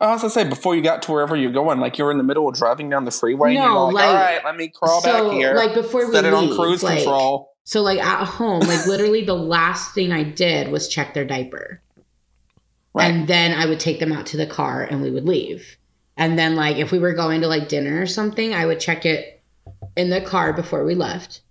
I 0.00 0.12
was 0.12 0.22
gonna 0.22 0.30
say 0.30 0.48
before 0.48 0.74
you 0.74 0.82
got 0.82 1.02
to 1.02 1.12
wherever 1.12 1.36
you're 1.36 1.52
going, 1.52 1.78
like 1.78 1.96
you're 1.96 2.10
in 2.10 2.18
the 2.18 2.24
middle 2.24 2.48
of 2.48 2.56
driving 2.56 2.90
down 2.90 3.04
the 3.04 3.12
freeway, 3.12 3.50
and 3.50 3.58
No, 3.60 3.66
you're 3.66 3.92
like, 3.92 3.94
like- 3.94 4.08
"All 4.08 4.14
right, 4.14 4.44
let 4.44 4.56
me 4.56 4.68
crawl 4.74 5.00
so, 5.00 5.28
back 5.28 5.32
here, 5.32 5.54
like 5.54 5.74
before 5.74 6.06
we 6.06 6.12
set 6.12 6.24
it 6.24 6.34
on 6.34 6.56
cruise 6.56 6.82
like- 6.82 6.98
control." 6.98 7.50
So 7.64 7.82
like 7.82 8.00
at 8.00 8.24
home, 8.24 8.60
like 8.60 8.86
literally 8.86 9.24
the 9.24 9.34
last 9.34 9.94
thing 9.94 10.12
I 10.12 10.22
did 10.22 10.68
was 10.68 10.88
check 10.88 11.14
their 11.14 11.24
diaper. 11.24 11.80
Right. 12.94 13.10
And 13.10 13.28
then 13.28 13.52
I 13.52 13.66
would 13.66 13.80
take 13.80 14.00
them 14.00 14.12
out 14.12 14.26
to 14.26 14.36
the 14.36 14.46
car 14.46 14.82
and 14.82 15.00
we 15.00 15.10
would 15.10 15.26
leave. 15.26 15.76
And 16.16 16.38
then 16.38 16.56
like 16.56 16.76
if 16.76 16.90
we 16.92 16.98
were 16.98 17.12
going 17.12 17.40
to 17.42 17.48
like 17.48 17.68
dinner 17.68 18.00
or 18.00 18.06
something, 18.06 18.54
I 18.54 18.66
would 18.66 18.80
check 18.80 19.06
it 19.06 19.42
in 19.96 20.10
the 20.10 20.20
car 20.20 20.52
before 20.52 20.84
we 20.84 20.94
left. 20.94 21.42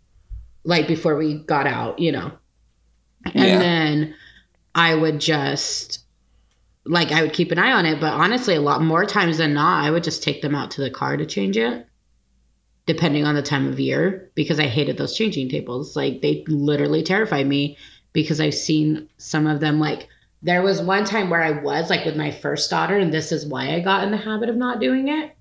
Like 0.66 0.88
before 0.88 1.16
we 1.16 1.36
got 1.36 1.68
out, 1.68 2.00
you 2.00 2.12
know. 2.12 2.32
And 3.26 3.36
Yeah. 3.36 3.60
then 3.60 4.16
I 4.76 4.96
would 4.96 5.20
just 5.20 6.06
like 6.86 7.12
I 7.12 7.22
would 7.22 7.34
keep 7.34 7.52
an 7.52 7.60
eye 7.60 7.72
on 7.72 7.86
it, 7.86 8.00
but 8.02 8.14
honestly 8.14 8.56
a 8.56 8.62
lot 8.62 8.82
more 8.82 9.06
times 9.06 9.38
than 9.38 9.54
not, 9.54 9.86
I 9.86 9.92
would 9.92 10.04
just 10.04 10.24
take 10.24 10.42
them 10.42 10.56
out 10.56 10.72
to 10.72 10.82
the 10.82 10.90
car 10.92 11.18
to 11.18 11.26
change 11.26 11.58
it 11.58 11.89
depending 12.90 13.24
on 13.24 13.36
the 13.36 13.42
time 13.44 13.68
of 13.68 13.80
year 13.80 14.32
because 14.34 14.60
I 14.60 14.66
hated 14.66 14.98
those 14.98 15.16
changing 15.16 15.48
tables. 15.48 15.96
Like 15.96 16.22
they 16.24 16.44
literally 16.48 17.04
terrified 17.04 17.46
me 17.46 17.78
because 18.14 18.42
I've 18.42 18.56
seen 18.56 19.08
some 19.20 19.46
of 19.46 19.60
them 19.60 19.80
like 19.80 20.08
there 20.42 20.64
was 20.64 20.82
one 20.82 21.06
time 21.06 21.30
where 21.30 21.44
I 21.44 21.52
was 21.52 21.92
like 21.92 22.04
with 22.04 22.18
my 22.18 22.32
first 22.32 22.68
daughter 22.72 22.98
and 22.98 23.14
this 23.14 23.32
is 23.32 23.46
why 23.46 23.76
I 23.76 23.80
got 23.80 24.04
in 24.04 24.10
the 24.10 24.18
habit 24.18 24.50
of 24.50 24.56
not 24.56 24.80
doing 24.80 25.08
it 25.08 25.36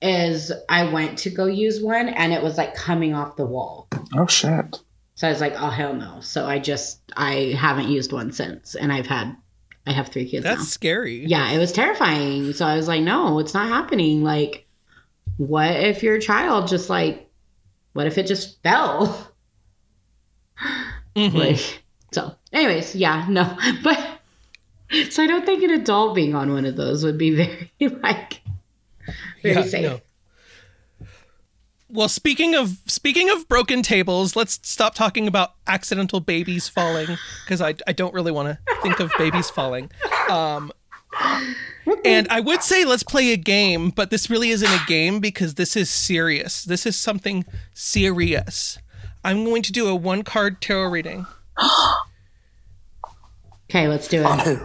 is 0.00 0.50
I 0.70 0.90
went 0.90 1.18
to 1.18 1.30
go 1.30 1.44
use 1.44 1.82
one 1.82 2.08
and 2.08 2.32
it 2.32 2.42
was 2.42 2.56
like 2.56 2.74
coming 2.74 3.12
off 3.12 3.36
the 3.36 3.44
wall. 3.44 3.86
oh 4.16 4.26
shit! 4.26 4.80
So 5.16 5.28
I 5.28 5.30
was 5.30 5.42
like, 5.42 5.56
"Oh 5.58 5.68
hell 5.68 5.92
no." 5.92 6.20
So 6.22 6.46
I 6.46 6.58
just 6.60 7.02
I 7.14 7.54
haven't 7.58 7.88
used 7.90 8.10
one 8.10 8.32
since 8.32 8.74
and 8.74 8.90
I've 8.90 9.06
had 9.06 9.36
I 9.86 9.92
have 9.92 10.08
3 10.08 10.30
kids 10.30 10.44
That's 10.44 10.60
now. 10.60 10.64
scary. 10.64 11.26
Yeah, 11.26 11.50
it 11.50 11.58
was 11.58 11.72
terrifying. 11.72 12.54
So 12.54 12.64
I 12.64 12.76
was 12.76 12.88
like, 12.88 13.02
"No, 13.02 13.38
it's 13.38 13.52
not 13.52 13.68
happening." 13.68 14.22
Like 14.22 14.64
what 15.36 15.70
if 15.70 16.02
your 16.02 16.18
child 16.18 16.68
just 16.68 16.90
like 16.90 17.28
what 17.92 18.06
if 18.06 18.18
it 18.18 18.26
just 18.26 18.62
fell? 18.62 19.28
Mhm. 21.16 21.34
Like, 21.34 21.82
so, 22.12 22.34
anyways, 22.52 22.94
yeah, 22.94 23.26
no, 23.28 23.56
but 23.82 24.20
so 25.10 25.22
I 25.22 25.26
don't 25.26 25.44
think 25.44 25.62
an 25.62 25.70
adult 25.70 26.14
being 26.14 26.34
on 26.34 26.52
one 26.52 26.64
of 26.64 26.76
those 26.76 27.04
would 27.04 27.18
be 27.18 27.30
very 27.34 27.70
like 28.02 28.40
very 29.42 29.54
Yeah, 29.56 29.62
safe. 29.64 29.82
no. 29.82 30.00
Well, 31.92 32.08
speaking 32.08 32.54
of 32.54 32.78
speaking 32.86 33.30
of 33.30 33.48
broken 33.48 33.82
tables, 33.82 34.36
let's 34.36 34.60
stop 34.62 34.94
talking 34.94 35.26
about 35.26 35.54
accidental 35.66 36.20
babies 36.20 36.68
falling 36.68 37.18
because 37.44 37.60
I, 37.60 37.74
I 37.86 37.92
don't 37.92 38.14
really 38.14 38.30
want 38.30 38.48
to 38.48 38.58
think 38.82 39.00
of 39.00 39.10
babies 39.18 39.50
falling. 39.50 39.90
Um, 40.28 40.70
and 42.04 42.28
I 42.28 42.40
would 42.40 42.62
say 42.62 42.84
let's 42.84 43.02
play 43.02 43.32
a 43.32 43.36
game, 43.36 43.90
but 43.90 44.10
this 44.10 44.30
really 44.30 44.50
isn't 44.50 44.70
a 44.70 44.84
game 44.86 45.20
because 45.20 45.54
this 45.54 45.76
is 45.76 45.90
serious. 45.90 46.64
This 46.64 46.86
is 46.86 46.96
something 46.96 47.44
serious. 47.72 48.78
I'm 49.24 49.44
going 49.44 49.62
to 49.62 49.72
do 49.72 49.88
a 49.88 49.94
one 49.94 50.22
card 50.22 50.60
tarot 50.60 50.90
reading 50.90 51.26
Okay, 53.70 53.86
let's 53.86 54.08
do 54.08 54.24
it. 54.26 54.60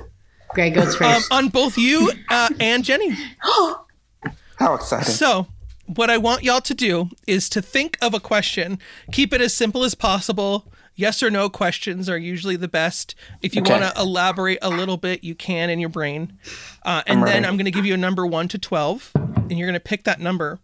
Greg 0.56 0.74
goes 0.74 0.96
um, 0.96 1.14
first. 1.14 1.32
on 1.32 1.50
both 1.50 1.78
you 1.78 2.12
uh, 2.30 2.50
and 2.60 2.84
Jenny. 2.84 3.12
How 4.58 4.74
exciting! 4.74 5.14
So, 5.14 5.46
what 5.86 6.10
I 6.10 6.18
want 6.18 6.42
y'all 6.44 6.62
to 6.62 6.74
do 6.74 7.10
is 7.28 7.48
to 7.50 7.62
think 7.62 8.00
of 8.02 8.16
a 8.16 8.20
question. 8.20 8.80
Keep 9.12 9.32
it 9.34 9.42
as 9.42 9.54
simple 9.54 9.84
as 9.84 9.94
possible. 9.94 10.72
Yes 10.96 11.22
or 11.22 11.30
no 11.30 11.50
questions 11.50 12.08
are 12.10 12.18
usually 12.18 12.56
the 12.56 12.68
best. 12.70 13.16
If 13.42 13.54
you 13.56 13.62
Okay. 13.62 13.72
want 13.80 13.84
to 13.96 14.02
elaborate 14.02 14.60
a 14.62 14.70
little 14.70 14.98
bit, 14.98 15.24
you 15.24 15.36
can 15.36 15.70
in 15.70 15.80
your 15.80 15.90
brain. 15.90 16.38
Uh, 16.84 17.04
and 17.06 17.20
I'm 17.20 17.26
then. 17.26 17.46
I'm 17.46 17.58
going 17.58 17.66
to 17.66 17.72
give 17.72 17.86
you 17.86 17.94
a 17.94 17.98
number 17.98 18.26
1 18.26 18.48
to 18.50 18.58
12, 18.58 19.12
and 19.16 19.52
you're 19.60 19.68
going 19.68 19.74
to 19.74 19.80
pick 19.80 20.04
that 20.06 20.20
number, 20.22 20.60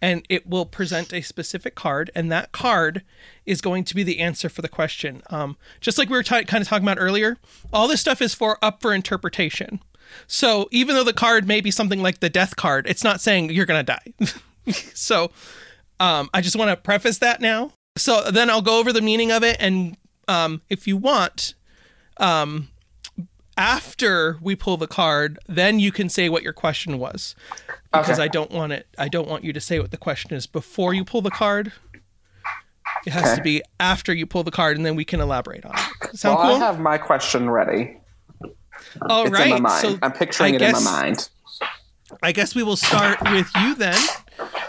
and 0.00 0.24
it 0.30 0.46
will 0.46 0.64
present 0.64 1.12
a 1.12 1.20
specific 1.20 1.74
card, 1.74 2.10
and 2.14 2.32
that 2.32 2.50
card 2.52 3.02
is 3.44 3.60
going 3.60 3.84
to 3.84 3.94
be 3.94 4.02
the 4.02 4.20
answer 4.20 4.48
for 4.48 4.62
the 4.62 4.68
question. 4.70 5.22
Um, 5.28 5.56
just 5.82 5.98
like 5.98 6.08
we 6.08 6.16
were 6.16 6.22
ta- 6.22 6.42
kind 6.44 6.62
of 6.62 6.68
talking 6.68 6.84
about 6.86 6.98
earlier, 6.98 7.36
all 7.72 7.86
this 7.86 8.00
stuff 8.00 8.22
is 8.22 8.34
for 8.34 8.56
up 8.62 8.80
for 8.80 8.94
interpretation. 8.94 9.80
So 10.26 10.66
even 10.70 10.94
though 10.94 11.04
the 11.04 11.12
card 11.12 11.46
may 11.46 11.60
be 11.60 11.70
something 11.70 12.00
like 12.00 12.20
the 12.20 12.30
death 12.30 12.56
card, 12.56 12.86
it's 12.88 13.04
not 13.04 13.20
saying 13.20 13.50
you're 13.50 13.66
gonna 13.66 13.82
die. 13.82 14.14
so 14.94 15.30
um, 16.00 16.30
I 16.32 16.40
just 16.40 16.56
want 16.56 16.70
to 16.70 16.76
preface 16.76 17.18
that 17.18 17.40
now. 17.42 17.72
So 17.96 18.22
then 18.30 18.50
I'll 18.50 18.62
go 18.62 18.80
over 18.80 18.92
the 18.92 19.00
meaning 19.00 19.30
of 19.30 19.44
it, 19.44 19.56
and 19.60 19.96
um, 20.26 20.62
if 20.68 20.88
you 20.88 20.96
want, 20.96 21.54
um, 22.16 22.68
after 23.56 24.36
we 24.42 24.56
pull 24.56 24.76
the 24.76 24.88
card, 24.88 25.38
then 25.46 25.78
you 25.78 25.92
can 25.92 26.08
say 26.08 26.28
what 26.28 26.42
your 26.42 26.52
question 26.52 26.98
was, 26.98 27.36
because 27.92 28.18
Okay. 28.18 28.24
I 28.24 28.28
don't 28.28 28.50
want 28.50 28.72
it. 28.72 28.88
I 28.98 29.06
don't 29.08 29.28
want 29.28 29.44
you 29.44 29.52
to 29.52 29.60
say 29.60 29.78
what 29.78 29.92
the 29.92 29.96
question 29.96 30.34
is 30.34 30.48
before 30.48 30.92
you 30.92 31.04
pull 31.04 31.22
the 31.22 31.30
card. 31.30 31.72
It 33.06 33.12
has 33.12 33.26
Okay. 33.26 33.36
to 33.36 33.42
be 33.42 33.62
after 33.78 34.12
you 34.12 34.26
pull 34.26 34.42
the 34.42 34.50
card, 34.50 34.76
and 34.76 34.84
then 34.84 34.96
we 34.96 35.04
can 35.04 35.20
elaborate 35.20 35.64
on 35.64 35.74
it. 35.76 36.16
Sound 36.18 36.38
well, 36.38 36.48
cool? 36.54 36.62
I 36.62 36.66
have 36.66 36.80
my 36.80 36.98
question 36.98 37.48
ready. 37.48 37.96
All 39.08 39.22
It's 39.26 39.30
right. 39.30 39.46
in 39.46 39.52
my 39.52 39.60
mind. 39.60 39.80
So 39.82 39.98
I'm 40.02 40.12
picturing 40.12 40.54
I 40.54 40.56
it 40.56 40.58
guess- 40.58 40.78
in 40.78 40.84
my 40.84 40.90
mind. 41.02 41.28
I 42.24 42.32
guess 42.32 42.54
we 42.56 42.64
will 42.64 42.76
start 42.76 43.20
with 43.30 43.48
you 43.56 43.74
then. 43.76 44.00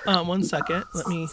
Uh, 0.06 0.24
one 0.24 0.44
second. 0.44 0.84
Let 0.94 1.08
me. 1.08 1.28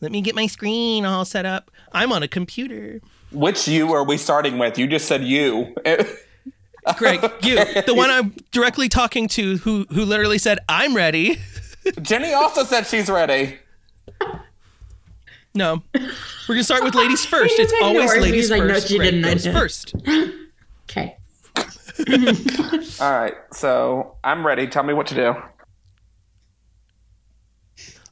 Let 0.00 0.12
me 0.12 0.20
get 0.20 0.34
my 0.34 0.46
screen 0.46 1.04
all 1.04 1.24
set 1.24 1.44
up. 1.44 1.70
I'm 1.92 2.12
on 2.12 2.22
a 2.22 2.28
computer. 2.28 3.00
Which 3.32 3.66
you 3.66 3.92
are 3.92 4.04
we 4.04 4.16
starting 4.16 4.58
with? 4.58 4.78
You 4.78 4.86
just 4.86 5.06
said 5.06 5.24
you. 5.24 5.74
Greg, 6.96 7.20
you, 7.42 7.56
the 7.82 7.94
one 7.94 8.10
I'm 8.10 8.34
directly 8.52 8.88
talking 8.88 9.28
to, 9.28 9.58
who 9.58 9.84
who 9.90 10.04
literally 10.04 10.38
said, 10.38 10.58
"I'm 10.68 10.94
ready." 10.96 11.38
Jenny 12.02 12.32
also 12.32 12.64
said 12.64 12.86
she's 12.86 13.10
ready. 13.10 13.58
No, 15.54 15.82
we're 15.94 16.08
gonna 16.48 16.64
start 16.64 16.84
with 16.84 16.94
ladies 16.94 17.24
first. 17.26 17.58
It's 17.58 17.72
always 17.82 18.10
ladies 18.12 18.48
He's 18.48 18.50
like, 18.50 18.62
no, 18.62 18.74
first. 18.74 18.88
she 18.88 18.96
Greg 18.96 19.10
didn't. 19.22 19.22
Goes 19.42 19.46
first. 19.46 19.94
Okay. 20.90 21.16
All 23.00 23.12
right, 23.12 23.34
so 23.52 24.16
I'm 24.24 24.46
ready. 24.46 24.66
Tell 24.68 24.84
me 24.84 24.94
what 24.94 25.08
to 25.08 25.14
do. 25.14 25.34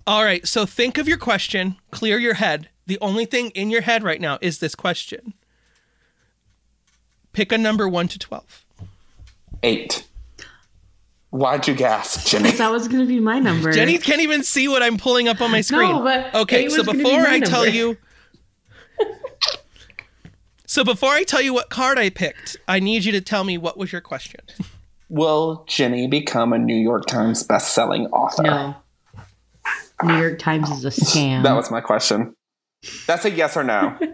All 0.07 0.25
right, 0.25 0.47
so 0.47 0.67
think 0.67 0.99
of 0.99 1.09
your 1.09 1.19
question, 1.19 1.77
clear 1.91 2.19
your 2.19 2.35
head. 2.35 2.69
The 2.87 2.99
only 3.01 3.25
thing 3.25 3.51
in 3.51 3.71
your 3.71 3.81
head 3.83 4.03
right 4.03 4.21
now 4.21 4.39
is 4.41 4.59
this 4.59 4.75
question. 4.75 5.35
Pick 7.33 7.51
a 7.51 7.59
number 7.59 7.89
1 7.89 8.09
to 8.09 8.19
12. 8.19 8.65
Eight. 9.63 10.07
Why'd 11.31 11.67
you 11.67 11.75
gasp, 11.75 12.27
Jenny? 12.27 12.53
That 12.53 12.71
was 12.71 12.87
going 12.87 13.01
to 13.01 13.07
be 13.07 13.19
my 13.19 13.41
number. 13.41 13.73
Jenny 13.73 13.99
can't 13.99 14.21
even 14.21 14.43
see 14.43 14.69
what 14.69 14.83
I'm 14.83 14.97
pulling 14.97 15.29
up 15.29 15.41
on 15.41 15.51
my 15.51 15.61
screen. 15.61 15.91
No, 15.91 16.03
but 16.03 16.35
okay, 16.35 16.65
eight 16.65 16.71
so 16.71 16.79
was 16.79 16.87
gonna 16.87 16.99
be 16.99 17.05
before 17.05 17.23
my 17.25 17.35
I 17.35 17.41
tell 17.41 17.67
you 17.67 17.99
So 20.67 20.83
before 20.83 21.11
I 21.11 21.23
tell 21.23 21.41
you 21.41 21.55
what 21.55 21.71
card 21.71 21.99
I 21.99 22.11
picked, 22.11 22.57
I 22.67 22.81
need 22.81 23.05
you 23.05 23.13
to 23.13 23.21
tell 23.21 23.45
me 23.45 23.57
what 23.57 23.79
was 23.79 23.93
your 23.93 24.01
question. 24.01 24.41
Will 25.09 25.65
Jenny 25.69 26.09
become 26.09 26.53
a 26.53 26.59
New 26.59 26.77
York 26.77 27.07
Times 27.07 27.45
best-selling 27.45 28.09
author? 28.09 28.43
No. 28.43 28.77
New 30.03 30.17
York 30.17 30.39
Times 30.39 30.71
is 30.71 30.85
a 30.85 30.91
scam. 31.05 31.43
That 31.43 31.55
was 31.55 31.71
my 31.71 31.81
question. 31.81 32.35
That's 33.07 33.25
a 33.25 33.31
yes 33.31 33.57
or 33.57 33.65
no. 33.65 33.97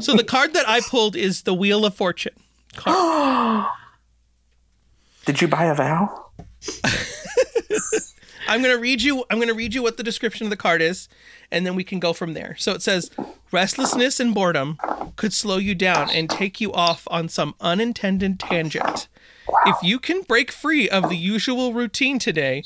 So 0.00 0.16
the 0.16 0.24
card 0.24 0.54
that 0.54 0.68
I 0.68 0.80
pulled 0.80 1.14
is 1.14 1.42
the 1.42 1.54
Wheel 1.54 1.84
of 1.84 1.94
Fortune. 1.94 2.32
Card. 2.74 3.64
Did 5.24 5.40
you 5.40 5.46
buy 5.46 5.66
a 5.66 5.74
vow? 5.74 6.30
I'm 8.48 8.60
going 8.60 8.74
to 8.74 8.80
read 8.80 9.02
you 9.02 9.24
I'm 9.30 9.38
going 9.38 9.48
to 9.48 9.54
read 9.54 9.72
you 9.72 9.84
what 9.84 9.96
the 9.98 10.02
description 10.02 10.46
of 10.46 10.50
the 10.50 10.56
card 10.56 10.82
is 10.82 11.08
and 11.50 11.64
then 11.64 11.76
we 11.76 11.84
can 11.84 12.00
go 12.00 12.12
from 12.12 12.34
there. 12.34 12.56
So 12.58 12.72
it 12.72 12.82
says 12.82 13.10
restlessness 13.52 14.18
and 14.18 14.34
boredom 14.34 14.78
could 15.14 15.32
slow 15.32 15.58
you 15.58 15.76
down 15.76 16.10
and 16.10 16.28
take 16.28 16.60
you 16.60 16.72
off 16.72 17.06
on 17.10 17.28
some 17.28 17.54
unintended 17.60 18.40
tangent. 18.40 19.06
If 19.64 19.76
you 19.82 20.00
can 20.00 20.22
break 20.22 20.50
free 20.50 20.88
of 20.88 21.08
the 21.08 21.16
usual 21.16 21.72
routine 21.72 22.18
today, 22.18 22.64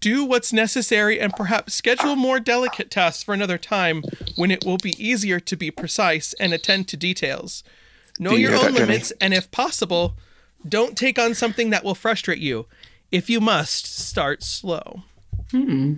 do 0.00 0.24
what's 0.24 0.52
necessary 0.52 1.20
and 1.20 1.32
perhaps 1.32 1.74
schedule 1.74 2.16
more 2.16 2.40
delicate 2.40 2.90
tasks 2.90 3.22
for 3.22 3.34
another 3.34 3.58
time 3.58 4.02
when 4.36 4.50
it 4.50 4.64
will 4.64 4.78
be 4.78 4.94
easier 5.02 5.40
to 5.40 5.56
be 5.56 5.70
precise 5.70 6.34
and 6.34 6.52
attend 6.52 6.88
to 6.88 6.96
details. 6.96 7.64
Know 8.18 8.32
you 8.32 8.48
your 8.48 8.54
own 8.54 8.64
that, 8.64 8.72
Jenny? 8.74 8.80
limits 8.80 9.12
and 9.20 9.34
if 9.34 9.50
possible, 9.50 10.16
don't 10.66 10.96
take 10.96 11.18
on 11.18 11.34
something 11.34 11.70
that 11.70 11.84
will 11.84 11.94
frustrate 11.94 12.38
you. 12.38 12.66
If 13.12 13.30
you 13.30 13.40
must, 13.40 13.86
start 13.86 14.42
slow. 14.42 15.02
Hmm. 15.50 15.94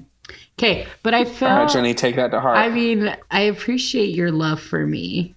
okay, 0.58 0.86
but 1.02 1.14
I 1.14 1.24
feel. 1.24 1.48
All 1.48 1.58
right, 1.60 1.70
Jenny, 1.70 1.94
take 1.94 2.16
that 2.16 2.30
to 2.32 2.40
heart. 2.40 2.58
I 2.58 2.68
mean, 2.68 3.16
I 3.30 3.40
appreciate 3.42 4.14
your 4.14 4.30
love 4.30 4.60
for 4.60 4.86
me 4.86 5.34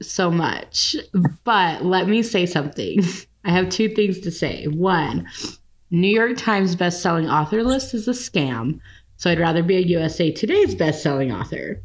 so 0.00 0.30
much, 0.30 0.96
but 1.44 1.84
let 1.84 2.08
me 2.08 2.22
say 2.22 2.46
something. 2.46 3.02
I 3.44 3.50
have 3.50 3.68
two 3.68 3.90
things 3.90 4.20
to 4.20 4.30
say. 4.30 4.66
One, 4.66 5.28
New 5.94 6.08
York 6.08 6.36
Times 6.36 6.74
best-selling 6.74 7.28
author 7.30 7.62
list 7.62 7.94
is 7.94 8.08
a 8.08 8.12
scam, 8.12 8.80
so 9.16 9.30
I'd 9.30 9.38
rather 9.38 9.62
be 9.62 9.76
a 9.76 9.80
USA 9.80 10.32
Today's 10.32 10.74
best-selling 10.74 11.30
author. 11.30 11.80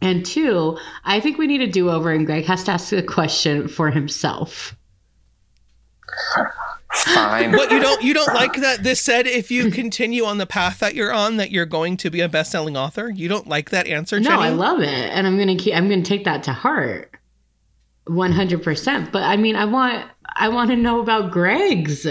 And 0.00 0.26
two, 0.26 0.76
I 1.04 1.20
think 1.20 1.38
we 1.38 1.46
need 1.46 1.60
a 1.60 1.68
do-over, 1.68 2.10
and 2.10 2.26
Greg 2.26 2.44
has 2.46 2.64
to 2.64 2.72
ask 2.72 2.92
a 2.92 3.02
question 3.02 3.68
for 3.68 3.90
himself. 3.90 4.76
Fine. 6.92 7.52
What 7.52 7.70
you 7.70 7.80
don't 7.80 8.02
you 8.02 8.12
don't 8.12 8.34
like 8.34 8.54
that 8.54 8.82
this 8.82 9.00
said 9.00 9.26
if 9.26 9.50
you 9.50 9.70
continue 9.70 10.24
on 10.24 10.38
the 10.38 10.46
path 10.46 10.80
that 10.80 10.94
you're 10.94 11.12
on 11.12 11.36
that 11.36 11.52
you're 11.52 11.66
going 11.66 11.96
to 11.98 12.10
be 12.10 12.20
a 12.20 12.28
best-selling 12.28 12.76
author? 12.76 13.10
You 13.10 13.28
don't 13.28 13.46
like 13.46 13.70
that 13.70 13.86
answer, 13.86 14.18
No, 14.18 14.40
I 14.40 14.48
love 14.48 14.80
it, 14.80 14.88
and 14.88 15.26
I'm 15.26 15.38
gonna 15.38 15.56
keep. 15.56 15.76
I'm 15.76 15.88
gonna 15.88 16.02
take 16.02 16.24
that 16.24 16.42
to 16.44 16.52
heart, 16.52 17.14
one 18.06 18.32
hundred 18.32 18.64
percent. 18.64 19.12
But 19.12 19.22
I 19.22 19.36
mean, 19.36 19.54
I 19.54 19.64
want. 19.64 20.06
I 20.34 20.48
want 20.48 20.70
to 20.70 20.76
know 20.76 21.00
about 21.00 21.30
Greg's 21.30 22.06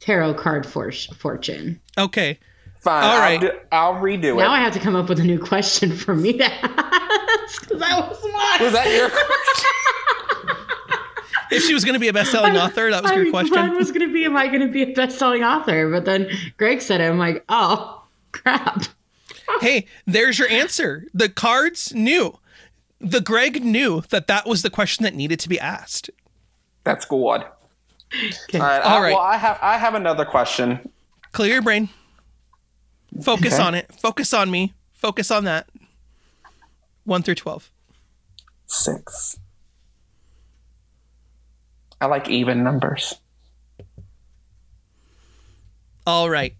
tarot 0.00 0.34
card 0.34 0.66
for- 0.66 0.90
fortune. 0.92 1.80
okay. 1.98 2.38
Fine. 2.80 3.04
All 3.04 3.10
I'll, 3.10 3.20
right. 3.20 3.40
do, 3.42 3.50
I'll 3.72 3.92
redo 3.94 4.22
Now 4.22 4.30
it. 4.30 4.36
Now 4.36 4.50
I 4.52 4.60
have 4.60 4.72
to 4.72 4.80
come 4.80 4.96
up 4.96 5.10
with 5.10 5.20
a 5.20 5.24
new 5.24 5.38
question 5.38 5.94
for 5.94 6.14
me 6.14 6.32
to 6.38 6.44
ask 6.50 7.60
because 7.60 7.78
that 7.78 8.08
was 8.08 8.22
mine. 8.22 8.62
Was 8.64 8.72
that 8.72 8.88
your 8.90 9.10
If 11.50 11.64
she 11.64 11.74
was 11.74 11.84
going 11.84 11.94
to 11.94 12.00
be 12.00 12.08
a 12.08 12.12
best-selling 12.12 12.56
author, 12.56 12.90
that 12.90 13.02
was 13.02 13.12
your 13.12 13.26
I- 13.26 13.30
question. 13.30 13.56
Mine 13.56 13.76
was 13.76 13.90
gonna 13.92 14.08
be, 14.08 14.24
am 14.24 14.36
I 14.36 14.46
gonna 14.46 14.68
be 14.68 14.82
a 14.82 14.92
best-selling 14.94 15.42
author? 15.42 15.90
But 15.90 16.04
then 16.04 16.30
Greg 16.56 16.80
said 16.80 17.00
it. 17.00 17.04
I'm 17.10 17.18
like, 17.18 17.44
oh 17.48 18.04
crap. 18.32 18.84
hey, 19.60 19.86
there's 20.06 20.38
your 20.38 20.48
answer. 20.48 21.06
The 21.12 21.28
cards 21.28 21.92
knew. 21.92 22.38
The 23.00 23.20
Greg 23.20 23.64
knew 23.64 24.02
that 24.10 24.28
that 24.28 24.46
was 24.46 24.62
the 24.62 24.70
question 24.70 25.02
that 25.02 25.14
needed 25.14 25.40
to 25.40 25.48
be 25.48 25.58
asked. 25.58 26.08
That's 26.84 27.04
good. 27.04 27.42
All 28.12 28.20
Okay. 28.48 28.58
right. 28.58 28.82
All 28.82 28.98
I, 28.98 29.00
right. 29.02 29.10
Well, 29.14 29.22
I 29.22 29.36
have 29.36 29.58
I 29.62 29.78
have 29.78 29.94
another 29.94 30.24
question. 30.24 30.80
Clear 31.32 31.54
your 31.54 31.62
brain. 31.62 31.88
Focus 33.22 33.54
Okay. 33.54 33.62
on 33.62 33.74
it. 33.74 33.90
Focus 34.00 34.32
on 34.34 34.50
me. 34.50 34.74
Focus 34.92 35.30
on 35.30 35.44
that. 35.44 35.68
1 37.04 37.22
through 37.22 37.34
12. 37.36 37.70
Six. 38.66 39.38
I 42.00 42.06
like 42.06 42.28
even 42.28 42.62
numbers. 42.62 43.14
All 46.06 46.30
right. 46.30 46.54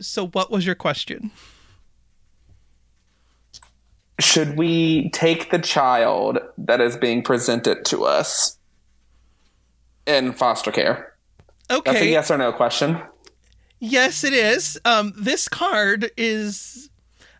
So 0.00 0.26
what 0.28 0.50
was 0.50 0.66
your 0.66 0.74
question? 0.74 1.30
Should 4.20 4.56
we 4.56 5.10
take 5.10 5.50
the 5.50 5.58
child 5.58 6.38
that 6.58 6.80
is 6.80 6.96
being 6.96 7.22
presented 7.22 7.84
to 7.86 8.04
us 8.04 8.58
in 10.06 10.32
foster 10.32 10.70
care? 10.70 11.14
Okay. 11.70 11.92
That's 11.92 12.04
a 12.04 12.08
yes 12.08 12.30
or 12.30 12.38
no 12.38 12.52
question. 12.52 13.00
Yes, 13.80 14.24
it 14.24 14.32
is. 14.32 14.78
Um, 14.84 15.12
this 15.16 15.48
card 15.48 16.10
is. 16.16 16.90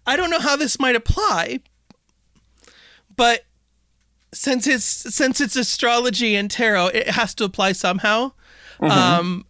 I 0.07 0.17
don't 0.17 0.31
know 0.31 0.41
how 0.41 0.57
this 0.57 0.79
might 0.79 0.97
apply, 0.97 1.61
but 3.17 3.45
since 4.33 4.67
it's 4.67 4.85
since 4.85 5.41
it's 5.41 5.57
astrology 5.57 6.35
and 6.35 6.51
tarot, 6.51 6.89
it 6.89 7.09
has 7.11 7.35
to 7.37 7.45
apply 7.45 7.73
somehow. 7.73 8.33
Um, 8.81 9.47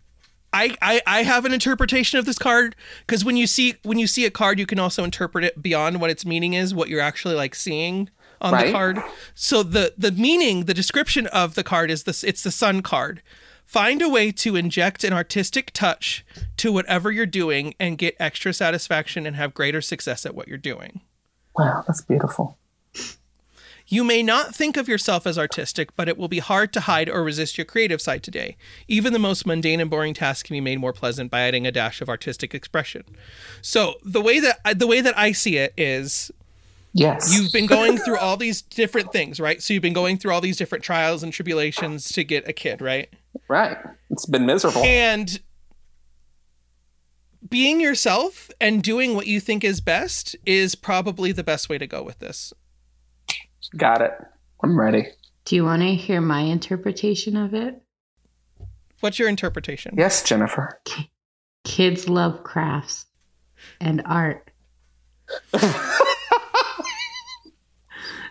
I, 0.53 0.77
I 0.81 1.03
I 1.07 1.23
have 1.25 1.45
an 1.45 1.53
interpretation 1.53 2.19
of 2.19 2.27
this 2.27 2.39
card 2.39 2.77
because 3.01 3.25
when 3.25 3.37
you 3.37 3.49
see 3.49 3.75
when 3.83 3.99
you 3.99 4.07
see 4.07 4.25
a 4.25 4.31
card, 4.31 4.61
you 4.61 4.67
can 4.67 4.79
also 4.79 5.03
interpret 5.03 5.45
it 5.45 5.61
beyond 5.61 6.01
what 6.01 6.11
its 6.11 6.25
meaning 6.25 6.53
is, 6.53 6.73
what 6.73 6.89
you're 6.89 7.01
actually 7.01 7.35
like 7.35 7.55
seeing 7.57 8.11
on 8.45 8.67
the 8.67 8.73
card. 8.73 9.03
So 9.35 9.63
the 9.63 9.95
the 9.99 10.13
meaning, 10.13 10.65
the 10.67 10.75
description 10.75 11.27
of 11.29 11.55
the 11.55 11.65
card 11.65 11.91
is 11.91 12.05
this: 12.05 12.23
it's 12.23 12.43
the 12.43 12.51
Sun 12.51 12.83
card. 12.83 13.23
Find 13.65 14.03
a 14.03 14.09
way 14.09 14.31
to 14.31 14.57
inject 14.57 15.05
an 15.05 15.15
artistic 15.15 15.73
touch 15.73 16.25
to 16.59 16.71
whatever 16.71 17.11
you're 17.11 17.27
doing 17.27 17.75
and 17.81 17.97
get 17.97 18.15
extra 18.21 18.53
satisfaction 18.53 19.27
and 19.27 19.37
have 19.37 19.55
greater 19.55 19.81
success 19.81 20.27
at 20.27 20.35
what 20.35 20.49
you're 20.49 20.59
doing. 20.59 21.01
Wow, 21.57 21.83
that's 21.87 22.03
beautiful. 22.03 22.59
You 23.87 24.03
may 24.03 24.23
not 24.23 24.55
think 24.55 24.77
of 24.77 24.89
yourself 24.89 25.27
as 25.27 25.39
artistic, 25.39 25.95
but 25.95 26.09
it 26.09 26.17
will 26.17 26.29
be 26.29 26.39
hard 26.39 26.73
to 26.73 26.81
hide 26.81 27.09
or 27.09 27.23
resist 27.23 27.59
your 27.59 27.67
creative 27.67 28.01
side 28.01 28.23
today. 28.23 28.57
Even 28.89 29.13
the 29.13 29.19
most 29.19 29.47
mundane 29.47 29.81
and 29.81 29.91
boring 29.91 30.15
tasks 30.15 30.43
can 30.43 30.55
be 30.55 30.61
made 30.61 30.81
more 30.81 30.95
pleasant 30.95 31.31
by 31.31 31.41
adding 31.43 31.67
a 31.67 31.73
dash 31.73 32.01
of 32.01 32.09
artistic 32.09 32.55
expression. 32.55 33.05
So 33.61 33.95
the 34.03 34.23
way 34.23 34.41
that 34.41 34.79
the 34.79 34.87
way 34.87 35.01
that 35.03 35.17
I 35.19 35.33
see 35.33 35.57
it 35.59 35.75
is 35.77 36.31
Yes. 36.95 37.37
you've 37.37 37.53
been 37.53 37.67
going 37.67 37.99
through 37.99 38.19
all 38.19 38.37
these 38.37 38.63
different 38.63 39.13
things, 39.13 39.41
right? 39.41 39.61
So 39.61 39.75
you've 39.75 39.83
been 39.83 39.93
going 39.93 40.17
through 40.17 40.33
all 40.33 40.41
these 40.41 40.57
different 40.57 40.85
trials 40.85 41.25
and 41.25 41.33
tribulations 41.33 42.09
to 42.13 42.23
get 42.23 42.49
a 42.49 42.53
kid, 42.53 42.81
right? 42.81 43.13
right. 43.49 43.77
It's 44.11 44.27
been 44.27 44.47
miserable. 44.47 44.85
And 44.85 45.41
being 47.49 47.81
yourself 47.81 48.49
and 48.61 48.83
doing 48.83 49.15
what 49.17 49.27
you 49.27 49.41
think 49.41 49.65
is 49.65 49.81
best 49.81 50.37
is 50.47 50.77
probably 50.77 51.33
the 51.33 51.45
best 51.45 51.69
way 51.69 51.79
to 51.79 51.87
go 51.87 52.03
with 52.03 52.21
this. 52.21 52.53
Got 53.77 54.01
it. 54.01 54.13
I'm 54.63 54.79
ready. 54.79 55.09
Do 55.45 55.57
you 55.57 55.65
want 55.65 55.83
to 55.83 55.95
hear 55.95 56.21
my 56.21 56.41
interpretation 56.41 57.37
of 57.37 57.55
it? 57.55 57.83
What's 59.01 59.19
your 59.19 59.29
interpretation? 59.29 59.95
Yes, 59.99 60.23
Jennifer. 60.23 60.81
Kids 61.65 62.09
love 62.09 62.45
crafts 62.45 63.07
and 63.81 64.01
art. 64.07 64.51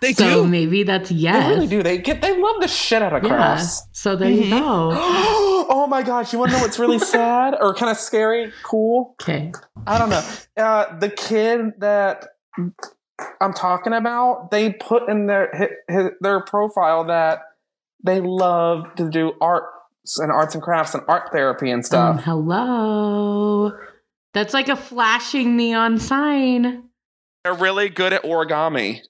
They 0.04 0.14
So 0.14 0.44
do. 0.44 0.48
maybe 0.48 0.84
that's 0.84 1.10
yes. 1.12 1.44
They 1.48 1.54
really 1.56 1.68
do. 1.68 1.82
They 1.84 1.98
get 1.98 2.22
they 2.22 2.38
love 2.40 2.56
the 2.62 2.68
shit 2.68 3.02
out 3.02 3.14
of 3.14 3.24
Yeah. 3.24 3.30
crafts. 3.30 3.88
So 3.94 4.16
there 4.16 4.30
you 4.30 4.50
go. 4.50 4.60
oh 4.96 5.88
my 5.90 6.04
gosh, 6.04 6.34
you 6.34 6.40
want 6.40 6.52
to 6.52 6.58
know 6.58 6.64
what's 6.64 6.78
really 6.78 7.00
sad 7.18 7.56
or 7.60 7.74
kind 7.74 7.90
of 7.90 7.98
scary? 7.98 8.52
Cool. 8.64 9.16
Okay. 9.22 9.52
I 9.88 9.98
don't 9.98 10.10
know. 10.10 10.22
Uh, 10.58 10.98
the 11.00 11.10
kid 11.10 11.74
that 11.80 12.28
I'm 13.42 13.54
talking 13.54 13.94
about, 13.94 14.52
they 14.52 14.74
put 14.74 15.08
in 15.10 15.28
their 15.28 15.50
hi- 15.56 15.70
hi- 15.90 16.12
their 16.22 16.42
profile 16.42 17.06
that 17.06 17.40
they 18.04 18.20
love 18.22 18.94
to 18.98 19.10
do 19.10 19.34
arts 19.40 20.20
and 20.20 20.32
arts 20.32 20.54
and 20.54 20.62
crafts 20.64 20.94
and 20.94 21.04
art 21.08 21.32
therapy 21.32 21.70
and 21.72 21.80
Um, 21.80 21.84
stuff. 21.84 22.24
hello. 22.24 23.72
That's 24.34 24.54
like 24.54 24.68
a 24.68 24.76
flashing 24.76 25.56
neon 25.56 25.98
sign. 26.00 26.84
They're 27.44 27.54
really 27.54 27.90
good 27.90 28.14
at 28.14 28.24
origami. 28.24 29.02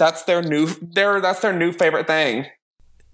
That's 0.00 0.22
their 0.22 0.40
new. 0.42 0.66
Their 0.66 1.20
that's 1.20 1.40
their 1.40 1.52
new 1.52 1.72
favorite 1.72 2.06
thing. 2.06 2.46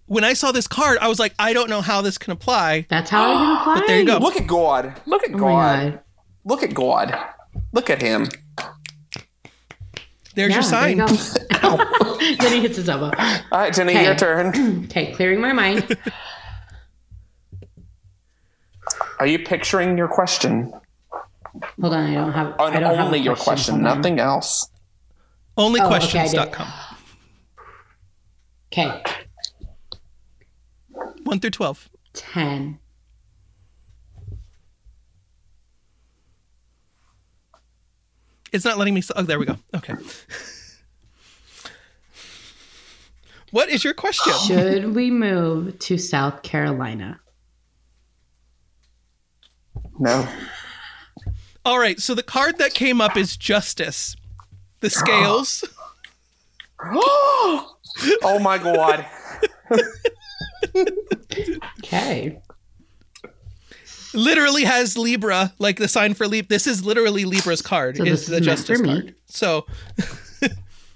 When 0.06 0.22
I 0.22 0.34
saw 0.34 0.52
this 0.52 0.68
card, 0.68 0.98
I 1.00 1.08
was 1.08 1.18
like, 1.18 1.34
I 1.36 1.52
don't 1.52 1.68
know 1.68 1.80
how 1.80 2.00
this 2.00 2.16
can 2.16 2.32
apply. 2.32 2.86
That's 2.88 3.10
how 3.10 3.32
it 3.32 3.34
can 3.34 3.56
apply. 3.60 3.74
But 3.74 3.86
there 3.88 3.98
you 3.98 4.06
go. 4.06 4.18
Look 4.18 4.36
at 4.36 4.46
God. 4.46 5.00
Look 5.04 5.24
at 5.24 5.34
Oh 5.34 5.38
God. 5.38 5.50
my 5.50 5.90
god. 5.90 6.00
Look 6.44 6.62
at 6.62 6.74
God. 6.74 7.18
Look 7.72 7.90
at 7.90 8.00
him. 8.00 8.28
There's 10.36 10.54
your 10.54 10.62
sign. 10.62 10.98
there 10.98 11.08
you 11.08 11.16
go. 11.16 11.22
Ow. 11.64 12.18
then 12.38 12.52
he 12.52 12.60
hits 12.60 12.76
his 12.76 12.88
elbow. 12.88 13.10
All 13.18 13.58
right, 13.58 13.74
Jenny, 13.74 13.94
Okay. 13.94 14.04
your 14.04 14.14
turn. 14.14 14.84
Okay, 14.86 15.12
clearing 15.14 15.40
my 15.40 15.52
mind. 15.52 15.98
Are 19.18 19.26
you 19.26 19.38
picturing 19.40 19.96
your 19.98 20.06
question? 20.08 20.72
Hold 21.80 21.94
on, 21.94 22.10
I 22.10 22.14
don't 22.14 22.32
have. 22.32 22.54
I 22.60 22.70
don't 22.70 22.82
have 22.82 23.06
only 23.06 23.18
a 23.18 23.22
your 23.22 23.34
question, 23.36 23.76
Hold 23.76 23.86
on. 23.86 23.96
nothing 23.96 24.20
else. 24.20 24.68
Onlyquestions.com. 25.58 26.68
Oh, 26.68 26.98
okay, 28.72 29.02
1 31.24 31.40
through 31.40 31.50
12. 31.50 31.90
ten. 32.12 32.78
It's 38.52 38.64
not 38.64 38.78
letting 38.78 38.94
me. 38.94 39.02
Oh, 39.14 39.22
there 39.22 39.38
we 39.38 39.44
go. 39.46 39.56
Okay. 39.74 39.94
What 43.50 43.68
is 43.68 43.84
your 43.84 43.92
question? 43.92 44.32
Should 44.46 44.94
we 44.94 45.10
move 45.10 45.78
to 45.80 45.98
South 45.98 46.42
Carolina? 46.42 47.20
No. 49.98 50.26
All 51.64 51.78
right. 51.78 52.00
So 52.00 52.14
the 52.14 52.22
card 52.22 52.58
that 52.58 52.72
came 52.72 53.00
up 53.00 53.16
is 53.16 53.36
Justice. 53.36 54.16
The 54.80 54.90
scales. 54.90 55.64
oh 58.22 58.38
my 58.40 58.58
God. 58.58 59.06
Okay. 61.84 62.40
literally 64.12 64.64
has 64.64 64.96
Libra, 64.96 65.52
like 65.58 65.78
the 65.78 65.88
sign 65.88 66.14
for 66.14 66.26
Libra. 66.26 66.48
This 66.48 66.66
is 66.66 66.84
literally 66.84 67.24
Libra's 67.24 67.62
card. 67.62 67.96
So 67.96 68.04
is 68.04 68.26
the 68.26 68.38
is 68.38 68.46
Justice 68.46 68.80
card. 68.80 69.14
So 69.26 69.66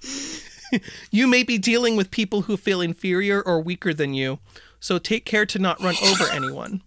you 1.10 1.26
may 1.26 1.42
be 1.42 1.58
dealing 1.58 1.96
with 1.96 2.10
people 2.10 2.42
who 2.42 2.56
feel 2.56 2.80
inferior 2.80 3.42
or 3.42 3.60
weaker 3.60 3.94
than 3.94 4.14
you. 4.14 4.38
So 4.80 4.98
take 4.98 5.24
care 5.24 5.46
to 5.46 5.58
not 5.58 5.80
run 5.80 5.94
over 6.02 6.24
anyone. 6.30 6.82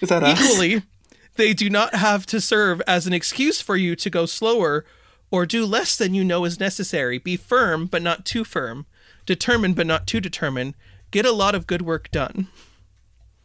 Is 0.00 0.10
that 0.10 0.22
us? 0.22 0.40
Equally, 0.40 0.82
they 1.36 1.54
do 1.54 1.70
not 1.70 1.94
have 1.94 2.26
to 2.26 2.40
serve 2.40 2.82
as 2.86 3.06
an 3.06 3.12
excuse 3.12 3.60
for 3.60 3.76
you 3.76 3.96
to 3.96 4.10
go 4.10 4.26
slower 4.26 4.84
or 5.30 5.46
do 5.46 5.64
less 5.64 5.96
than 5.96 6.14
you 6.14 6.24
know 6.24 6.44
is 6.44 6.58
necessary. 6.60 7.18
Be 7.18 7.36
firm, 7.36 7.86
but 7.86 8.02
not 8.02 8.24
too 8.24 8.44
firm. 8.44 8.86
Determined, 9.26 9.76
but 9.76 9.86
not 9.86 10.06
too 10.06 10.20
determined. 10.20 10.74
Get 11.10 11.26
a 11.26 11.32
lot 11.32 11.54
of 11.54 11.66
good 11.66 11.82
work 11.82 12.10
done. 12.10 12.48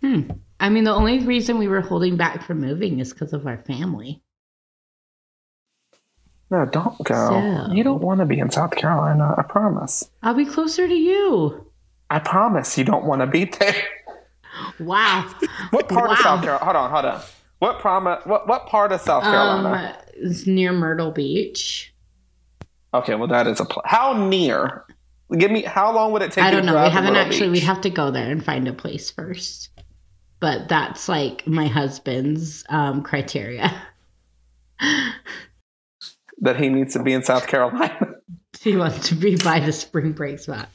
Hmm. 0.02 0.22
I 0.60 0.70
mean, 0.70 0.84
the 0.84 0.94
only 0.94 1.20
reason 1.20 1.58
we 1.58 1.68
were 1.68 1.82
holding 1.82 2.16
back 2.18 2.44
from 2.44 2.62
moving 2.62 3.00
is 3.00 3.12
because 3.14 3.34
of 3.34 3.46
our 3.46 3.58
family. 3.58 4.22
No, 6.52 6.66
don't 6.66 7.04
go. 7.04 7.14
So- 7.68 7.74
You 7.74 7.84
don't 7.84 8.02
want 8.02 8.20
to 8.20 8.26
be 8.26 8.40
in 8.40 8.50
South 8.52 8.72
Carolina. 8.76 9.34
I 9.38 9.42
promise. 9.44 10.10
I'll 10.24 10.36
be 10.36 10.46
closer 10.46 10.88
to 10.88 10.94
you. 10.94 11.66
I 12.10 12.20
promise 12.20 12.78
you 12.78 12.84
don't 12.84 13.06
want 13.06 13.22
to 13.22 13.28
be 13.28 13.46
there. 13.46 13.76
Wow. 14.80 15.30
What 15.72 15.90
part 15.90 16.12
of 16.12 16.18
South 16.20 16.42
Carolina? 16.44 16.64
Hold 16.64 16.76
on, 16.78 16.92
hold 16.92 17.06
on. 17.06 17.22
What 17.60 17.80
promise? 17.80 18.26
What 18.26 18.48
what 18.48 18.68
part 18.68 18.92
of 18.92 19.02
South 19.02 19.24
Carolina? 19.24 19.98
Um, 19.98 20.06
it's 20.16 20.46
near 20.46 20.74
Myrtle 20.74 21.12
Beach. 21.12 21.94
okay, 22.94 23.16
well 23.16 23.28
that 23.28 23.48
is 23.48 23.60
a 23.60 23.66
pl- 23.66 23.84
how 23.86 24.14
near. 24.28 24.86
Give 25.38 25.50
me 25.52 25.64
how 25.64 25.94
long 25.94 26.12
would 26.12 26.22
it 26.22 26.32
take? 26.32 26.44
I 26.44 26.52
don't 26.52 26.62
to 26.62 26.68
know. 26.68 26.74
We 26.74 26.78
drive 26.78 26.88
to 26.88 26.94
haven't 26.94 27.14
Myrtle 27.14 27.28
actually. 27.28 27.50
We'd 27.50 27.64
have 27.64 27.82
to 27.82 27.90
go 27.90 28.12
there 28.12 28.30
and 28.30 28.44
find 28.44 28.68
a 28.68 28.74
place 28.74 29.10
first. 29.10 29.70
But 30.40 30.68
that's 30.68 31.10
like 31.10 31.48
my 31.48 31.68
husband's 31.68 32.64
um, 32.70 33.02
criteria. 33.02 33.74
that 36.40 36.58
he 36.58 36.70
needs 36.70 36.94
to 36.94 37.02
be 37.02 37.14
in 37.14 37.24
South 37.24 37.48
Carolina. 37.48 38.16
he 38.62 38.76
wants 38.76 39.08
to 39.10 39.16
be 39.16 39.36
by 39.38 39.60
the 39.60 39.72
spring 39.72 40.12
break 40.12 40.40
spot. 40.40 40.70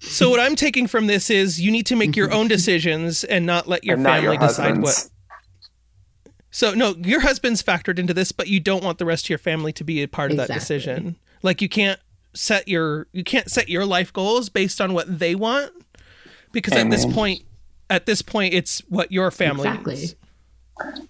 So 0.00 0.28
what 0.28 0.40
I'm 0.40 0.56
taking 0.56 0.86
from 0.86 1.06
this 1.06 1.30
is 1.30 1.60
you 1.60 1.70
need 1.70 1.86
to 1.86 1.96
make 1.96 2.16
your 2.16 2.32
own 2.34 2.48
decisions 2.48 3.24
and 3.24 3.46
not 3.46 3.68
let 3.68 3.84
your 3.84 3.94
and 3.94 4.02
not 4.02 4.20
family 4.20 4.36
your 4.36 4.38
decide 4.38 4.78
what. 4.78 5.08
Husband's. 6.56 6.82
So 6.82 6.92
no, 6.92 7.08
your 7.08 7.20
husband's 7.20 7.62
factored 7.62 7.98
into 7.98 8.14
this, 8.14 8.32
but 8.32 8.48
you 8.48 8.60
don't 8.60 8.82
want 8.82 8.98
the 8.98 9.04
rest 9.04 9.26
of 9.26 9.30
your 9.30 9.38
family 9.38 9.72
to 9.74 9.84
be 9.84 10.02
a 10.02 10.08
part 10.08 10.30
of 10.30 10.36
that 10.36 10.48
decision. 10.48 11.16
Like 11.42 11.60
you 11.62 11.68
can't 11.68 12.00
set 12.34 12.68
your 12.68 13.06
you 13.12 13.24
can't 13.24 13.50
set 13.50 13.68
your 13.68 13.86
life 13.86 14.12
goals 14.12 14.48
based 14.48 14.80
on 14.80 14.92
what 14.92 15.18
they 15.18 15.34
want 15.34 15.72
because 16.52 16.74
at 16.74 16.90
this 16.90 17.06
point 17.06 17.42
at 17.88 18.06
this 18.06 18.22
point 18.22 18.52
it's 18.54 18.80
what 18.88 19.10
your 19.12 19.30
family 19.30 19.68
Exactly. 19.68 19.94
needs. 19.94 20.14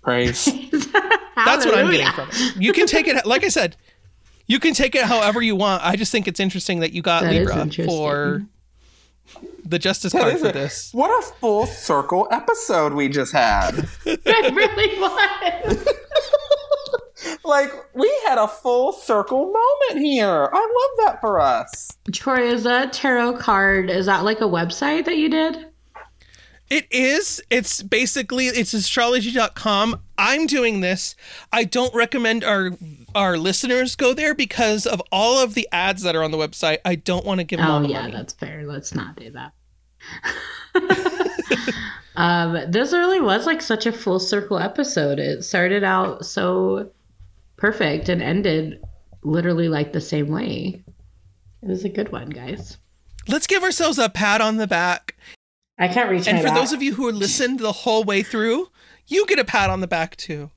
Praise. 0.03 0.45
That's 1.37 1.67
what 1.67 1.77
I'm 1.77 1.91
getting 1.91 2.13
from 2.13 2.29
it. 2.33 2.57
You 2.57 2.73
can 2.73 2.87
take 2.87 3.09
it 3.09 3.27
like 3.27 3.45
I 3.45 3.49
said, 3.49 3.77
you 4.47 4.61
can 4.61 4.75
take 4.75 4.95
it 4.95 5.05
however 5.05 5.43
you 5.43 5.57
want. 5.57 5.85
I 5.85 5.97
just 5.97 6.13
think 6.13 6.29
it's 6.29 6.41
interesting 6.41 6.81
that 6.81 6.93
you 6.93 7.03
got 7.03 7.23
That 7.23 7.35
is 7.35 7.49
Libra 7.49 7.87
for 7.87 8.47
the 9.65 9.79
justice 9.79 10.13
That 10.13 10.23
card 10.23 10.39
for 10.39 10.53
this. 10.53 10.91
What 10.93 11.11
a 11.11 11.35
full 11.35 11.67
circle 11.67 12.29
episode 12.31 12.93
we 12.93 13.09
just 13.09 13.33
had. 13.33 13.89
It 14.07 14.55
really 14.55 15.01
was. 15.01 15.95
like 17.45 17.73
we 17.95 18.13
had 18.27 18.39
a 18.39 18.49
full 18.49 18.93
circle 18.93 19.47
moment 19.47 20.05
here. 20.05 20.49
I 20.53 20.59
love 20.59 21.07
that 21.07 21.21
for 21.21 21.41
us. 21.41 21.91
Troy, 22.13 22.43
is 22.49 22.65
that 22.65 22.93
tarot 22.93 23.39
card? 23.39 23.91
Is 23.91 24.07
that 24.07 24.25
like 24.25 24.41
a 24.41 24.45
website 24.45 25.05
that 25.07 25.17
you 25.17 25.29
did? 25.29 25.67
It 26.69 26.87
is. 26.91 27.41
It's 27.49 27.83
basically 27.83 28.47
it's 28.47 28.75
astrology.com. 28.75 30.01
I'm 30.19 30.47
doing 30.47 30.81
this. 30.81 31.15
I 31.53 31.65
don't 31.65 31.95
recommend 31.95 32.43
our 32.43 32.73
our 33.15 33.39
listeners 33.39 33.95
go 33.95 34.13
there 34.13 34.35
because 34.35 34.85
of 34.87 35.01
all 35.13 35.39
of 35.43 35.55
the 35.55 35.69
ads 35.71 36.03
that 36.03 36.17
are 36.17 36.23
on 36.25 36.33
the 36.33 36.39
website. 36.39 36.79
I 36.85 36.97
don't 36.97 37.25
want 37.25 37.39
to 37.39 37.45
give 37.45 37.59
them 37.61 37.71
all 37.71 37.85
Oh 37.85 37.89
yeah, 37.89 38.03
money. 38.03 38.13
that's 38.13 38.33
fair. 38.33 38.67
Let's 38.67 38.95
not 38.95 39.17
do 39.17 39.31
that. 39.31 39.53
um, 42.17 42.59
this 42.71 42.93
really 42.93 43.21
was 43.21 43.47
like 43.47 43.63
such 43.63 43.87
a 43.87 43.93
full 43.93 44.19
circle 44.19 44.59
episode. 44.59 45.19
It 45.19 45.45
started 45.45 45.85
out 45.85 46.25
so 46.27 46.91
perfect 47.57 48.09
and 48.09 48.23
ended 48.23 48.81
literally 49.23 49.69
like 49.69 49.93
the 49.93 50.01
same 50.01 50.29
way. 50.29 50.83
It 51.63 51.69
was 51.69 51.85
a 51.85 51.89
good 51.89 52.11
one, 52.13 52.31
guys. 52.31 52.79
Let's 53.29 53.47
give 53.47 53.63
ourselves 53.63 53.99
a 53.99 54.09
pat 54.09 54.41
on 54.41 54.57
the 54.57 54.67
back. 54.67 55.17
I 55.79 55.89
can't 55.89 56.11
reach 56.11 56.23
out. 56.23 56.29
And 56.29 56.37
my 56.39 56.43
for 56.43 56.49
back. 56.49 56.57
those 56.59 56.73
of 56.73 56.83
you 56.83 56.95
who 56.95 57.11
listened 57.13 57.61
the 57.61 57.73
whole 57.73 58.03
way 58.05 58.23
through, 58.23 58.69
you 59.07 59.27
get 59.27 59.39
a 59.39 59.45
pat 59.45 59.69
on 59.71 59.81
the 59.81 59.87
back 59.87 60.17
too. 60.17 60.51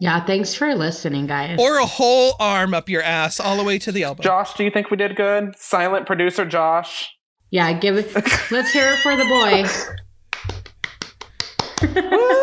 yeah, 0.00 0.24
thanks 0.24 0.54
for 0.54 0.74
listening, 0.74 1.26
guys. 1.26 1.58
Or 1.60 1.78
a 1.78 1.86
whole 1.86 2.34
arm 2.40 2.72
up 2.74 2.88
your 2.88 3.02
ass 3.02 3.38
all 3.38 3.56
the 3.56 3.64
way 3.64 3.78
to 3.80 3.92
the 3.92 4.02
elbow. 4.02 4.22
Josh, 4.22 4.54
do 4.54 4.64
you 4.64 4.70
think 4.70 4.90
we 4.90 4.96
did 4.96 5.14
good? 5.16 5.54
Silent 5.58 6.06
producer 6.06 6.44
Josh. 6.46 7.10
yeah, 7.50 7.72
give 7.74 7.96
it. 7.98 8.12
Let's 8.50 8.72
hear 8.72 8.92
it 8.94 8.98
for 9.00 9.14
the 9.16 9.24
boy. 9.24 9.64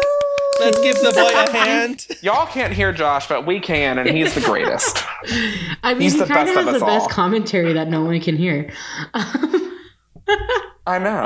Let's 0.59 0.77
give 0.81 0.95
the 0.95 1.11
boy 1.15 1.31
a 1.33 1.49
hand. 1.57 2.05
Y'all 2.21 2.45
can't 2.45 2.73
hear 2.73 2.91
Josh, 2.91 3.27
but 3.29 3.45
we 3.45 3.61
can, 3.61 3.97
and 3.97 4.09
he's 4.09 4.35
the 4.35 4.41
greatest. 4.41 4.97
I 5.83 5.93
mean, 5.93 6.01
He's 6.01 6.13
he 6.13 6.19
the 6.19 6.25
kind 6.25 6.47
best 6.47 6.57
of 6.57 6.67
of 6.67 6.73
has 6.73 6.81
the 6.81 6.85
us 6.85 6.91
best 6.93 7.03
all. 7.03 7.09
commentary 7.09 7.71
that 7.73 7.87
no 7.87 8.03
one 8.03 8.19
can 8.19 8.35
hear. 8.35 8.69
I 10.85 10.99
know. 10.99 11.25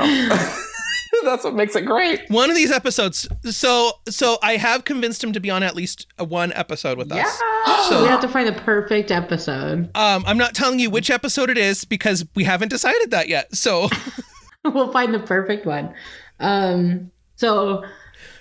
That's 1.24 1.44
what 1.44 1.54
makes 1.54 1.76
it 1.76 1.82
great. 1.82 2.20
One 2.28 2.50
of 2.50 2.56
these 2.56 2.70
episodes. 2.70 3.28
So 3.44 3.92
so 4.08 4.38
I 4.42 4.56
have 4.56 4.84
convinced 4.84 5.22
him 5.22 5.32
to 5.32 5.40
be 5.40 5.50
on 5.50 5.62
at 5.62 5.74
least 5.74 6.06
one 6.18 6.52
episode 6.52 6.98
with 6.98 7.12
us. 7.12 7.40
so 7.88 8.02
we 8.02 8.08
have 8.08 8.20
to 8.20 8.28
find 8.28 8.48
the 8.48 8.60
perfect 8.60 9.10
episode. 9.10 9.90
Um, 9.96 10.24
I'm 10.26 10.38
not 10.38 10.54
telling 10.54 10.78
you 10.78 10.90
which 10.90 11.10
episode 11.10 11.50
it 11.50 11.58
is 11.58 11.84
because 11.84 12.24
we 12.34 12.44
haven't 12.44 12.68
decided 12.68 13.10
that 13.10 13.28
yet. 13.28 13.54
So 13.54 13.88
we'll 14.64 14.92
find 14.92 15.14
the 15.14 15.20
perfect 15.20 15.66
one. 15.66 15.94
Um, 16.40 17.10
so 17.36 17.84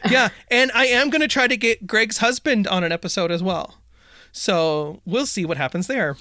yeah, 0.10 0.30
and 0.50 0.72
I 0.74 0.86
am 0.88 1.10
gonna 1.10 1.28
try 1.28 1.48
to 1.48 1.58
get 1.58 1.88
Greg's 1.88 2.18
husband 2.18 2.68
on 2.68 2.84
an 2.84 2.92
episode 2.92 3.32
as 3.32 3.44
well. 3.44 3.76
So 4.32 5.02
we'll 5.06 5.28
see 5.28 5.46
what 5.46 5.58
happens 5.58 5.88
there. 5.88 6.18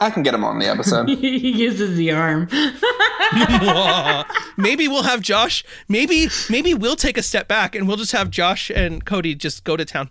I 0.00 0.10
can 0.10 0.22
get 0.22 0.32
him 0.32 0.44
on 0.44 0.58
the 0.58 0.66
episode. 0.66 1.08
he 1.08 1.50
uses 1.50 1.96
the 1.96 2.12
arm. 2.12 2.48
maybe 4.56 4.88
we'll 4.88 5.02
have 5.02 5.20
Josh. 5.20 5.62
Maybe 5.88 6.28
maybe 6.48 6.74
we'll 6.74 6.96
take 6.96 7.18
a 7.18 7.22
step 7.22 7.48
back 7.48 7.74
and 7.74 7.86
we'll 7.86 7.98
just 7.98 8.12
have 8.12 8.30
Josh 8.30 8.70
and 8.70 9.04
Cody 9.04 9.34
just 9.34 9.64
go 9.64 9.76
to 9.76 9.84
town. 9.84 10.10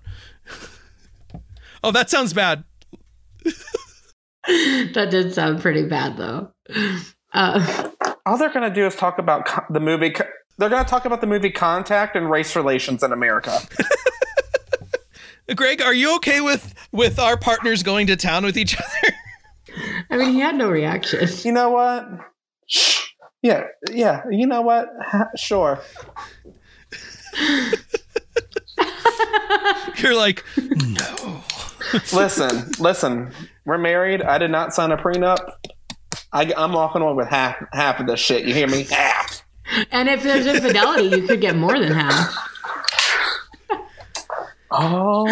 oh, 1.84 1.92
that 1.92 2.10
sounds 2.10 2.34
bad. 2.34 2.64
that 4.56 5.08
did 5.10 5.34
sound 5.34 5.62
pretty 5.62 5.88
bad 5.88 6.18
though. 6.18 6.52
Uh, 7.34 7.90
All 8.26 8.38
they're 8.38 8.54
going 8.54 8.70
to 8.70 8.74
do 8.74 8.86
is 8.86 8.96
talk 8.96 9.18
about 9.18 9.46
co- 9.46 9.66
the 9.70 9.80
movie. 9.80 10.12
Co- 10.12 10.28
they're 10.58 10.70
going 10.70 10.84
to 10.84 10.90
talk 10.90 11.06
about 11.06 11.22
the 11.22 11.28
movie 11.28 11.52
Contact 11.52 12.16
and 12.16 12.30
race 12.30 12.56
relations 12.56 13.04
in 13.04 13.12
America. 13.12 13.58
Greg, 15.56 15.82
are 15.82 15.94
you 15.96 16.16
okay 16.18 16.42
with 16.42 16.76
with 16.92 17.18
our 17.18 17.38
partners 17.38 17.82
going 17.82 18.06
to 18.08 18.16
town 18.16 18.46
with 18.46 18.58
each 18.58 18.78
other? 18.78 19.16
I 20.10 20.18
mean, 20.18 20.34
he 20.34 20.40
had 20.40 20.56
no 20.56 20.70
reaction. 20.70 21.28
you 21.44 21.52
know 21.52 21.70
what? 21.70 22.08
Yeah, 23.42 23.66
yeah. 23.92 24.24
You 24.30 24.48
know 24.48 24.62
what? 24.62 24.90
Sure. 25.36 25.80
You're 29.98 30.16
like, 30.16 30.44
no. 30.58 31.44
Listen, 32.14 32.72
listen. 32.80 33.32
We're 33.66 33.78
married. 33.78 34.22
I 34.22 34.38
did 34.38 34.52
not 34.52 34.74
sign 34.74 34.92
a 34.92 34.98
prenup. 34.98 35.38
I, 36.32 36.52
I'm 36.56 36.74
walking 36.74 37.02
away 37.02 37.14
with 37.14 37.28
half 37.28 37.56
half 37.72 38.00
of 38.00 38.08
this 38.08 38.20
shit. 38.20 38.46
You 38.46 38.54
hear 38.54 38.68
me? 38.68 38.84
Half. 38.84 39.44
And 39.92 40.10
if 40.10 40.24
there's 40.24 40.48
infidelity, 40.48 41.16
you 41.16 41.28
could 41.28 41.42
get 41.42 41.56
more 41.56 41.78
than 41.78 41.92
half. 41.92 42.36
Oh, 44.72 45.26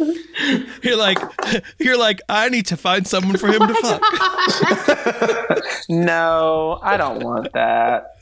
You're 0.82 0.96
like, 0.96 1.18
you're 1.78 1.98
like, 1.98 2.20
I 2.28 2.48
need 2.48 2.66
to 2.66 2.76
find 2.76 3.06
someone 3.06 3.36
for 3.36 3.48
him 3.48 3.60
to 3.60 3.74
fuck. 3.74 4.02
no, 5.88 6.78
I 6.82 6.96
don't 6.96 7.22
want 7.22 7.52
that. 7.52 8.16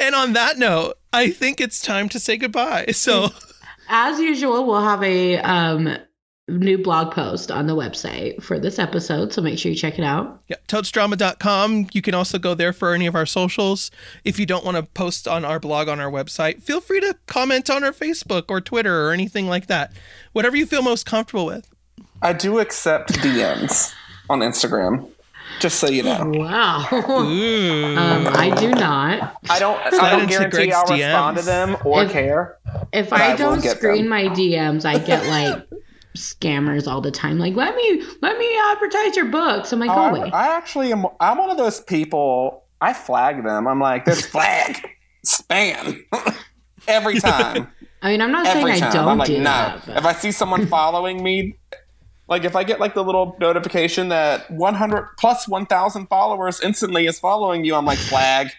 And 0.00 0.14
on 0.14 0.32
that 0.32 0.58
note, 0.58 0.94
I 1.12 1.30
think 1.30 1.60
it's 1.60 1.80
time 1.80 2.08
to 2.10 2.20
say 2.20 2.36
goodbye. 2.36 2.86
So 2.92 3.30
As 3.88 4.18
usual, 4.20 4.66
we'll 4.66 4.82
have 4.82 5.02
a 5.02 5.38
um, 5.38 5.96
new 6.48 6.78
blog 6.78 7.12
post 7.12 7.50
on 7.50 7.66
the 7.66 7.76
website 7.76 8.42
for 8.42 8.58
this 8.58 8.78
episode, 8.78 9.32
so 9.32 9.42
make 9.42 9.58
sure 9.58 9.70
you 9.70 9.76
check 9.76 9.98
it 9.98 10.04
out. 10.04 10.40
yeah, 10.48 10.56
toadsdrama.com. 10.68 11.88
You 11.92 12.02
can 12.02 12.14
also 12.14 12.38
go 12.38 12.54
there 12.54 12.72
for 12.72 12.94
any 12.94 13.06
of 13.06 13.14
our 13.14 13.26
socials. 13.26 13.90
If 14.24 14.38
you 14.38 14.46
don't 14.46 14.64
want 14.64 14.76
to 14.76 14.82
post 14.82 15.28
on 15.28 15.44
our 15.44 15.60
blog 15.60 15.88
on 15.88 16.00
our 16.00 16.10
website, 16.10 16.62
feel 16.62 16.80
free 16.80 17.00
to 17.00 17.16
comment 17.26 17.68
on 17.70 17.84
our 17.84 17.92
Facebook 17.92 18.44
or 18.48 18.60
Twitter 18.60 19.06
or 19.06 19.12
anything 19.12 19.46
like 19.48 19.66
that. 19.66 19.92
Whatever 20.32 20.56
you 20.56 20.66
feel 20.66 20.82
most 20.82 21.06
comfortable 21.06 21.46
with. 21.46 21.68
I 22.22 22.32
do 22.32 22.58
accept 22.58 23.12
DMs 23.14 23.92
on 24.28 24.40
Instagram. 24.40 25.08
Just 25.60 25.80
so 25.80 25.88
you 25.88 26.02
know, 26.02 26.30
Wow. 26.34 26.86
Um, 26.90 28.26
I 28.28 28.54
do 28.60 28.70
not. 28.70 29.34
I 29.48 29.58
don't. 29.58 29.80
I 29.94 30.16
don't 30.16 30.28
guarantee 30.28 30.56
Greg's 30.56 30.74
I'll 30.76 30.84
respond 30.96 31.38
to 31.38 31.42
them 31.44 31.76
or 31.84 32.04
If- 32.04 32.12
care. 32.12 32.58
If 32.92 33.12
I 33.12 33.32
I 33.32 33.36
don't 33.36 33.62
screen 33.62 34.02
them. 34.02 34.08
my 34.08 34.24
DMs, 34.24 34.84
I 34.84 34.98
get 34.98 35.26
like 35.26 35.66
scammers 36.18 36.86
all 36.86 37.00
the 37.00 37.10
time. 37.10 37.38
Like, 37.38 37.54
let 37.54 37.74
me 37.74 38.02
let 38.20 38.38
me 38.38 38.58
advertise 38.70 39.16
your 39.16 39.26
books. 39.26 39.72
I'm 39.72 39.78
like, 39.80 39.90
Oh, 39.90 39.94
go 39.94 40.00
I, 40.00 40.08
away. 40.10 40.30
I 40.32 40.56
actually 40.56 40.92
am. 40.92 41.06
I'm 41.20 41.38
one 41.38 41.50
of 41.50 41.56
those 41.56 41.80
people. 41.80 42.64
I 42.80 42.92
flag 42.92 43.42
them. 43.44 43.66
I'm 43.66 43.80
like, 43.80 44.04
this 44.04 44.24
flag 44.34 44.86
spam 45.26 46.00
every 46.88 47.20
time. 47.20 47.68
I 48.02 48.12
mean, 48.12 48.20
I'm 48.20 48.30
not 48.30 48.46
saying 48.46 48.58
every 48.58 48.80
I 48.80 48.92
don't 48.92 49.08
I'm 49.08 49.18
like, 49.18 49.26
do 49.26 49.38
no. 49.38 49.44
that. 49.44 49.88
If 49.88 50.04
I 50.04 50.12
see 50.12 50.30
someone 50.30 50.66
following 50.66 51.22
me, 51.22 51.56
like 52.28 52.44
if 52.44 52.54
I 52.54 52.62
get 52.62 52.78
like 52.78 52.94
the 52.94 53.02
little 53.02 53.36
notification 53.40 54.08
that 54.10 54.48
100 54.50 55.16
plus 55.18 55.48
1,000 55.48 56.06
followers 56.06 56.60
instantly 56.60 57.06
is 57.06 57.18
following 57.18 57.64
you, 57.64 57.74
I'm 57.74 57.84
like, 57.84 57.98
flag. 57.98 58.50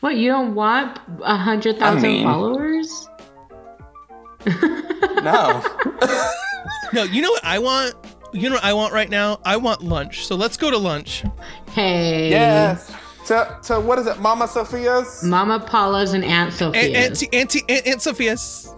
what 0.00 0.16
you 0.16 0.30
don't 0.30 0.54
want 0.54 0.98
a 1.22 1.36
hundred 1.36 1.78
thousand 1.78 2.02
mean. 2.10 2.24
followers? 2.24 3.08
No. 5.22 5.62
No, 6.92 7.04
you 7.04 7.22
know 7.22 7.30
what 7.30 7.44
I 7.44 7.60
want? 7.60 7.94
You 8.32 8.48
know 8.48 8.56
what 8.56 8.64
I 8.64 8.72
want 8.72 8.92
right 8.92 9.08
now? 9.08 9.38
I 9.44 9.56
want 9.58 9.80
lunch. 9.80 10.26
So 10.26 10.34
let's 10.34 10.56
go 10.56 10.72
to 10.72 10.76
lunch. 10.76 11.22
Hey, 11.70 12.30
yes. 12.30 12.92
To, 13.26 13.56
to 13.64 13.78
what 13.80 14.00
is 14.00 14.08
it, 14.08 14.18
Mama 14.18 14.48
Sophia's? 14.48 15.22
Mama 15.22 15.60
Paula's 15.60 16.14
and 16.14 16.24
Aunt 16.24 16.52
A- 16.52 16.56
Sophia. 16.56 16.98
Auntie, 16.98 17.28
Auntie, 17.32 17.62
Aunt, 17.68 17.86
Aunt 17.86 18.02
Sophia's. 18.02 18.74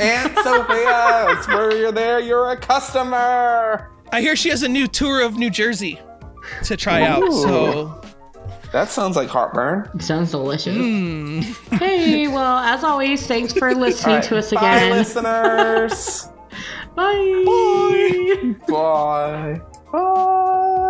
Aunt 0.00 0.32
Sophia's. 0.38 1.48
Where 1.48 1.76
you're 1.76 1.90
there, 1.90 2.20
you're 2.20 2.50
a 2.52 2.56
customer. 2.56 3.90
I 4.12 4.20
hear 4.20 4.36
she 4.36 4.48
has 4.50 4.62
a 4.62 4.68
new 4.68 4.86
tour 4.86 5.20
of 5.20 5.36
New 5.36 5.50
Jersey 5.50 6.00
to 6.64 6.76
try 6.76 7.02
out. 7.02 7.32
So, 7.32 8.00
That 8.72 8.88
sounds 8.88 9.16
like 9.16 9.28
heartburn. 9.28 9.98
Sounds 10.00 10.30
delicious. 10.30 10.76
mm, 10.76 11.42
Hey, 11.78 12.28
well, 12.28 12.58
as 12.58 12.84
always, 12.84 13.26
thanks 13.26 13.52
for 13.52 13.74
listening 13.74 14.16
All 14.16 14.22
to 14.22 14.34
right, 14.36 14.38
us 14.44 14.52
Bye, 14.52 14.76
again. 14.76 14.90
listeners. 14.92 16.28
Bye. 16.94 18.54
Bye. 18.68 19.60
Bye. 19.92 20.86